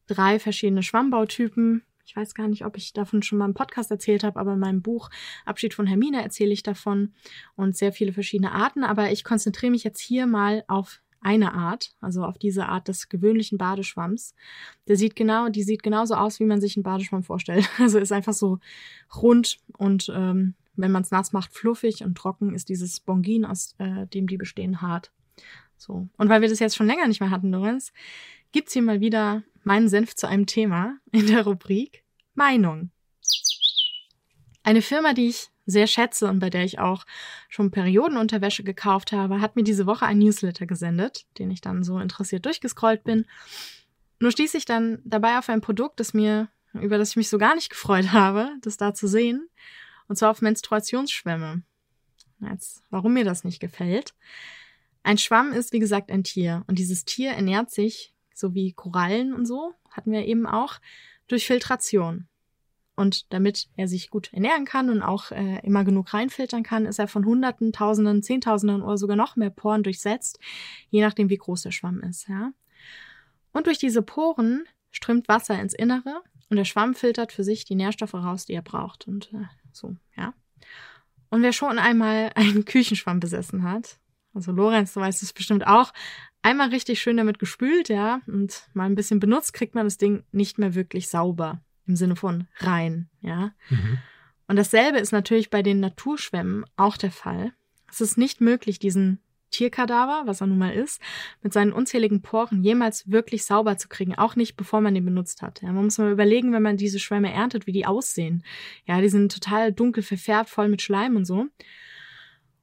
drei 0.06 0.38
verschiedene 0.38 0.82
Schwammbautypen, 0.82 1.82
Ich 2.06 2.14
weiß 2.14 2.34
gar 2.34 2.46
nicht, 2.46 2.64
ob 2.64 2.76
ich 2.76 2.92
davon 2.92 3.22
schon 3.22 3.38
mal 3.38 3.46
im 3.46 3.54
Podcast 3.54 3.90
erzählt 3.90 4.22
habe, 4.22 4.38
aber 4.38 4.52
in 4.52 4.60
meinem 4.60 4.80
Buch 4.80 5.10
Abschied 5.44 5.74
von 5.74 5.88
Hermine 5.88 6.22
erzähle 6.22 6.52
ich 6.52 6.62
davon 6.62 7.12
und 7.56 7.76
sehr 7.76 7.92
viele 7.92 8.12
verschiedene 8.12 8.52
Arten. 8.52 8.84
Aber 8.84 9.10
ich 9.10 9.24
konzentriere 9.24 9.72
mich 9.72 9.82
jetzt 9.82 10.00
hier 10.00 10.26
mal 10.26 10.62
auf 10.68 11.02
eine 11.20 11.54
Art, 11.54 11.96
also 12.00 12.22
auf 12.22 12.38
diese 12.38 12.66
Art 12.66 12.86
des 12.86 13.08
gewöhnlichen 13.08 13.58
Badeschwamms. 13.58 14.36
Der 14.86 14.96
sieht 14.96 15.16
genau, 15.16 15.48
die 15.48 15.64
sieht 15.64 15.82
genauso 15.82 16.14
aus, 16.14 16.38
wie 16.38 16.44
man 16.44 16.60
sich 16.60 16.76
einen 16.76 16.84
Badeschwamm 16.84 17.24
vorstellt. 17.24 17.68
Also 17.80 17.98
ist 17.98 18.12
einfach 18.12 18.32
so 18.32 18.60
rund 19.20 19.58
und 19.76 20.10
ähm, 20.14 20.54
wenn 20.76 20.92
man 20.92 21.02
es 21.02 21.10
nass 21.10 21.32
macht, 21.32 21.52
fluffig 21.52 22.04
und 22.04 22.16
trocken 22.16 22.54
ist 22.54 22.68
dieses 22.68 23.00
Bongin, 23.00 23.44
aus 23.44 23.74
äh, 23.78 24.06
dem 24.06 24.28
die 24.28 24.36
bestehen, 24.36 24.80
hart. 24.80 25.10
So. 25.76 26.08
Und 26.16 26.28
weil 26.28 26.40
wir 26.40 26.48
das 26.48 26.60
jetzt 26.60 26.76
schon 26.76 26.86
länger 26.86 27.08
nicht 27.08 27.20
mehr 27.20 27.30
hatten, 27.30 27.50
Lorenz, 27.50 27.92
gibt's 28.52 28.74
hier 28.74 28.82
mal 28.82 29.00
wieder 29.00 29.42
meinen 29.66 29.88
Senf 29.88 30.14
zu 30.14 30.28
einem 30.28 30.46
Thema 30.46 30.96
in 31.10 31.26
der 31.26 31.44
Rubrik 31.44 32.04
Meinung. 32.34 32.90
Eine 34.62 34.80
Firma, 34.80 35.12
die 35.12 35.28
ich 35.28 35.50
sehr 35.66 35.88
schätze 35.88 36.28
und 36.28 36.38
bei 36.38 36.50
der 36.50 36.64
ich 36.64 36.78
auch 36.78 37.04
schon 37.48 37.72
Periodenunterwäsche 37.72 38.62
gekauft 38.62 39.10
habe, 39.10 39.40
hat 39.40 39.56
mir 39.56 39.64
diese 39.64 39.86
Woche 39.86 40.06
ein 40.06 40.18
Newsletter 40.18 40.66
gesendet, 40.66 41.26
den 41.38 41.50
ich 41.50 41.60
dann 41.60 41.82
so 41.82 41.98
interessiert 41.98 42.46
durchgescrollt 42.46 43.02
bin. 43.02 43.26
Nur 44.20 44.30
stieß 44.30 44.54
ich 44.54 44.64
dann 44.64 45.00
dabei 45.04 45.38
auf 45.38 45.48
ein 45.48 45.60
Produkt, 45.60 45.98
das 45.98 46.14
mir, 46.14 46.48
über 46.72 46.96
das 46.96 47.10
ich 47.10 47.16
mich 47.16 47.28
so 47.28 47.38
gar 47.38 47.56
nicht 47.56 47.70
gefreut 47.70 48.12
habe, 48.12 48.50
das 48.62 48.76
da 48.76 48.94
zu 48.94 49.08
sehen, 49.08 49.48
und 50.06 50.16
zwar 50.16 50.30
auf 50.30 50.42
Menstruationsschwämme. 50.42 51.62
Jetzt, 52.40 52.84
warum 52.90 53.14
mir 53.14 53.24
das 53.24 53.42
nicht 53.42 53.58
gefällt. 53.58 54.14
Ein 55.02 55.18
Schwamm 55.18 55.52
ist, 55.52 55.72
wie 55.72 55.80
gesagt, 55.80 56.12
ein 56.12 56.22
Tier. 56.22 56.62
Und 56.68 56.78
dieses 56.78 57.04
Tier 57.04 57.32
ernährt 57.32 57.70
sich, 57.70 58.12
so 58.36 58.54
wie 58.54 58.72
Korallen 58.72 59.32
und 59.32 59.46
so, 59.46 59.74
hatten 59.90 60.12
wir 60.12 60.26
eben 60.26 60.46
auch, 60.46 60.78
durch 61.28 61.46
Filtration. 61.46 62.28
Und 62.94 63.32
damit 63.32 63.68
er 63.76 63.88
sich 63.88 64.08
gut 64.08 64.32
ernähren 64.32 64.64
kann 64.64 64.88
und 64.88 65.02
auch 65.02 65.30
äh, 65.30 65.60
immer 65.60 65.84
genug 65.84 66.14
reinfiltern 66.14 66.62
kann, 66.62 66.86
ist 66.86 66.98
er 66.98 67.08
von 67.08 67.26
Hunderten, 67.26 67.72
Tausenden, 67.72 68.22
Zehntausenden 68.22 68.80
oder 68.80 68.96
sogar 68.96 69.16
noch 69.16 69.36
mehr 69.36 69.50
Poren 69.50 69.82
durchsetzt, 69.82 70.38
je 70.88 71.02
nachdem, 71.02 71.28
wie 71.28 71.36
groß 71.36 71.62
der 71.62 71.72
Schwamm 71.72 72.00
ist. 72.00 72.28
Ja? 72.28 72.52
Und 73.52 73.66
durch 73.66 73.78
diese 73.78 74.00
Poren 74.00 74.64
strömt 74.92 75.28
Wasser 75.28 75.60
ins 75.60 75.74
Innere 75.74 76.22
und 76.48 76.56
der 76.56 76.64
Schwamm 76.64 76.94
filtert 76.94 77.32
für 77.32 77.44
sich 77.44 77.66
die 77.66 77.74
Nährstoffe 77.74 78.14
raus, 78.14 78.46
die 78.46 78.54
er 78.54 78.62
braucht. 78.62 79.06
Und 79.06 79.30
äh, 79.34 79.44
so, 79.72 79.96
ja. 80.16 80.32
Und 81.28 81.42
wer 81.42 81.52
schon 81.52 81.78
einmal 81.78 82.30
einen 82.34 82.64
Küchenschwamm 82.66 83.20
besessen 83.20 83.62
hat, 83.62 83.98
also 84.36 84.52
Lorenz, 84.52 84.92
du 84.94 85.00
weißt 85.00 85.22
es 85.22 85.32
bestimmt 85.32 85.66
auch, 85.66 85.92
einmal 86.42 86.68
richtig 86.68 87.00
schön 87.00 87.16
damit 87.16 87.38
gespült, 87.38 87.88
ja, 87.88 88.20
und 88.26 88.68
mal 88.74 88.84
ein 88.84 88.94
bisschen 88.94 89.18
benutzt, 89.18 89.52
kriegt 89.52 89.74
man 89.74 89.84
das 89.84 89.98
Ding 89.98 90.22
nicht 90.30 90.58
mehr 90.58 90.74
wirklich 90.74 91.08
sauber. 91.08 91.60
Im 91.86 91.96
Sinne 91.96 92.16
von 92.16 92.48
rein, 92.58 93.08
ja. 93.20 93.52
Mhm. 93.70 93.98
Und 94.48 94.56
dasselbe 94.56 94.98
ist 94.98 95.12
natürlich 95.12 95.50
bei 95.50 95.62
den 95.62 95.80
Naturschwämmen 95.80 96.64
auch 96.76 96.96
der 96.96 97.10
Fall. 97.10 97.52
Es 97.88 98.00
ist 98.00 98.18
nicht 98.18 98.40
möglich, 98.40 98.78
diesen 98.78 99.20
Tierkadaver, 99.50 100.22
was 100.26 100.40
er 100.40 100.48
nun 100.48 100.58
mal 100.58 100.74
ist, 100.74 101.00
mit 101.42 101.52
seinen 101.52 101.72
unzähligen 101.72 102.22
Poren 102.22 102.62
jemals 102.62 103.10
wirklich 103.10 103.44
sauber 103.44 103.76
zu 103.78 103.88
kriegen, 103.88 104.14
auch 104.16 104.36
nicht 104.36 104.56
bevor 104.56 104.80
man 104.80 104.94
den 104.94 105.04
benutzt 105.04 105.42
hat. 105.42 105.62
Ja, 105.62 105.72
man 105.72 105.84
muss 105.84 105.98
mal 105.98 106.10
überlegen, 106.10 106.52
wenn 106.52 106.62
man 106.62 106.76
diese 106.76 106.98
Schwämme 106.98 107.32
erntet, 107.32 107.66
wie 107.66 107.72
die 107.72 107.86
aussehen. 107.86 108.44
Ja, 108.84 109.00
die 109.00 109.08
sind 109.08 109.32
total 109.32 109.72
dunkel 109.72 110.02
verfärbt, 110.02 110.50
voll 110.50 110.68
mit 110.68 110.82
Schleim 110.82 111.16
und 111.16 111.24
so. 111.24 111.46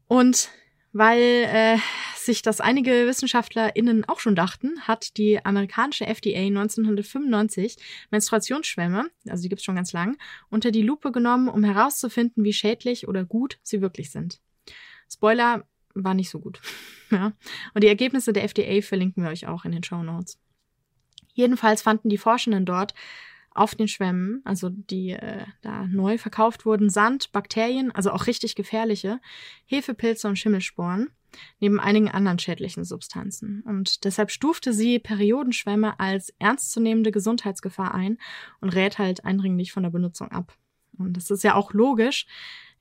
Und 0.08 0.50
weil 0.94 1.20
äh, 1.20 1.78
sich 2.16 2.42
das 2.42 2.62
einige 2.62 3.08
WissenschaftlerInnen 3.08 4.06
auch 4.06 4.20
schon 4.20 4.36
dachten, 4.36 4.80
hat 4.82 5.18
die 5.18 5.44
amerikanische 5.44 6.06
FDA 6.06 6.40
1995 6.40 7.78
Menstruationsschwämme, 8.12 9.10
also 9.28 9.44
die 9.44 9.50
gibt's 9.50 9.66
schon 9.66 9.76
ganz 9.76 9.92
lang, 9.92 10.18
unter 10.50 10.72
die 10.72 10.84
Lupe 10.84 11.12
genommen, 11.12 11.50
um 11.50 11.64
herauszufinden, 11.64 12.44
wie 12.44 12.54
schädlich 12.54 13.08
oder 13.08 13.26
gut 13.26 13.60
sie 13.64 13.82
wirklich 13.82 14.12
sind. 14.12 14.40
Spoiler, 15.12 15.68
war 15.96 16.14
nicht 16.14 16.30
so 16.30 16.40
gut. 16.40 16.62
ja. 17.12 17.34
Und 17.74 17.84
die 17.84 17.88
Ergebnisse 17.90 18.34
der 18.34 18.44
FDA 18.44 18.82
verlinken 18.82 19.24
wir 19.24 19.32
euch 19.32 19.48
auch 19.48 19.66
in 19.66 19.72
den 19.72 19.84
Show 19.84 20.02
Notes. 20.02 20.40
Jedenfalls 21.34 21.82
fanden 21.82 22.10
die 22.10 22.18
Forschenden 22.18 22.66
dort 22.66 22.94
auf 23.56 23.76
den 23.76 23.88
Schwämmen, 23.88 24.42
also 24.46 24.70
die 24.70 25.12
äh, 25.12 25.46
da 25.62 25.86
neu 25.86 26.18
verkauft 26.18 26.66
wurden, 26.66 26.90
Sand, 26.90 27.32
Bakterien, 27.32 27.92
also 27.92 28.12
auch 28.12 28.28
richtig 28.28 28.56
gefährliche, 28.56 29.20
Hefepilze 29.66 30.28
und 30.28 30.38
Schimmelsporen, 30.38 31.10
neben 31.60 31.80
einigen 31.80 32.10
anderen 32.10 32.40
schädlichen 32.40 32.84
Substanzen. 32.84 33.64
Und 33.66 34.06
deshalb 34.06 34.32
stufte 34.32 34.74
sie 34.74 35.00
Periodenschwämme 35.00 36.00
als 36.00 36.34
ernstzunehmende 36.40 37.12
Gesundheitsgefahr 37.12 37.94
ein 37.94 38.18
und 38.62 38.70
rät 38.70 38.98
halt 38.98 39.26
eindringlich 39.26 39.72
von 39.72 39.84
der 39.84 39.90
Benutzung 39.90 40.32
ab. 40.32 40.58
Und 40.98 41.18
das 41.18 41.32
ist 41.32 41.44
ja 41.44 41.56
auch 41.56 41.74
logisch, 41.74 42.28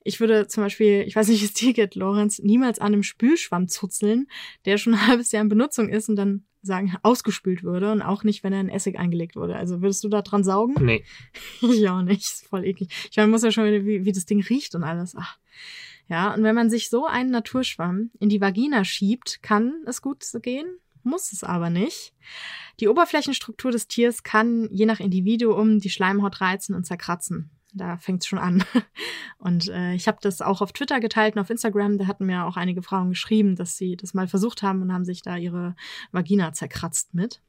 ich 0.03 0.19
würde 0.19 0.47
zum 0.47 0.63
Beispiel, 0.63 1.03
ich 1.07 1.15
weiß 1.15 1.29
nicht, 1.29 1.41
wie 1.41 1.45
es 1.45 1.53
dir 1.53 1.73
geht, 1.73 1.95
Lorenz, 1.95 2.39
niemals 2.39 2.79
an 2.79 2.87
einem 2.87 3.03
Spülschwamm 3.03 3.67
zuzeln, 3.67 4.27
der 4.65 4.77
schon 4.77 4.93
ein 4.93 5.07
halbes 5.07 5.31
Jahr 5.31 5.41
in 5.41 5.49
Benutzung 5.49 5.89
ist 5.89 6.09
und 6.09 6.15
dann 6.15 6.45
sagen, 6.63 6.95
ausgespült 7.03 7.63
würde 7.63 7.91
und 7.91 8.01
auch 8.01 8.23
nicht, 8.23 8.43
wenn 8.43 8.53
er 8.53 8.61
in 8.61 8.69
Essig 8.69 8.97
eingelegt 8.97 9.35
wurde. 9.35 9.55
Also 9.55 9.81
würdest 9.81 10.03
du 10.03 10.09
da 10.09 10.21
dran 10.21 10.43
saugen? 10.43 10.75
Nee. 10.83 11.03
ich 11.61 11.87
auch 11.89 12.01
nicht. 12.01 12.21
Ist 12.21 12.47
voll 12.47 12.65
eklig. 12.65 12.89
Ich 13.11 13.17
meine, 13.17 13.27
man 13.27 13.31
muss 13.31 13.43
ja 13.43 13.51
schon 13.51 13.65
wieder, 13.65 13.85
wie, 13.85 14.05
wie 14.05 14.11
das 14.11 14.25
Ding 14.25 14.41
riecht 14.41 14.73
und 14.75 14.83
alles. 14.83 15.15
Ach. 15.17 15.37
Ja, 16.09 16.33
und 16.33 16.43
wenn 16.43 16.55
man 16.55 16.69
sich 16.69 16.89
so 16.89 17.05
einen 17.05 17.31
Naturschwamm 17.31 18.11
in 18.19 18.29
die 18.29 18.41
Vagina 18.41 18.83
schiebt, 18.83 19.41
kann 19.41 19.83
es 19.85 20.01
gut 20.01 20.25
gehen, 20.41 20.67
muss 21.03 21.31
es 21.31 21.43
aber 21.43 21.69
nicht. 21.69 22.13
Die 22.79 22.87
Oberflächenstruktur 22.87 23.71
des 23.71 23.87
Tiers 23.87 24.23
kann 24.23 24.69
je 24.71 24.85
nach 24.85 24.99
Individuum 24.99 25.79
die 25.79 25.89
Schleimhaut 25.89 26.41
reizen 26.41 26.75
und 26.75 26.85
zerkratzen 26.85 27.51
da 27.73 27.97
fängt's 27.97 28.27
schon 28.27 28.39
an. 28.39 28.63
Und 29.37 29.69
äh, 29.69 29.93
ich 29.93 30.07
habe 30.07 30.19
das 30.21 30.41
auch 30.41 30.61
auf 30.61 30.71
Twitter 30.71 30.99
geteilt 30.99 31.35
und 31.35 31.41
auf 31.41 31.49
Instagram. 31.49 31.97
Da 31.97 32.07
hatten 32.07 32.25
mir 32.25 32.45
auch 32.45 32.55
einige 32.55 32.81
Frauen 32.81 33.09
geschrieben, 33.09 33.55
dass 33.55 33.77
sie 33.77 33.97
das 33.97 34.13
mal 34.13 34.27
versucht 34.27 34.63
haben 34.63 34.81
und 34.81 34.93
haben 34.93 35.03
sich 35.03 35.21
da 35.21 35.35
ihre 35.35 35.75
Vagina 36.13 36.53
zerkratzt 36.53 37.13
mit. 37.13 37.41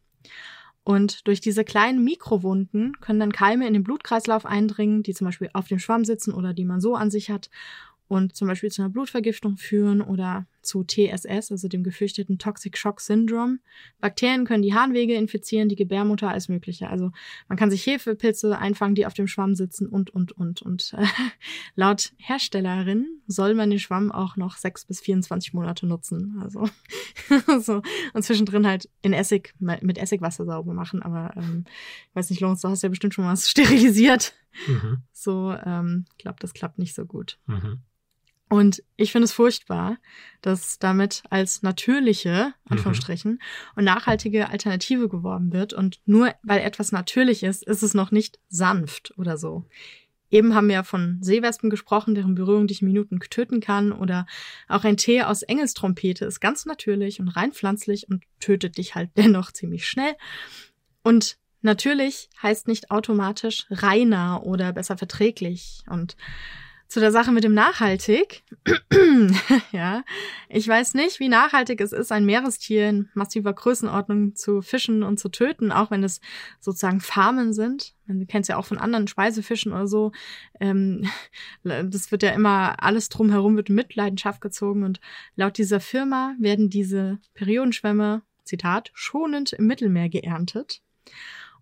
Und 0.83 1.27
durch 1.29 1.41
diese 1.41 1.65
kleinen 1.65 2.03
Mikrowunden 2.03 3.01
können 3.01 3.21
dann 3.21 3.33
Keime 3.33 3.67
in 3.67 3.75
den 3.75 3.85
Blutkreislauf 3.85 4.45
eindringen, 4.45 5.03
die 5.03 5.15
zum 5.15 5.27
Beispiel 5.27 5.51
auf 5.53 5.69
dem 5.69 5.79
Schwamm 5.79 6.05
sitzen 6.05 6.35
oder 6.35 6.53
die 6.53 6.65
man 6.65 6.81
so 6.81 6.95
an 6.95 7.11
sich 7.11 7.31
hat 7.31 7.49
und 8.09 8.37
zum 8.37 8.49
Beispiel 8.49 8.71
zu 8.71 8.83
einer 8.83 8.91
Blutvergiftung 8.91 9.57
führen 9.57 10.03
oder 10.03 10.47
zu 10.65 10.85
TSS, 10.85 11.51
also 11.51 11.69
dem 11.69 11.85
gefürchteten 11.85 12.39
Toxic 12.39 12.77
Shock 12.77 13.01
Syndrome. 13.01 13.59
Bakterien 14.01 14.45
können 14.45 14.63
die 14.63 14.75
Harnwege 14.75 15.15
infizieren, 15.15 15.69
die 15.69 15.77
Gebärmutter, 15.77 16.29
alles 16.29 16.49
Mögliche. 16.49 16.89
Also 16.89 17.13
man 17.49 17.57
kann 17.59 17.71
sich 17.71 17.87
Hefepilze 17.87 18.59
einfangen, 18.59 18.95
die 18.95 19.07
auf 19.07 19.15
dem 19.15 19.27
Schwamm 19.27 19.55
sitzen 19.55 19.87
und, 19.87 20.11
und, 20.11 20.33
und. 20.33 20.63
Und 20.63 20.95
äh, 20.99 21.05
laut 21.75 22.13
Herstellerin 22.17 23.07
soll 23.27 23.55
man 23.55 23.71
den 23.71 23.79
Schwamm 23.79 24.11
auch 24.11 24.37
noch 24.37 24.57
sechs 24.57 24.85
bis 24.85 25.01
24 25.01 25.55
Monate 25.55 25.87
nutzen. 25.87 26.41
Also 26.43 26.69
so. 27.61 27.83
und 28.13 28.23
zwischendrin 28.23 28.67
halt 28.67 28.89
in 29.03 29.13
Essig, 29.13 29.55
mit 29.59 29.99
Essigwasser 29.99 30.45
sauber 30.45 30.75
machen. 30.75 31.03
Aber 31.03 31.33
ähm, 31.37 31.65
ich 32.11 32.17
weiß 32.17 32.31
nicht, 32.31 32.41
Lorenz, 32.41 32.61
du 32.61 32.69
hast 32.69 32.83
ja 32.83 32.89
bestimmt 32.89 33.15
schon 33.15 33.25
was 33.25 33.49
sterilisiert. 33.49 34.35
Mhm. 34.67 35.03
So, 35.13 35.53
ähm, 35.65 36.07
ich 36.13 36.19
glaube, 36.19 36.39
das 36.41 36.55
klappt 36.55 36.79
nicht 36.79 36.95
so 36.95 37.07
gut. 37.07 37.39
Mhm. 37.47 37.83
Und 38.51 38.83
ich 38.97 39.11
finde 39.11 39.25
es 39.25 39.33
furchtbar, 39.33 39.99
dass 40.43 40.79
damit 40.79 41.23
als 41.31 41.63
natürliche, 41.63 42.53
Anführungsstrichen, 42.69 43.33
mhm. 43.33 43.39
und 43.77 43.85
nachhaltige 43.85 44.51
Alternative 44.51 45.09
geworben 45.09 45.53
wird. 45.53 45.73
Und 45.73 46.01
nur 46.05 46.35
weil 46.43 46.61
etwas 46.61 46.93
natürlich 46.93 47.43
ist, 47.43 47.67
ist 47.67 47.83
es 47.83 47.95
noch 47.95 48.11
nicht 48.11 48.39
sanft 48.49 49.15
oder 49.17 49.39
so. 49.39 49.67
Eben 50.31 50.55
haben 50.55 50.69
wir 50.69 50.75
ja 50.75 50.83
von 50.83 51.19
Seewespen 51.23 51.71
gesprochen, 51.71 52.15
deren 52.15 52.35
Berührung 52.35 52.67
dich 52.67 52.83
Minuten 52.83 53.21
töten 53.21 53.61
kann. 53.61 53.93
Oder 53.93 54.27
auch 54.69 54.85
ein 54.85 54.97
Tee 54.97 55.23
aus 55.23 55.43
Engelstrompete 55.43 56.25
ist 56.25 56.41
ganz 56.41 56.67
natürlich 56.67 57.21
und 57.21 57.29
rein 57.29 57.53
pflanzlich 57.53 58.09
und 58.09 58.25
tötet 58.41 58.77
dich 58.77 58.95
halt 58.95 59.11
dennoch 59.17 59.53
ziemlich 59.53 59.87
schnell. 59.87 60.15
Und 61.03 61.39
natürlich 61.63 62.29
heißt 62.43 62.69
nicht 62.69 62.91
automatisch 62.91 63.67
reiner 63.71 64.43
oder 64.45 64.73
besser 64.73 64.99
verträglich. 64.99 65.83
Und 65.89 66.17
zu 66.95 67.01
der 67.01 67.11
Sache 67.11 67.33
mit 67.33 67.43
dem 67.43 67.55
nachhaltig. 67.55 68.45
ja, 69.73 70.05
ich 70.49 70.69
weiß 70.69 70.95
nicht, 70.95 71.19
wie 71.19 71.29
nachhaltig 71.29 71.81
es 71.81 71.93
ist, 71.93 72.13
ein 72.13 72.25
Meerestier 72.25 72.89
in 72.89 73.09
massiver 73.15 73.53
Größenordnung 73.53 74.37
zu 74.37 74.63
fischen 74.63 75.03
und 75.03 75.19
zu 75.19 75.29
töten, 75.29 75.73
auch 75.73 75.91
wenn 75.91 76.05
es 76.05 76.21
sozusagen 76.61 77.01
Farmen 77.01 77.53
sind. 77.53 77.97
Man 78.07 78.25
kennt 78.29 78.45
es 78.45 78.49
ja 78.49 78.59
auch 78.59 78.67
von 78.67 78.79
anderen 78.79 79.09
Speisefischen 79.09 79.73
oder 79.73 79.89
so. 79.89 80.13
Ähm, 80.61 81.09
das 81.65 82.13
wird 82.13 82.23
ja 82.23 82.31
immer 82.31 82.81
alles 82.81 83.09
drumherum 83.09 83.57
wird 83.57 83.71
in 83.71 83.75
Mitleidenschaft 83.75 84.41
gezogen 84.41 84.85
und 84.85 85.01
laut 85.35 85.59
dieser 85.59 85.81
Firma 85.81 86.37
werden 86.39 86.71
diese 86.71 87.19
Periodenschwämme, 87.35 88.23
Zitat, 88.45 88.93
schonend 88.95 89.53
im 89.53 89.67
Mittelmeer 89.67 90.09
geerntet. 90.09 90.81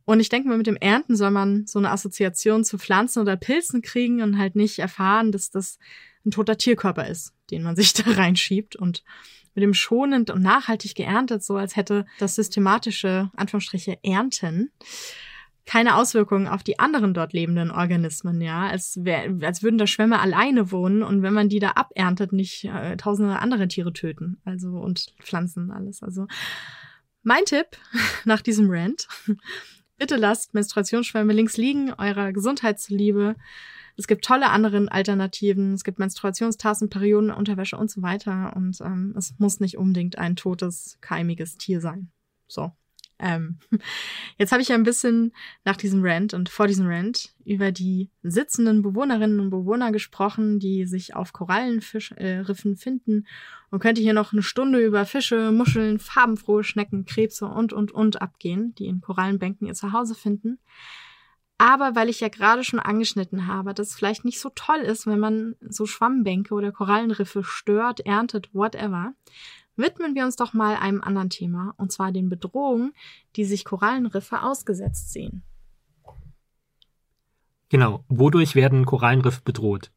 Und 0.04 0.20
ich 0.20 0.28
denke 0.28 0.48
mal, 0.48 0.58
mit 0.58 0.66
dem 0.66 0.76
Ernten 0.76 1.16
soll 1.16 1.30
man 1.30 1.66
so 1.66 1.78
eine 1.78 1.90
Assoziation 1.90 2.64
zu 2.64 2.78
Pflanzen 2.78 3.20
oder 3.20 3.36
Pilzen 3.36 3.82
kriegen 3.82 4.22
und 4.22 4.38
halt 4.38 4.56
nicht 4.56 4.78
erfahren, 4.78 5.32
dass 5.32 5.50
das 5.50 5.78
ein 6.24 6.30
toter 6.30 6.56
Tierkörper 6.56 7.06
ist, 7.08 7.32
den 7.50 7.62
man 7.62 7.76
sich 7.76 7.92
da 7.94 8.10
reinschiebt. 8.10 8.76
Und 8.76 9.02
mit 9.54 9.62
dem 9.62 9.74
schonend 9.74 10.30
und 10.30 10.42
nachhaltig 10.42 10.94
geerntet, 10.94 11.44
so 11.44 11.56
als 11.56 11.76
hätte 11.76 12.06
das 12.18 12.34
systematische, 12.34 13.30
Anführungsstriche, 13.36 13.98
Ernten 14.02 14.70
keine 15.64 15.96
Auswirkungen 15.96 16.48
auf 16.48 16.62
die 16.62 16.78
anderen 16.78 17.14
dort 17.14 17.32
lebenden 17.32 17.70
Organismen, 17.70 18.40
ja, 18.40 18.66
als, 18.66 18.98
wär, 19.04 19.32
als 19.42 19.62
würden 19.62 19.78
da 19.78 19.86
Schwämme 19.86 20.20
alleine 20.20 20.72
wohnen 20.72 21.02
und 21.02 21.22
wenn 21.22 21.32
man 21.32 21.48
die 21.48 21.60
da 21.60 21.72
aberntet, 21.72 22.32
nicht 22.32 22.64
äh, 22.64 22.96
tausende 22.96 23.38
andere 23.38 23.68
Tiere 23.68 23.92
töten, 23.92 24.40
also 24.44 24.70
und 24.70 25.14
Pflanzen 25.22 25.70
alles. 25.70 26.02
Also 26.02 26.26
mein 27.22 27.44
Tipp 27.44 27.66
nach 28.24 28.42
diesem 28.42 28.68
Rant: 28.70 29.06
Bitte 29.98 30.16
lasst 30.16 30.54
Menstruationsschwämme 30.54 31.32
links 31.32 31.56
liegen, 31.56 31.92
eurer 31.94 32.32
Gesundheit 32.32 32.80
zuliebe. 32.80 33.36
Es 33.96 34.06
gibt 34.06 34.24
tolle 34.24 34.50
andere 34.50 34.90
Alternativen. 34.90 35.74
Es 35.74 35.84
gibt 35.84 35.98
Menstruationstassen, 35.98 36.88
Periodenunterwäsche 36.88 37.76
und 37.76 37.90
so 37.90 38.02
weiter. 38.02 38.54
Und 38.56 38.80
ähm, 38.80 39.14
es 39.16 39.34
muss 39.38 39.60
nicht 39.60 39.76
unbedingt 39.76 40.18
ein 40.18 40.36
totes, 40.36 40.98
keimiges 41.00 41.56
Tier 41.56 41.80
sein. 41.80 42.10
So. 42.48 42.72
Ähm, 43.22 43.58
jetzt 44.38 44.52
habe 44.52 44.60
ich 44.60 44.68
ja 44.68 44.74
ein 44.74 44.82
bisschen 44.82 45.32
nach 45.64 45.76
diesem 45.76 46.04
Rant 46.04 46.34
und 46.34 46.48
vor 46.48 46.66
diesem 46.66 46.86
Rant 46.88 47.32
über 47.44 47.70
die 47.70 48.10
sitzenden 48.22 48.82
Bewohnerinnen 48.82 49.40
und 49.40 49.50
Bewohner 49.50 49.92
gesprochen, 49.92 50.58
die 50.58 50.84
sich 50.84 51.14
auf 51.14 51.32
Korallenriffen 51.32 52.16
äh, 52.18 52.76
finden 52.76 53.26
und 53.70 53.80
könnte 53.80 54.02
hier 54.02 54.12
noch 54.12 54.32
eine 54.32 54.42
Stunde 54.42 54.84
über 54.84 55.06
Fische, 55.06 55.52
Muscheln, 55.52 55.98
farbenfrohe 56.00 56.64
Schnecken, 56.64 57.04
Krebse 57.04 57.46
und, 57.46 57.72
und, 57.72 57.92
und 57.92 58.20
abgehen, 58.20 58.74
die 58.74 58.86
in 58.86 59.00
Korallenbänken 59.00 59.68
ihr 59.68 59.74
Zuhause 59.74 60.14
finden. 60.14 60.58
Aber 61.58 61.94
weil 61.94 62.08
ich 62.08 62.18
ja 62.18 62.28
gerade 62.28 62.64
schon 62.64 62.80
angeschnitten 62.80 63.46
habe, 63.46 63.72
dass 63.72 63.90
es 63.90 63.94
vielleicht 63.94 64.24
nicht 64.24 64.40
so 64.40 64.50
toll 64.52 64.80
ist, 64.80 65.06
wenn 65.06 65.20
man 65.20 65.54
so 65.60 65.86
Schwammbänke 65.86 66.54
oder 66.54 66.72
Korallenriffe 66.72 67.44
stört, 67.44 68.00
erntet, 68.00 68.52
whatever, 68.52 69.14
widmen 69.82 70.14
wir 70.14 70.24
uns 70.24 70.36
doch 70.36 70.54
mal 70.54 70.76
einem 70.76 71.02
anderen 71.02 71.28
Thema, 71.28 71.74
und 71.76 71.92
zwar 71.92 72.12
den 72.12 72.28
Bedrohungen, 72.28 72.94
die 73.36 73.44
sich 73.44 73.64
Korallenriffe 73.64 74.42
ausgesetzt 74.42 75.12
sehen. 75.12 75.42
Genau, 77.68 78.04
wodurch 78.08 78.54
werden 78.54 78.84
Korallenriffe 78.84 79.42
bedroht? 79.44 79.90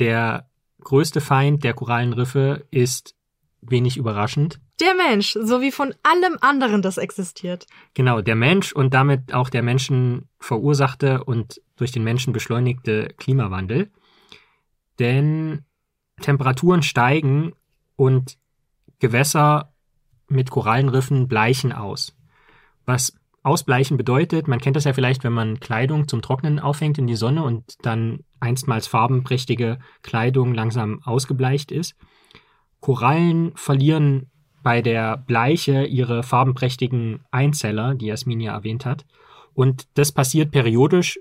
Der 0.00 0.48
größte 0.80 1.20
Feind 1.20 1.64
der 1.64 1.74
Korallenriffe 1.74 2.66
ist 2.70 3.14
wenig 3.60 3.96
überraschend. 3.96 4.60
Der 4.80 4.94
Mensch, 4.94 5.36
so 5.40 5.60
wie 5.60 5.72
von 5.72 5.94
allem 6.02 6.38
anderen, 6.40 6.82
das 6.82 6.98
existiert. 6.98 7.66
Genau, 7.94 8.20
der 8.20 8.36
Mensch 8.36 8.72
und 8.72 8.94
damit 8.94 9.34
auch 9.34 9.50
der 9.50 9.62
Menschen 9.62 10.28
verursachte 10.38 11.24
und 11.24 11.60
durch 11.76 11.90
den 11.90 12.04
Menschen 12.04 12.32
beschleunigte 12.32 13.08
Klimawandel. 13.16 13.90
Denn 14.98 15.64
Temperaturen 16.20 16.82
steigen 16.82 17.52
und 17.96 18.38
Gewässer 18.98 19.72
mit 20.28 20.50
Korallenriffen 20.50 21.28
bleichen 21.28 21.72
aus. 21.72 22.16
Was 22.84 23.14
ausbleichen 23.42 23.96
bedeutet, 23.96 24.48
man 24.48 24.60
kennt 24.60 24.76
das 24.76 24.84
ja 24.84 24.92
vielleicht, 24.92 25.24
wenn 25.24 25.32
man 25.32 25.60
Kleidung 25.60 26.08
zum 26.08 26.22
Trocknen 26.22 26.58
aufhängt 26.58 26.98
in 26.98 27.06
die 27.06 27.16
Sonne 27.16 27.42
und 27.42 27.76
dann 27.82 28.20
einstmals 28.40 28.86
farbenprächtige 28.86 29.78
Kleidung 30.02 30.54
langsam 30.54 31.00
ausgebleicht 31.04 31.72
ist. 31.72 31.94
Korallen 32.80 33.52
verlieren 33.54 34.30
bei 34.62 34.82
der 34.82 35.16
Bleiche 35.16 35.84
ihre 35.84 36.22
farbenprächtigen 36.22 37.20
Einzeller, 37.30 37.94
die 37.94 38.06
Jasmin 38.06 38.40
ja 38.40 38.52
erwähnt 38.52 38.84
hat. 38.84 39.06
Und 39.54 39.88
das 39.94 40.12
passiert 40.12 40.50
periodisch 40.50 41.18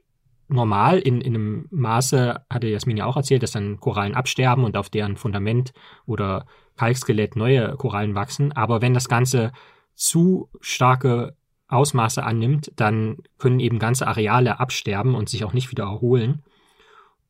normal 0.48 1.00
in, 1.00 1.22
in 1.22 1.36
einem 1.36 1.68
Maße, 1.72 2.42
hatte 2.50 2.68
Jasmin 2.68 2.98
ja 2.98 3.06
auch 3.06 3.18
erzählt, 3.18 3.44
dass 3.44 3.52
dann 3.52 3.80
Korallen 3.80 4.16
absterben 4.16 4.64
und 4.64 4.78
auf 4.78 4.90
deren 4.90 5.18
Fundament 5.18 5.74
oder 6.06 6.46
Kalkskelett 6.78 7.36
neue 7.36 7.76
Korallen 7.76 8.16
wachsen. 8.16 8.52
Aber 8.54 8.82
wenn 8.82 8.94
das 8.94 9.10
Ganze 9.10 9.52
zu 9.96 10.50
starke 10.62 11.36
Ausmaße 11.68 12.24
annimmt, 12.24 12.72
dann 12.76 13.18
können 13.38 13.60
eben 13.60 13.80
ganze 13.80 14.08
Areale 14.08 14.60
absterben 14.60 15.16
und 15.16 15.28
sich 15.28 15.44
auch 15.44 15.54
nicht 15.54 15.70
wieder 15.72 15.84
erholen. 15.86 16.44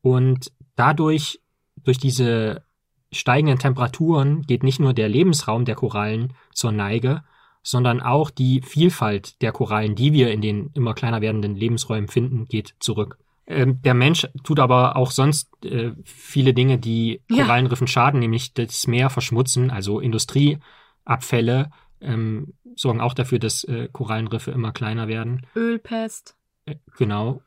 Und 0.00 0.52
dadurch, 0.76 1.40
durch 1.82 1.98
diese 1.98 2.62
steigenden 3.10 3.58
Temperaturen, 3.58 4.42
geht 4.42 4.62
nicht 4.62 4.78
nur 4.78 4.92
der 4.92 5.08
Lebensraum 5.08 5.64
der 5.64 5.74
Korallen 5.74 6.34
zur 6.52 6.70
Neige, 6.70 7.24
sondern 7.68 8.00
auch 8.00 8.30
die 8.30 8.62
Vielfalt 8.62 9.42
der 9.42 9.52
Korallen, 9.52 9.94
die 9.94 10.14
wir 10.14 10.30
in 10.30 10.40
den 10.40 10.70
immer 10.72 10.94
kleiner 10.94 11.20
werdenden 11.20 11.54
Lebensräumen 11.54 12.08
finden, 12.08 12.46
geht 12.46 12.74
zurück. 12.80 13.18
Ähm, 13.46 13.82
der 13.82 13.92
Mensch 13.92 14.26
tut 14.42 14.58
aber 14.58 14.96
auch 14.96 15.10
sonst 15.10 15.50
äh, 15.66 15.92
viele 16.02 16.54
Dinge, 16.54 16.78
die 16.78 17.20
Korallenriffen 17.30 17.86
ja. 17.86 17.92
schaden, 17.92 18.20
nämlich 18.20 18.54
das 18.54 18.86
Meer 18.86 19.10
verschmutzen, 19.10 19.70
also 19.70 20.00
Industrieabfälle 20.00 21.70
ähm, 22.00 22.54
sorgen 22.74 23.02
auch 23.02 23.12
dafür, 23.12 23.38
dass 23.38 23.64
äh, 23.64 23.90
Korallenriffe 23.92 24.50
immer 24.50 24.72
kleiner 24.72 25.06
werden. 25.06 25.46
Ölpest. 25.54 26.36
Äh, 26.64 26.76
genau. 26.96 27.42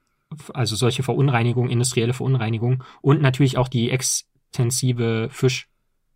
Also 0.53 0.75
solche 0.75 1.01
Verunreinigungen, 1.01 1.71
industrielle 1.71 2.13
Verunreinigungen 2.13 2.83
und 3.01 3.23
natürlich 3.23 3.57
auch 3.57 3.69
die 3.69 3.89
extensive 3.89 5.29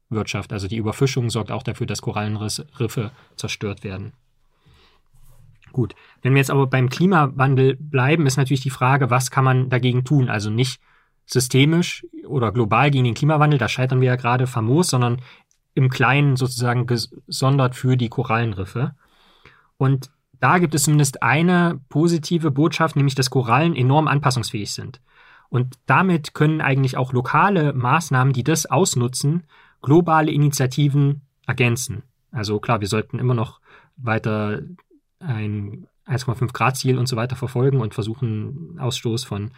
Fischwirtschaft, 0.10 0.54
also 0.54 0.68
die 0.68 0.78
Überfischung 0.78 1.30
sorgt 1.30 1.52
auch 1.52 1.64
dafür, 1.64 1.88
dass 1.88 2.02
Korallenriffe 2.02 3.12
zerstört 3.36 3.84
werden. 3.84 4.14
Gut, 5.72 5.96
wenn 6.22 6.34
wir 6.34 6.40
jetzt 6.40 6.52
aber 6.52 6.68
beim 6.68 6.90
Klimawandel 6.90 7.76
bleiben, 7.76 8.26
ist 8.26 8.38
natürlich 8.38 8.62
die 8.62 8.70
Frage, 8.70 9.10
was 9.10 9.30
kann 9.30 9.44
man 9.44 9.70
dagegen 9.70 10.06
tun? 10.06 10.30
Also 10.30 10.50
nicht 10.50 10.80
systemisch 11.26 12.06
oder 12.26 12.52
global 12.52 12.92
gegen 12.92 13.04
den 13.04 13.14
Klimawandel, 13.14 13.60
da 13.60 13.68
scheitern 13.68 14.00
wir 14.00 14.08
ja 14.08 14.16
gerade 14.16 14.48
famos, 14.48 14.90
sondern 14.90 15.22
im 15.74 15.90
Kleinen 15.90 16.38
sozusagen 16.38 16.86
gesondert 16.86 17.76
für 17.76 17.98
die 17.98 18.10
Korallenriffe. 18.10 18.96
Und 19.78 20.10
da 20.40 20.60
gibt 20.60 20.76
es 20.76 20.84
zumindest 20.84 21.24
eine 21.24 21.82
positive 21.90 22.52
Botschaft, 22.52 22.96
nämlich 22.96 23.16
dass 23.16 23.30
Korallen 23.30 23.76
enorm 23.76 24.08
anpassungsfähig 24.08 24.72
sind. 24.72 25.02
Und 25.50 25.76
damit 25.86 26.34
können 26.34 26.62
eigentlich 26.62 26.96
auch 26.96 27.12
lokale 27.12 27.74
Maßnahmen, 27.74 28.34
die 28.34 28.44
das 28.44 28.66
ausnutzen, 28.66 29.44
globale 29.86 30.32
Initiativen 30.32 31.22
ergänzen. 31.46 32.02
Also 32.32 32.60
klar, 32.60 32.82
wir 32.82 32.88
sollten 32.88 33.20
immer 33.20 33.36
noch 33.36 33.62
weiter 33.98 34.64
ein 35.20 35.88
1,5 36.08 36.54
Grad 36.54 36.76
Ziel 36.76 36.98
und 36.98 37.08
so 37.08 37.16
weiter 37.16 37.36
verfolgen 37.36 37.80
und 37.80 37.94
versuchen, 37.94 38.80
Ausstoß 38.80 39.24
von 39.24 39.52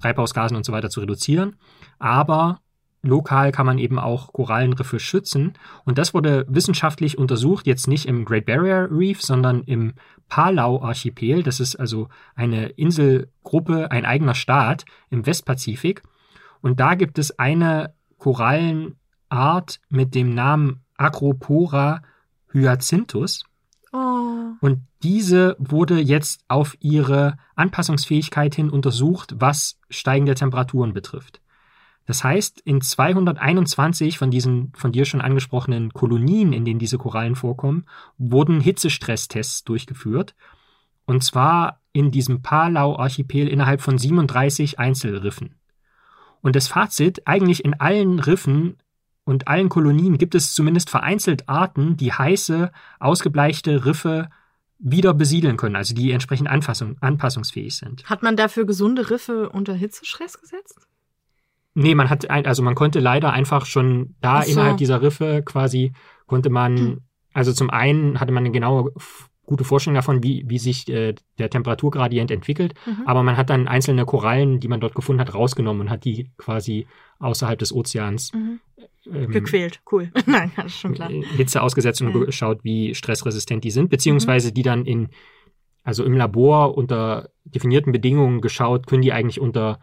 Treibhausgasen 0.00 0.56
und 0.56 0.64
so 0.64 0.72
weiter 0.72 0.90
zu 0.90 1.00
reduzieren. 1.00 1.56
Aber 1.98 2.60
lokal 3.02 3.50
kann 3.50 3.66
man 3.66 3.78
eben 3.78 3.98
auch 3.98 4.32
Korallenriffe 4.32 5.00
schützen. 5.00 5.54
Und 5.84 5.98
das 5.98 6.14
wurde 6.14 6.46
wissenschaftlich 6.48 7.18
untersucht, 7.18 7.66
jetzt 7.66 7.88
nicht 7.88 8.06
im 8.06 8.24
Great 8.24 8.46
Barrier 8.46 8.88
Reef, 8.92 9.22
sondern 9.22 9.64
im 9.64 9.94
Palau-Archipel. 10.28 11.42
Das 11.42 11.58
ist 11.58 11.74
also 11.74 12.08
eine 12.36 12.68
Inselgruppe, 12.68 13.90
ein 13.90 14.04
eigener 14.04 14.36
Staat 14.36 14.84
im 15.10 15.26
Westpazifik. 15.26 16.02
Und 16.60 16.78
da 16.78 16.94
gibt 16.94 17.18
es 17.18 17.40
eine 17.40 17.92
Korallenart 19.32 19.80
mit 19.88 20.14
dem 20.14 20.34
Namen 20.34 20.80
Acropora 20.96 22.02
hyacinthus. 22.52 23.44
Oh. 23.92 24.52
Und 24.60 24.80
diese 25.02 25.56
wurde 25.58 25.98
jetzt 25.98 26.44
auf 26.48 26.76
ihre 26.80 27.38
Anpassungsfähigkeit 27.56 28.54
hin 28.54 28.70
untersucht, 28.70 29.34
was 29.38 29.78
steigende 29.88 30.34
Temperaturen 30.34 30.92
betrifft. 30.92 31.40
Das 32.04 32.24
heißt, 32.24 32.60
in 32.60 32.80
221 32.80 34.18
von 34.18 34.30
diesen 34.30 34.72
von 34.74 34.92
dir 34.92 35.04
schon 35.04 35.20
angesprochenen 35.20 35.92
Kolonien, 35.92 36.52
in 36.52 36.64
denen 36.64 36.80
diese 36.80 36.98
Korallen 36.98 37.36
vorkommen, 37.36 37.86
wurden 38.18 38.60
Hitzestresstests 38.60 39.64
durchgeführt. 39.64 40.34
Und 41.06 41.24
zwar 41.24 41.80
in 41.92 42.10
diesem 42.10 42.42
Palau-Archipel 42.42 43.48
innerhalb 43.48 43.80
von 43.80 43.98
37 43.98 44.78
Einzelriffen. 44.78 45.54
Und 46.40 46.56
das 46.56 46.66
Fazit, 46.68 47.26
eigentlich 47.26 47.64
in 47.64 47.78
allen 47.78 48.18
Riffen 48.18 48.76
und 49.24 49.48
allen 49.48 49.68
Kolonien 49.68 50.18
gibt 50.18 50.34
es 50.34 50.52
zumindest 50.52 50.90
vereinzelt 50.90 51.48
Arten, 51.48 51.96
die 51.96 52.12
heiße, 52.12 52.72
ausgebleichte 52.98 53.84
Riffe 53.84 54.28
wieder 54.78 55.14
besiedeln 55.14 55.56
können, 55.56 55.76
also 55.76 55.94
die 55.94 56.10
entsprechend 56.10 56.48
Anfassung, 56.48 56.96
anpassungsfähig 57.00 57.76
sind. 57.76 58.04
Hat 58.04 58.22
man 58.22 58.36
dafür 58.36 58.66
gesunde 58.66 59.10
Riffe 59.10 59.48
unter 59.48 59.74
Hitzestress 59.74 60.40
gesetzt? 60.40 60.86
Nee, 61.74 61.94
man 61.94 62.10
hat, 62.10 62.28
ein, 62.28 62.46
also 62.46 62.62
man 62.62 62.74
konnte 62.74 62.98
leider 62.98 63.32
einfach 63.32 63.64
schon 63.64 64.16
da 64.20 64.42
so. 64.42 64.52
innerhalb 64.52 64.76
dieser 64.76 65.00
Riffe 65.00 65.42
quasi, 65.44 65.92
konnte 66.26 66.50
man, 66.50 66.76
hm. 66.76 67.00
also 67.32 67.52
zum 67.52 67.70
einen 67.70 68.20
hatte 68.20 68.32
man 68.32 68.44
eine 68.44 68.52
genaue 68.52 68.92
gute 69.52 69.64
Vorstellung 69.64 69.96
davon, 69.96 70.22
wie, 70.22 70.44
wie 70.46 70.58
sich 70.58 70.88
äh, 70.88 71.14
der 71.38 71.50
Temperaturgradient 71.50 72.30
entwickelt. 72.30 72.72
Mhm. 72.86 73.02
Aber 73.04 73.22
man 73.22 73.36
hat 73.36 73.50
dann 73.50 73.68
einzelne 73.68 74.06
Korallen, 74.06 74.60
die 74.60 74.68
man 74.68 74.80
dort 74.80 74.94
gefunden 74.94 75.20
hat, 75.20 75.34
rausgenommen 75.34 75.82
und 75.82 75.90
hat 75.90 76.06
die 76.06 76.30
quasi 76.38 76.86
außerhalb 77.18 77.58
des 77.58 77.70
Ozeans 77.74 78.32
mhm. 78.32 78.60
ähm, 79.12 79.30
gequält. 79.30 79.82
Cool. 79.90 80.10
Nein, 80.26 80.52
das 80.56 80.66
ist 80.66 80.80
schon 80.80 80.94
klar. 80.94 81.10
Äh, 81.10 81.22
Hitze 81.36 81.60
ausgesetzt 81.60 82.00
und 82.00 82.14
mhm. 82.14 82.24
geschaut, 82.24 82.64
wie 82.64 82.94
stressresistent 82.94 83.62
die 83.62 83.70
sind, 83.70 83.90
beziehungsweise 83.90 84.48
mhm. 84.48 84.54
die 84.54 84.62
dann 84.62 84.86
in, 84.86 85.10
also 85.84 86.02
im 86.02 86.16
Labor 86.16 86.74
unter 86.74 87.28
definierten 87.44 87.92
Bedingungen 87.92 88.40
geschaut, 88.40 88.86
können 88.86 89.02
die 89.02 89.12
eigentlich 89.12 89.38
unter 89.38 89.80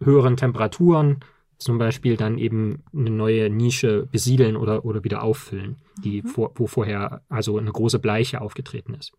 höheren 0.00 0.36
Temperaturen 0.36 1.24
zum 1.58 1.78
Beispiel 1.78 2.16
dann 2.16 2.38
eben 2.38 2.84
eine 2.92 3.10
neue 3.10 3.50
Nische 3.50 4.06
besiedeln 4.06 4.56
oder, 4.56 4.84
oder 4.84 5.04
wieder 5.04 5.22
auffüllen, 5.22 5.76
die 6.02 6.22
mhm. 6.22 6.28
vor, 6.28 6.52
wo 6.56 6.66
vorher 6.66 7.22
also 7.28 7.58
eine 7.58 7.72
große 7.72 7.98
Bleiche 7.98 8.40
aufgetreten 8.40 8.94
ist. 8.94 9.12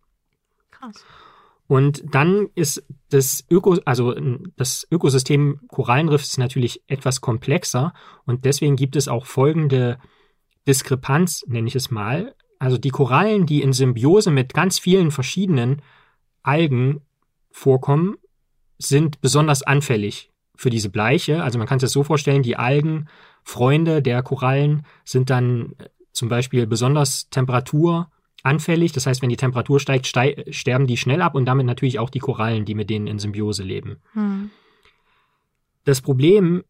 Krass. 0.72 1.06
Und 1.68 2.04
dann 2.14 2.50
ist 2.54 2.86
das 3.10 3.44
Öko, 3.50 3.78
also 3.86 4.16
das 4.56 4.88
Ökosystem 4.92 5.62
Korallenriff 5.68 6.22
ist 6.22 6.38
natürlich 6.38 6.84
etwas 6.88 7.22
komplexer 7.22 7.94
und 8.26 8.46
deswegen 8.46 8.76
gibt 8.76 8.96
es 8.96 9.08
auch 9.08 9.26
folgende 9.26 9.98
Diskrepanz, 10.68 11.44
nenne 11.48 11.68
ich 11.68 11.76
es 11.76 11.90
mal. 11.90 12.36
Also 12.60 12.78
die 12.78 12.90
Korallen, 12.90 13.46
die 13.46 13.62
in 13.62 13.74
Symbiose 13.74 14.30
mit 14.30 14.54
ganz 14.54 14.78
vielen 14.78 15.10
verschiedenen 15.10 15.82
Algen 16.44 17.02
vorkommen, 17.50 18.18
sind 18.78 19.22
besonders 19.22 19.64
anfällig 19.64 20.32
für 20.58 20.70
diese 20.70 20.90
Bleiche. 20.90 21.44
Also 21.44 21.58
man 21.58 21.68
kann 21.68 21.80
sich 21.80 21.88
das 21.88 21.94
so 21.94 22.04
vorstellen, 22.04 22.44
die 22.44 22.58
Algenfreunde 22.58 24.02
der 24.02 24.24
Korallen 24.24 24.86
sind 25.04 25.30
dann 25.30 25.76
zum 26.12 26.30
Beispiel 26.30 26.66
besonders 26.66 27.30
temperaturanfällig. 27.30 28.92
Das 28.94 29.06
heißt, 29.06 29.22
wenn 29.22 29.30
die 29.30 29.38
Temperatur 29.38 29.80
steigt, 29.80 30.08
steig, 30.08 30.46
sterben 30.50 30.88
die 30.88 30.98
schnell 30.98 31.22
ab 31.22 31.36
und 31.36 31.46
damit 31.46 31.66
natürlich 31.66 32.00
auch 32.00 32.10
die 32.10 32.20
Korallen, 32.20 32.66
die 32.66 32.76
mit 32.76 32.90
denen 32.90 33.08
in 33.08 33.20
Symbiose 33.20 33.64
leben. 33.64 33.98
Hm. 34.14 34.50
Das 35.84 36.02
Problem, 36.02 36.64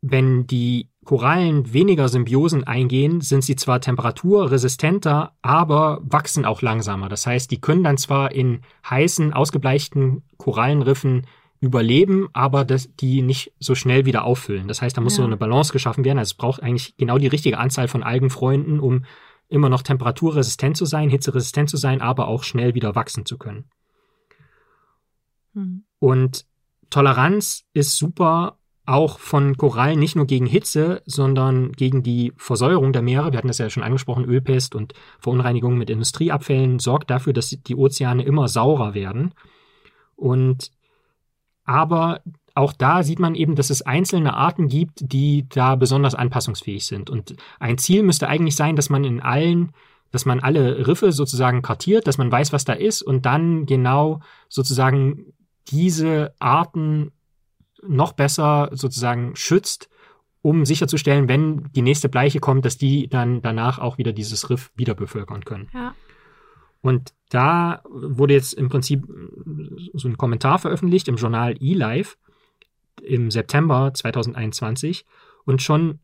wenn 0.00 0.46
die 0.46 0.88
Korallen 1.04 1.72
weniger 1.72 2.08
Symbiosen 2.08 2.64
eingehen, 2.64 3.20
sind 3.20 3.42
sie 3.42 3.56
zwar 3.56 3.80
temperaturresistenter, 3.80 5.32
aber 5.42 6.00
wachsen 6.02 6.44
auch 6.44 6.62
langsamer. 6.62 7.08
Das 7.08 7.26
heißt, 7.26 7.50
die 7.50 7.60
können 7.60 7.84
dann 7.84 7.96
zwar 7.96 8.32
in 8.32 8.60
heißen, 8.88 9.32
ausgebleichten 9.32 10.22
Korallenriffen 10.36 11.26
überleben, 11.60 12.28
aber 12.32 12.64
das, 12.64 12.94
die 12.96 13.20
nicht 13.20 13.52
so 13.58 13.74
schnell 13.74 14.06
wieder 14.06 14.24
auffüllen. 14.24 14.66
Das 14.66 14.80
heißt, 14.80 14.96
da 14.96 15.02
muss 15.02 15.14
ja. 15.14 15.18
so 15.18 15.24
eine 15.24 15.36
Balance 15.36 15.72
geschaffen 15.72 16.04
werden. 16.04 16.18
Also 16.18 16.30
es 16.30 16.34
braucht 16.34 16.62
eigentlich 16.62 16.96
genau 16.96 17.18
die 17.18 17.26
richtige 17.26 17.58
Anzahl 17.58 17.86
von 17.86 18.02
Algenfreunden, 18.02 18.80
um 18.80 19.04
immer 19.48 19.68
noch 19.68 19.82
temperaturresistent 19.82 20.76
zu 20.76 20.86
sein, 20.86 21.10
hitzeresistent 21.10 21.68
zu 21.68 21.76
sein, 21.76 22.00
aber 22.00 22.28
auch 22.28 22.44
schnell 22.44 22.74
wieder 22.74 22.94
wachsen 22.94 23.26
zu 23.26 23.36
können. 23.36 23.64
Hm. 25.54 25.84
Und 25.98 26.46
Toleranz 26.88 27.66
ist 27.74 27.96
super 27.96 28.56
auch 28.86 29.18
von 29.18 29.56
Korallen 29.56 30.00
nicht 30.00 30.16
nur 30.16 30.26
gegen 30.26 30.46
Hitze, 30.46 31.02
sondern 31.04 31.72
gegen 31.72 32.02
die 32.02 32.32
Versäuerung 32.36 32.92
der 32.92 33.02
Meere. 33.02 33.32
Wir 33.32 33.38
hatten 33.38 33.48
das 33.48 33.58
ja 33.58 33.70
schon 33.70 33.82
angesprochen, 33.82 34.24
Ölpest 34.24 34.74
und 34.74 34.94
Verunreinigung 35.20 35.76
mit 35.76 35.90
Industrieabfällen 35.90 36.78
sorgt 36.78 37.10
dafür, 37.10 37.32
dass 37.32 37.50
die 37.50 37.76
Ozeane 37.76 38.24
immer 38.24 38.48
saurer 38.48 38.94
werden. 38.94 39.32
Und 40.16 40.72
aber 41.70 42.20
auch 42.56 42.72
da 42.72 43.04
sieht 43.04 43.20
man 43.20 43.36
eben, 43.36 43.54
dass 43.54 43.70
es 43.70 43.82
einzelne 43.82 44.34
Arten 44.34 44.66
gibt, 44.66 45.12
die 45.12 45.48
da 45.48 45.76
besonders 45.76 46.16
anpassungsfähig 46.16 46.84
sind. 46.84 47.08
Und 47.08 47.36
ein 47.60 47.78
Ziel 47.78 48.02
müsste 48.02 48.28
eigentlich 48.28 48.56
sein, 48.56 48.74
dass 48.74 48.90
man 48.90 49.04
in 49.04 49.20
allen, 49.20 49.70
dass 50.10 50.26
man 50.26 50.40
alle 50.40 50.88
Riffe 50.88 51.12
sozusagen 51.12 51.62
kartiert, 51.62 52.08
dass 52.08 52.18
man 52.18 52.30
weiß, 52.30 52.52
was 52.52 52.64
da 52.64 52.72
ist 52.72 53.02
und 53.02 53.24
dann 53.24 53.66
genau 53.66 54.18
sozusagen 54.48 55.32
diese 55.68 56.34
Arten 56.40 57.12
noch 57.86 58.14
besser 58.14 58.70
sozusagen 58.72 59.36
schützt, 59.36 59.88
um 60.42 60.64
sicherzustellen, 60.64 61.28
wenn 61.28 61.70
die 61.72 61.82
nächste 61.82 62.08
Bleiche 62.08 62.40
kommt, 62.40 62.64
dass 62.64 62.76
die 62.76 63.08
dann 63.08 63.42
danach 63.42 63.78
auch 63.78 63.96
wieder 63.96 64.12
dieses 64.12 64.50
Riff 64.50 64.72
wieder 64.74 64.94
bevölkern 64.94 65.44
können. 65.44 65.68
Ja. 65.72 65.94
Und 66.82 67.12
da 67.28 67.82
wurde 67.84 68.34
jetzt 68.34 68.54
im 68.54 68.68
Prinzip 68.68 69.06
so 69.94 70.08
ein 70.08 70.16
Kommentar 70.16 70.58
veröffentlicht 70.58 71.08
im 71.08 71.16
Journal 71.16 71.56
eLife 71.60 72.16
im 73.02 73.30
September 73.30 73.92
2021 73.94 75.04
und 75.44 75.62
schon 75.62 76.00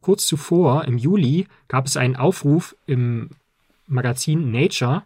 kurz 0.00 0.26
zuvor, 0.26 0.84
im 0.84 0.98
Juli, 0.98 1.46
gab 1.66 1.86
es 1.86 1.96
einen 1.96 2.16
Aufruf 2.16 2.76
im 2.86 3.30
Magazin 3.86 4.50
Nature, 4.50 5.02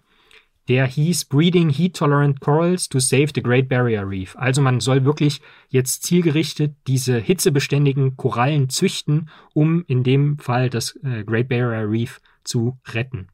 der 0.69 0.87
hieß 0.87 1.25
Breeding 1.25 1.71
Heat 1.71 1.97
Tolerant 1.97 2.41
Corals 2.41 2.89
to 2.89 3.01
Save 3.01 3.29
the 3.35 3.43
Great 3.43 3.69
Barrier 3.69 4.09
Reef. 4.09 4.37
Also 4.37 4.63
man 4.63 4.81
soll 4.81 5.05
wirklich 5.05 5.41
jetzt 5.69 6.05
zielgerichtet 6.05 6.77
diese 6.87 7.19
hitzebeständigen 7.19 8.17
Korallen 8.17 8.69
züchten, 8.69 9.29
um 9.55 9.85
in 9.89 10.05
dem 10.05 10.39
Fall 10.39 10.71
das 10.71 10.97
äh, 11.03 11.25
Great 11.25 11.49
Barrier 11.49 11.91
Reef 11.91 12.21
zu 12.45 12.79
retten. 12.87 13.29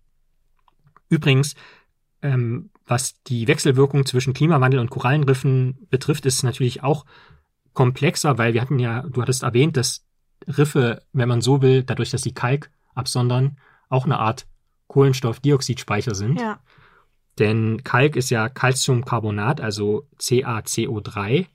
Übrigens, 1.09 1.55
ähm, 2.23 2.71
was 2.87 3.23
die 3.25 3.47
Wechselwirkung 3.47 4.07
zwischen 4.07 4.35
Klimawandel 4.35 4.81
und 4.81 4.91
Korallenriffen 4.91 5.87
betrifft, 5.91 6.27
ist 6.27 6.37
es 6.37 6.43
natürlich 6.43 6.83
auch 6.83 7.05
komplexer, 7.75 8.39
weil 8.39 8.55
wir 8.55 8.61
hatten 8.61 8.79
ja, 8.79 9.03
du 9.03 9.23
hattest 9.23 9.43
erwähnt, 9.43 9.77
dass 9.77 10.05
Riffe, 10.47 11.03
wenn 11.13 11.29
man 11.29 11.41
so 11.41 11.63
will, 11.63 11.83
dadurch, 11.83 12.11
dass 12.11 12.23
sie 12.23 12.33
Kalk 12.33 12.71
absondern, 12.95 13.59
auch 13.89 14.05
eine 14.05 14.19
Art 14.19 14.47
Kohlenstoffdioxidspeicher 14.89 16.15
sind. 16.15 16.41
Ja. 16.41 16.61
Denn 17.39 17.85
Kalk 17.85 18.17
ist 18.17 18.31
ja 18.31 18.49
Calciumcarbonat, 18.49 19.61
also 19.61 20.07
CaCO3. 20.19 21.47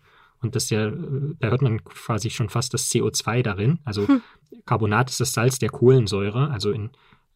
Und 0.42 0.56
das 0.56 0.70
ja, 0.70 0.90
da 0.90 1.50
hört 1.50 1.62
man 1.62 1.84
quasi 1.84 2.30
schon 2.30 2.50
fast 2.50 2.74
das 2.74 2.90
CO2 2.90 3.44
darin. 3.44 3.80
Also 3.84 4.08
hm. 4.08 4.22
Carbonat 4.66 5.10
ist 5.10 5.20
das 5.20 5.34
Salz 5.34 5.60
der 5.60 5.70
Kohlensäure, 5.70 6.52
also 6.52 6.72
in 6.72 6.92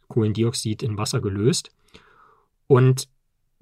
Kohlendioxid 0.07 0.83
in 0.83 0.97
Wasser 0.97 1.19
gelöst. 1.19 1.71
Und 2.67 3.07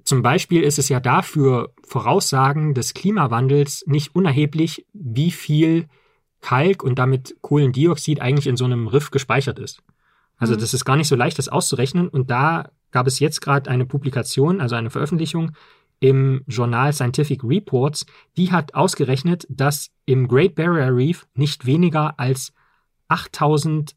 zum 0.04 0.22
Beispiel 0.22 0.62
ist 0.62 0.78
es 0.78 0.88
ja 0.88 1.00
dafür 1.00 1.72
Voraussagen 1.84 2.74
des 2.74 2.94
Klimawandels 2.94 3.84
nicht 3.86 4.14
unerheblich, 4.14 4.86
wie 4.92 5.30
viel 5.30 5.86
Kalk 6.40 6.84
und 6.84 6.98
damit 6.98 7.36
Kohlendioxid 7.40 8.20
eigentlich 8.20 8.46
in 8.46 8.56
so 8.56 8.64
einem 8.64 8.86
Riff 8.86 9.10
gespeichert 9.10 9.58
ist. 9.58 9.82
Also 10.36 10.54
mhm. 10.54 10.60
das 10.60 10.74
ist 10.74 10.84
gar 10.84 10.96
nicht 10.96 11.08
so 11.08 11.16
leicht, 11.16 11.38
das 11.38 11.48
auszurechnen. 11.48 12.08
Und 12.08 12.30
da 12.30 12.70
gab 12.92 13.06
es 13.06 13.18
jetzt 13.18 13.40
gerade 13.40 13.70
eine 13.70 13.86
Publikation, 13.86 14.60
also 14.60 14.76
eine 14.76 14.90
Veröffentlichung 14.90 15.52
im 15.98 16.44
Journal 16.46 16.92
Scientific 16.92 17.42
Reports, 17.42 18.06
die 18.36 18.52
hat 18.52 18.74
ausgerechnet, 18.74 19.46
dass 19.48 19.90
im 20.04 20.28
Great 20.28 20.54
Barrier 20.54 20.94
Reef 20.94 21.26
nicht 21.34 21.66
weniger 21.66 22.18
als 22.20 22.52
8000 23.08 23.96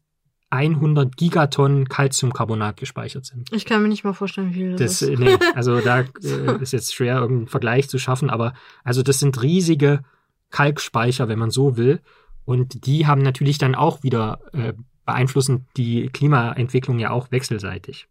100 0.50 1.16
Gigatonnen 1.16 1.88
Calciumcarbonat 1.88 2.76
gespeichert 2.76 3.24
sind. 3.24 3.48
Ich 3.52 3.64
kann 3.64 3.82
mir 3.82 3.88
nicht 3.88 4.02
mal 4.02 4.12
vorstellen, 4.12 4.50
wie 4.50 4.54
viel 4.54 4.70
das, 4.76 4.98
das 4.98 5.02
ist. 5.02 5.18
Nee, 5.18 5.38
also 5.54 5.80
da 5.80 6.00
äh, 6.00 6.60
ist 6.60 6.72
jetzt 6.72 6.94
schwer, 6.94 7.18
irgendeinen 7.18 7.48
Vergleich 7.48 7.88
zu 7.88 7.98
schaffen, 7.98 8.30
aber 8.30 8.54
also 8.82 9.02
das 9.02 9.20
sind 9.20 9.40
riesige 9.42 10.02
Kalkspeicher, 10.50 11.28
wenn 11.28 11.38
man 11.38 11.50
so 11.50 11.76
will. 11.76 12.00
Und 12.44 12.84
die 12.86 13.06
haben 13.06 13.22
natürlich 13.22 13.58
dann 13.58 13.76
auch 13.76 14.02
wieder 14.02 14.40
äh, 14.52 14.72
beeinflussen 15.06 15.66
die 15.76 16.08
Klimaentwicklung 16.08 16.98
ja 16.98 17.10
auch 17.10 17.30
wechselseitig. 17.30 18.08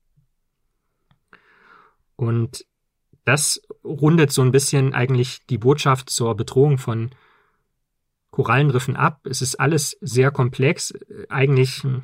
Und 2.16 2.66
das 3.26 3.62
rundet 3.84 4.32
so 4.32 4.42
ein 4.42 4.52
bisschen 4.52 4.94
eigentlich 4.94 5.46
die 5.50 5.58
Botschaft 5.58 6.10
zur 6.10 6.36
Bedrohung 6.36 6.78
von 6.78 7.12
Korallenriffen 8.32 8.96
ab. 8.96 9.22
Es 9.26 9.42
ist 9.42 9.60
alles 9.60 9.98
sehr 10.02 10.32
komplex. 10.32 10.94
Eigentlich 11.30 11.84
hm, 11.84 12.04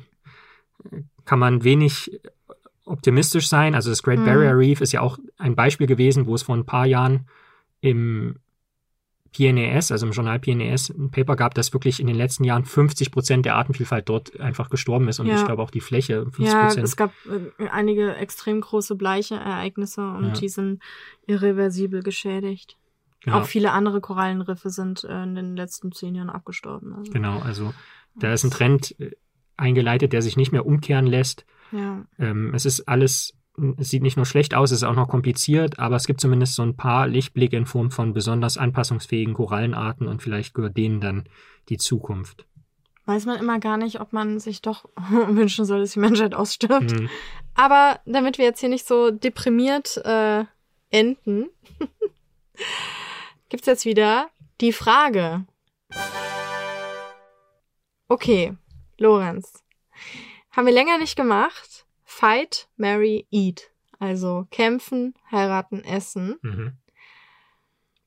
kann 1.24 1.38
man 1.38 1.64
wenig 1.64 2.20
optimistisch 2.84 3.48
sein. 3.48 3.74
Also 3.74 3.90
das 3.90 4.02
Great 4.02 4.20
mhm. 4.20 4.24
Barrier 4.26 4.56
Reef 4.56 4.80
ist 4.80 4.92
ja 4.92 5.00
auch 5.00 5.18
ein 5.38 5.56
Beispiel 5.56 5.86
gewesen, 5.86 6.26
wo 6.26 6.34
es 6.34 6.44
vor 6.44 6.56
ein 6.56 6.66
paar 6.66 6.86
Jahren 6.86 7.28
im 7.80 8.36
PNAS, 9.36 9.92
also 9.92 10.06
im 10.06 10.12
Journal 10.12 10.38
PNAS, 10.38 10.88
ein 10.90 11.10
Paper 11.10 11.36
gab, 11.36 11.54
dass 11.54 11.72
wirklich 11.72 12.00
in 12.00 12.06
den 12.06 12.16
letzten 12.16 12.44
Jahren 12.44 12.64
50 12.64 13.10
Prozent 13.10 13.44
der 13.44 13.56
Artenvielfalt 13.56 14.08
dort 14.08 14.40
einfach 14.40 14.70
gestorben 14.70 15.08
ist 15.08 15.20
und 15.20 15.26
ja. 15.26 15.36
ich 15.36 15.44
glaube 15.44 15.62
auch 15.62 15.70
die 15.70 15.80
Fläche 15.80 16.22
50 16.22 16.46
Ja, 16.46 16.68
es 16.68 16.96
gab 16.96 17.12
äh, 17.26 17.68
einige 17.68 18.14
extrem 18.16 18.60
große 18.60 18.94
Bleiche-Ereignisse 18.94 20.00
und 20.00 20.28
ja. 20.28 20.32
die 20.32 20.48
sind 20.48 20.82
irreversibel 21.26 22.02
geschädigt. 22.02 22.78
Genau. 23.20 23.40
Auch 23.40 23.46
viele 23.46 23.72
andere 23.72 24.00
Korallenriffe 24.00 24.70
sind 24.70 25.04
äh, 25.04 25.22
in 25.24 25.34
den 25.34 25.56
letzten 25.56 25.92
zehn 25.92 26.14
Jahren 26.14 26.30
abgestorben. 26.30 26.94
Also. 26.94 27.12
Genau, 27.12 27.40
also 27.40 27.74
da 28.14 28.32
ist 28.32 28.44
ein 28.44 28.50
Trend 28.50 28.98
äh, 29.00 29.10
eingeleitet, 29.56 30.12
der 30.12 30.22
sich 30.22 30.36
nicht 30.36 30.52
mehr 30.52 30.66
umkehren 30.66 31.06
lässt. 31.06 31.44
Ja. 31.72 32.04
Ähm, 32.18 32.52
es 32.54 32.66
ist 32.66 32.88
alles, 32.88 33.34
es 33.78 33.90
sieht 33.90 34.02
nicht 34.02 34.16
nur 34.16 34.26
schlecht 34.26 34.54
aus, 34.54 34.70
es 34.70 34.78
ist 34.78 34.84
auch 34.84 34.94
noch 34.94 35.08
kompliziert, 35.08 35.78
aber 35.78 35.96
es 35.96 36.06
gibt 36.06 36.20
zumindest 36.20 36.54
so 36.54 36.62
ein 36.62 36.76
paar 36.76 37.06
Lichtblicke 37.06 37.56
in 37.56 37.66
Form 37.66 37.90
von 37.90 38.12
besonders 38.12 38.58
anpassungsfähigen 38.58 39.34
Korallenarten 39.34 40.06
und 40.06 40.22
vielleicht 40.22 40.54
gehört 40.54 40.76
denen 40.76 41.00
dann 41.00 41.24
die 41.68 41.78
Zukunft. 41.78 42.46
Weiß 43.06 43.24
man 43.24 43.38
immer 43.38 43.60
gar 43.60 43.76
nicht, 43.76 44.00
ob 44.00 44.12
man 44.12 44.40
sich 44.40 44.62
doch 44.62 44.84
wünschen 45.28 45.64
soll, 45.64 45.80
dass 45.80 45.92
die 45.92 46.00
Menschheit 46.00 46.34
ausstirbt. 46.34 46.92
Mhm. 46.92 47.08
Aber 47.54 48.00
damit 48.04 48.38
wir 48.38 48.44
jetzt 48.44 48.60
hier 48.60 48.68
nicht 48.68 48.86
so 48.86 49.10
deprimiert 49.10 49.96
äh, 50.04 50.44
enden, 50.90 51.46
gibt's 53.48 53.66
jetzt 53.66 53.84
wieder 53.84 54.28
die 54.60 54.72
Frage. 54.72 55.46
Okay, 58.08 58.56
Lorenz. 58.98 59.64
Haben 60.50 60.66
wir 60.66 60.74
länger 60.74 60.98
nicht 60.98 61.16
gemacht. 61.16 61.86
Fight, 62.04 62.68
marry, 62.76 63.26
eat. 63.30 63.70
Also 63.98 64.46
kämpfen, 64.50 65.14
heiraten, 65.30 65.82
essen. 65.84 66.38
Mhm. 66.42 66.72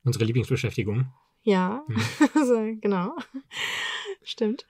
Unsere 0.03 0.25
Lieblingsbeschäftigung. 0.25 1.11
Ja, 1.43 1.83
mhm. 1.87 2.79
genau. 2.81 3.15
Stimmt. 4.23 4.67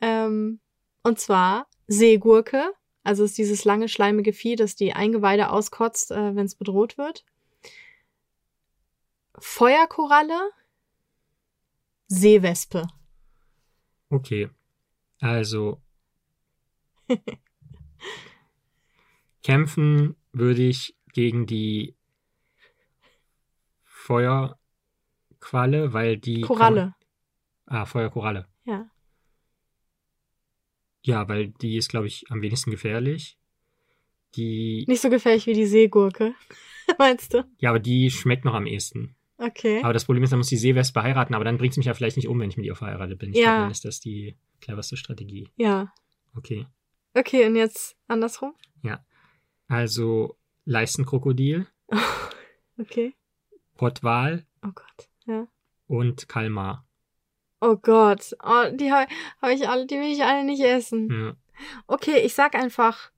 Ähm, 0.00 0.60
und 1.02 1.18
zwar 1.18 1.66
Seegurke. 1.86 2.72
Also 3.04 3.24
ist 3.24 3.36
dieses 3.36 3.64
lange 3.64 3.88
schleimige 3.88 4.32
Vieh, 4.32 4.56
das 4.56 4.76
die 4.76 4.92
Eingeweide 4.92 5.50
auskotzt, 5.50 6.12
äh, 6.12 6.36
wenn 6.36 6.46
es 6.46 6.54
bedroht 6.54 6.98
wird. 6.98 7.24
Feuerkoralle, 9.38 10.50
Seewespe. 12.06 12.86
Okay. 14.08 14.50
Also. 15.22 15.80
kämpfen 19.42 20.16
würde 20.32 20.62
ich 20.62 20.96
gegen 21.12 21.46
die 21.46 21.94
Feuerqualle, 23.84 25.92
weil 25.92 26.16
die. 26.18 26.40
kann 26.40 26.48
Koralle. 26.48 26.94
Man, 27.66 27.82
ah, 27.82 27.86
Feuerkoralle. 27.86 28.48
Ja. 28.64 28.90
Ja, 31.04 31.28
weil 31.28 31.48
die 31.48 31.76
ist, 31.76 31.88
glaube 31.88 32.06
ich, 32.08 32.24
am 32.30 32.42
wenigsten 32.42 32.70
gefährlich. 32.72 33.38
Die. 34.34 34.84
Nicht 34.88 35.02
so 35.02 35.10
gefährlich 35.10 35.46
wie 35.46 35.54
die 35.54 35.66
Seegurke. 35.66 36.34
Meinst 36.98 37.32
du? 37.34 37.44
Ja, 37.58 37.70
aber 37.70 37.78
die 37.80 38.10
schmeckt 38.10 38.44
noch 38.44 38.54
am 38.54 38.66
ehesten. 38.66 39.14
Okay. 39.38 39.82
Aber 39.84 39.92
das 39.92 40.04
Problem 40.04 40.24
ist, 40.24 40.30
dann 40.30 40.38
muss 40.40 40.48
die 40.48 40.56
Seewespe 40.56 41.00
heiraten, 41.02 41.34
aber 41.34 41.44
dann 41.44 41.58
bringt 41.58 41.74
sie 41.74 41.80
mich 41.80 41.86
ja 41.86 41.94
vielleicht 41.94 42.16
nicht 42.16 42.26
um, 42.28 42.38
wenn 42.40 42.50
ich 42.50 42.56
mit 42.56 42.66
ihr 42.66 42.74
verheiratet 42.76 43.18
bin. 43.20 43.30
Ich 43.30 43.36
Ja. 43.38 43.44
glaube, 43.44 43.60
dann 43.62 43.70
ist 43.70 43.84
das 43.84 44.00
die 44.00 44.36
cleverste 44.62 44.96
Strategie. 44.96 45.50
Ja. 45.56 45.92
Okay. 46.34 46.66
Okay, 47.14 47.46
und 47.46 47.56
jetzt 47.56 47.96
andersrum? 48.08 48.54
Also 49.68 50.36
Leistenkrokodil, 50.66 51.66
Okay. 52.78 53.14
Pottwal 53.76 54.44
Oh 54.62 54.70
Gott. 54.74 55.08
Ja. 55.24 55.46
und 55.86 56.28
Kalmar. 56.28 56.86
Oh 57.60 57.76
Gott. 57.76 58.34
Oh, 58.42 58.64
die 58.74 58.92
habe 58.92 59.10
hab 59.40 59.50
ich 59.50 59.66
alle, 59.68 59.86
die 59.86 59.94
will 59.94 60.12
ich 60.12 60.24
alle 60.24 60.44
nicht 60.44 60.62
essen. 60.62 61.08
Ja. 61.10 61.36
Okay, 61.86 62.18
ich 62.20 62.34
sag 62.34 62.54
einfach 62.54 63.12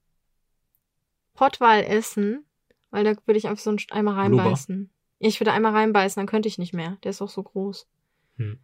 Pottwal 1.33 1.83
essen, 1.83 2.45
weil 2.89 3.03
da 3.03 3.15
würde 3.25 3.37
ich 3.37 3.47
einfach 3.47 3.63
so 3.63 3.71
ein 3.71 3.77
einmal 3.91 4.29
Blubber. 4.29 4.43
reinbeißen. 4.43 4.89
Ich 5.19 5.41
würde 5.41 5.51
einmal 5.51 5.73
reinbeißen, 5.73 6.21
dann 6.21 6.27
könnte 6.27 6.47
ich 6.47 6.57
nicht 6.57 6.73
mehr. 6.73 6.97
Der 7.03 7.09
ist 7.09 7.21
auch 7.21 7.29
so 7.29 7.43
groß. 7.43 7.85
Hm. 8.37 8.59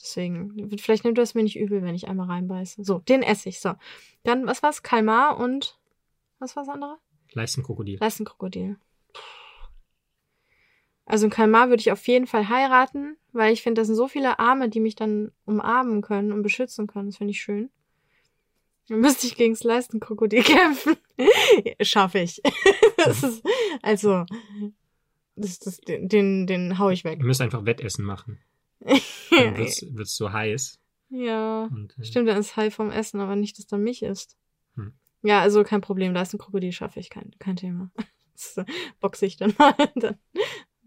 Deswegen, 0.00 0.70
vielleicht 0.78 1.04
nimmt 1.04 1.18
das 1.18 1.34
mir 1.34 1.42
nicht 1.42 1.58
übel, 1.58 1.82
wenn 1.82 1.94
ich 1.94 2.08
einmal 2.08 2.28
reinbeiße. 2.28 2.84
So, 2.84 3.00
den 3.00 3.22
esse 3.22 3.48
ich. 3.48 3.60
So. 3.60 3.74
Dann, 4.22 4.46
was 4.46 4.62
war's? 4.62 4.82
Kalmar 4.82 5.38
und 5.38 5.78
was 6.38 6.54
war's 6.54 6.68
andere? 6.68 6.98
Leistenkrokodil. 7.32 7.98
Leistenkrokodil. 8.00 8.76
Also 11.04 11.26
ein 11.26 11.30
Kalmar 11.30 11.70
würde 11.70 11.80
ich 11.80 11.90
auf 11.90 12.06
jeden 12.06 12.26
Fall 12.26 12.48
heiraten, 12.48 13.16
weil 13.32 13.52
ich 13.52 13.62
finde, 13.62 13.80
das 13.80 13.86
sind 13.86 13.96
so 13.96 14.08
viele 14.08 14.38
Arme, 14.38 14.68
die 14.68 14.78
mich 14.78 14.94
dann 14.94 15.32
umarmen 15.46 16.02
können 16.02 16.32
und 16.32 16.42
beschützen 16.42 16.86
können. 16.86 17.06
Das 17.06 17.16
finde 17.16 17.30
ich 17.30 17.40
schön. 17.40 17.70
Dann 18.88 19.00
müsste 19.00 19.26
ich 19.26 19.36
gegen 19.36 19.54
das 19.54 19.64
Leistenkrokodil 19.64 20.42
kämpfen. 20.44 20.96
Schaffe 21.80 22.20
ich. 22.20 22.42
das 22.98 23.22
ist, 23.22 23.42
also, 23.82 24.26
das, 25.34 25.58
das, 25.58 25.78
den, 25.78 26.08
den, 26.08 26.46
den 26.46 26.78
hau 26.78 26.90
ich 26.90 27.04
weg. 27.04 27.18
Wir 27.18 27.26
müssen 27.26 27.42
einfach 27.42 27.64
Wettessen 27.64 28.04
machen. 28.04 28.38
Dann 28.80 28.96
wird's, 29.56 29.84
wird's 29.90 30.16
so 30.16 30.32
heiß. 30.32 30.78
ja. 31.10 31.64
Und, 31.64 31.98
äh, 31.98 32.04
Stimmt, 32.04 32.28
dann 32.28 32.38
ist 32.38 32.56
Hai 32.56 32.70
vom 32.70 32.90
Essen, 32.90 33.20
aber 33.20 33.36
nicht, 33.36 33.58
dass 33.58 33.66
da 33.66 33.76
mich 33.76 34.02
ist. 34.02 34.36
Hm. 34.74 34.92
Ja, 35.22 35.40
also 35.40 35.64
kein 35.64 35.80
Problem. 35.80 36.14
Da 36.14 36.22
ist 36.22 36.32
ein 36.34 36.38
Krokodil, 36.38 36.72
schaffe 36.72 37.00
ich, 37.00 37.10
kein, 37.10 37.30
kein 37.38 37.56
Thema. 37.56 37.90
Das 38.34 38.56
äh, 38.56 38.64
boxe 39.00 39.26
ich 39.26 39.36
dann 39.36 39.52
mal. 39.58 39.74
Dann 39.96 40.16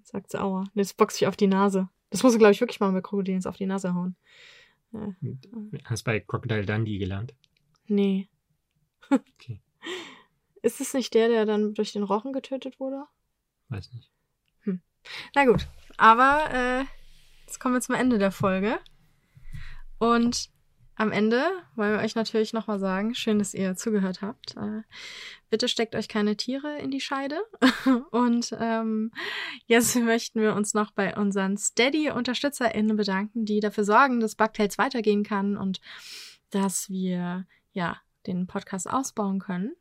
sagt 0.04 0.32
sie, 0.32 0.40
aua. 0.40 0.64
Das 0.74 0.94
boxe 0.94 1.18
ich 1.18 1.28
auf 1.28 1.36
die 1.36 1.48
Nase. 1.48 1.90
Das 2.10 2.24
muss 2.24 2.32
ich, 2.32 2.40
glaube 2.40 2.54
ich, 2.54 2.62
wirklich 2.62 2.80
machen 2.80 2.94
bei 2.94 3.02
Krokodilen, 3.02 3.46
auf 3.46 3.58
die 3.58 3.66
Nase 3.66 3.94
hauen. 3.94 4.16
Ja. 4.94 5.14
Hast 5.84 6.04
bei 6.04 6.22
Crocodile 6.22 6.66
Dundee 6.66 6.98
gelernt. 6.98 7.34
Nee. 7.88 8.30
Okay. 9.10 9.62
Ist 10.62 10.80
es 10.80 10.94
nicht 10.94 11.14
der, 11.14 11.28
der 11.28 11.46
dann 11.46 11.74
durch 11.74 11.92
den 11.92 12.04
Rochen 12.04 12.32
getötet 12.32 12.80
wurde? 12.80 13.04
Weiß 13.68 13.92
nicht. 13.92 14.10
Na 15.36 15.46
gut. 15.46 15.68
Aber 15.98 16.50
äh, 16.54 16.86
jetzt 17.52 17.60
kommen 17.60 17.76
wir 17.76 17.82
zum 17.82 17.96
Ende 17.96 18.18
der 18.18 18.32
Folge. 18.32 18.80
Und 20.00 20.50
am 20.96 21.12
Ende 21.12 21.44
wollen 21.76 21.92
wir 21.92 22.00
euch 22.00 22.16
natürlich 22.16 22.54
nochmal 22.54 22.80
sagen, 22.80 23.14
schön, 23.14 23.40
dass 23.40 23.54
ihr 23.54 23.76
zugehört 23.76 24.22
habt. 24.22 24.56
Äh, 24.56 24.84
bitte 25.50 25.68
steckt 25.68 25.94
euch 25.96 26.08
keine 26.08 26.38
Tiere 26.38 26.78
in 26.78 26.92
die 26.92 27.02
Scheide. 27.02 27.42
Und 28.12 28.56
ähm, 28.58 29.12
jetzt 29.66 29.98
möchten 29.98 30.40
wir 30.40 30.56
uns 30.56 30.74
noch 30.74 30.92
bei 30.92 31.18
unseren 31.18 31.58
Steady-UnterstützerInnen 31.58 32.96
bedanken, 32.96 33.44
die 33.44 33.60
dafür 33.60 33.84
sorgen, 33.84 34.22
dass 34.22 34.36
Bugtails 34.36 34.78
weitergehen 34.78 35.24
kann 35.24 35.58
und 35.58 35.82
dass 36.52 36.90
wir 36.90 37.46
ja 37.74 37.98
den 38.28 38.48
Podcast 38.48 38.90
ausbauen 38.90 39.40
können. 39.40 39.74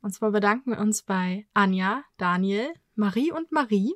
Und 0.00 0.14
zwar 0.14 0.30
bedanken 0.30 0.70
wir 0.70 0.78
uns 0.78 1.02
bei 1.02 1.46
Anja, 1.52 2.02
Daniel, 2.16 2.72
Marie 2.94 3.30
und 3.30 3.52
Marie. 3.52 3.94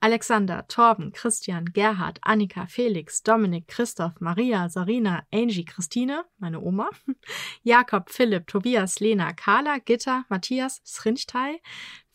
Alexander, 0.00 0.64
Torben, 0.68 1.12
Christian, 1.12 1.64
Gerhard, 1.64 2.20
Annika, 2.24 2.68
Felix, 2.68 3.20
Dominik, 3.20 3.66
Christoph, 3.66 4.20
Maria, 4.20 4.68
Sarina, 4.68 5.24
Angie, 5.32 5.64
Christine, 5.64 6.24
meine 6.38 6.60
Oma, 6.60 6.88
Jakob, 7.64 8.08
Philipp, 8.08 8.46
Tobias, 8.46 9.00
Lena, 9.00 9.32
Carla, 9.34 9.80
Gitta, 9.80 10.24
Matthias, 10.28 10.80
Srinchtei, 10.84 11.60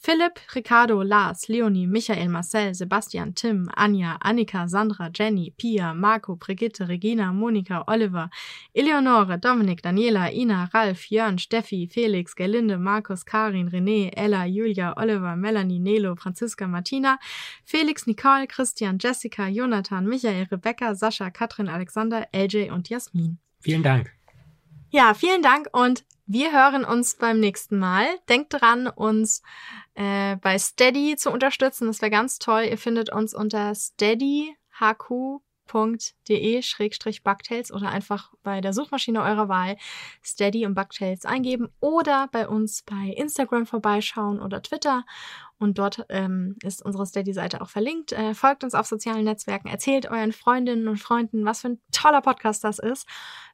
Philipp, 0.04 0.38
Ricardo, 0.54 1.02
Lars, 1.02 1.48
Leonie, 1.48 1.88
Michael, 1.88 2.28
Marcel, 2.28 2.74
Sebastian, 2.74 3.32
Tim, 3.32 3.70
Anja, 3.78 4.18
Annika, 4.20 4.68
Sandra, 4.68 5.10
Jenny, 5.10 5.54
Pia, 5.58 5.94
Marco, 5.94 6.36
Brigitte, 6.36 6.86
Regina, 6.86 7.32
Monika, 7.32 7.86
Oliver, 7.88 8.30
Eleonore, 8.76 9.38
Dominik, 9.38 9.82
Daniela, 9.82 10.30
Ina, 10.30 10.70
Ralf, 10.74 11.10
Jörn, 11.10 11.38
Steffi, 11.38 11.90
Felix, 11.90 12.34
Gerlinde, 12.36 12.78
Markus, 12.78 13.24
Karin, 13.24 13.70
René, 13.72 14.12
Ella, 14.18 14.46
Julia, 14.46 14.94
Oliver, 14.98 15.38
Melanie, 15.38 15.80
Nelo, 15.80 16.18
Franziska, 16.18 16.68
Martina, 16.68 17.18
Felix, 17.64 18.06
Nicole, 18.06 18.46
Christian, 18.46 18.98
Jessica, 18.98 19.48
Jonathan, 19.50 20.06
Michael, 20.06 20.48
Rebecca, 20.52 20.94
Sascha, 20.96 21.32
Katrin, 21.32 21.70
Alexander, 21.70 22.28
LJ 22.34 22.72
und 22.72 22.90
Jasmin. 22.90 23.38
Vielen 23.62 23.84
Dank. 23.84 24.12
Ja, 24.92 25.14
vielen 25.14 25.42
Dank 25.42 25.70
und 25.72 26.04
wir 26.26 26.52
hören 26.52 26.86
uns 26.86 27.16
beim 27.16 27.40
nächsten 27.40 27.78
Mal. 27.78 28.06
Denkt 28.30 28.54
dran, 28.54 28.88
uns 28.88 29.42
äh, 29.96 30.38
bei 30.38 30.58
Steady 30.58 31.16
zu 31.18 31.32
unterstützen. 31.32 31.88
Das 31.88 32.02
wäre 32.02 32.12
ganz 32.12 32.40
toll. 32.40 32.64
Ihr 32.64 32.78
findet 32.78 33.12
uns 33.12 33.34
unter 33.34 33.74
steadyhq.de-bugtails 35.74 37.72
oder 37.72 37.90
einfach 37.90 38.34
bei 38.44 38.62
der 38.62 38.74
Suchmaschine 38.74 39.22
eurer 39.22 39.50
Wahl 39.50 39.78
Steady 40.24 40.66
und 40.66 40.76
Bugtails 40.76 41.26
eingeben 41.26 41.70
oder 41.80 42.28
bei 42.32 42.48
uns 42.48 42.84
bei 42.84 43.14
Instagram 43.16 43.66
vorbeischauen 43.66 44.42
oder 44.42 44.62
Twitter. 44.62 45.06
Und 45.60 45.78
dort 45.78 46.06
ähm, 46.10 46.58
ist 46.62 46.84
unsere 46.84 47.06
Steady-Seite 47.06 47.62
auch 47.62 47.70
verlinkt. 47.70 48.12
Äh, 48.12 48.34
folgt 48.34 48.66
uns 48.66 48.76
auf 48.76 48.86
sozialen 48.86 49.24
Netzwerken, 49.24 49.70
erzählt 49.70 50.10
euren 50.10 50.34
Freundinnen 50.34 50.88
und 50.90 50.98
Freunden, 50.98 51.46
was 51.46 51.62
für 51.62 51.70
ein 51.70 51.82
toller 51.92 52.22
Podcast 52.22 52.64
das 52.64 52.80
ist. 52.80 53.08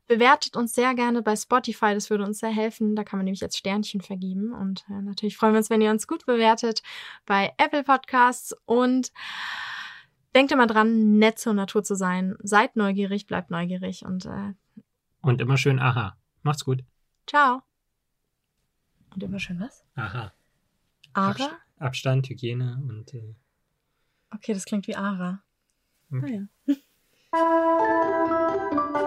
Bewertet 0.08 0.56
uns 0.56 0.74
sehr 0.74 0.96
gerne 0.96 1.22
bei 1.22 1.36
Spotify, 1.36 1.94
das 1.94 2.10
würde 2.10 2.24
uns 2.26 2.40
sehr 2.40 2.50
helfen. 2.50 2.96
Da 2.96 3.04
kann 3.04 3.20
man 3.20 3.26
nämlich 3.26 3.42
jetzt 3.42 3.58
Sternchen 3.58 4.02
vergeben. 4.02 4.54
Und 4.54 4.84
äh, 4.90 5.04
natürlich 5.04 5.38
freuen 5.38 5.54
wir 5.54 5.60
uns, 5.60 5.70
wenn 5.70 5.82
ihr 5.82 5.92
uns 5.92 6.08
gut 6.08 6.26
bewertet 6.26 6.82
bei 7.28 7.54
Apple 7.58 7.84
Podcasts. 7.84 8.56
Und 8.66 9.12
denkt 10.36 10.52
immer 10.52 10.68
dran, 10.68 11.18
nett 11.18 11.40
zur 11.40 11.54
Natur 11.54 11.84
zu 11.84 11.96
sein. 11.96 12.36
Seid 12.42 12.76
neugierig, 12.76 13.28
bleibt 13.28 13.50
neugierig 13.50 14.06
und 14.06 14.26
äh, 14.26 14.54
Und 15.22 15.42
immer 15.42 15.58
schön 15.58 15.80
aha. 15.80 16.18
Macht's 16.44 16.64
gut. 16.66 16.84
ciao. 17.28 17.62
Und 19.14 19.24
immer 19.24 19.40
schön 19.40 19.60
was? 19.60 19.84
Aha. 19.96 20.32
Ara? 21.14 21.50
Abstand, 21.80 22.30
Hygiene 22.30 22.80
und 22.88 23.14
äh, 23.14 23.34
Okay, 24.32 24.54
das 24.54 24.66
klingt 24.66 24.88
wie 24.88 24.96
Ara. 24.96 25.42
Okay. 26.12 26.48
Ah 26.68 26.72
ja. 26.72 26.76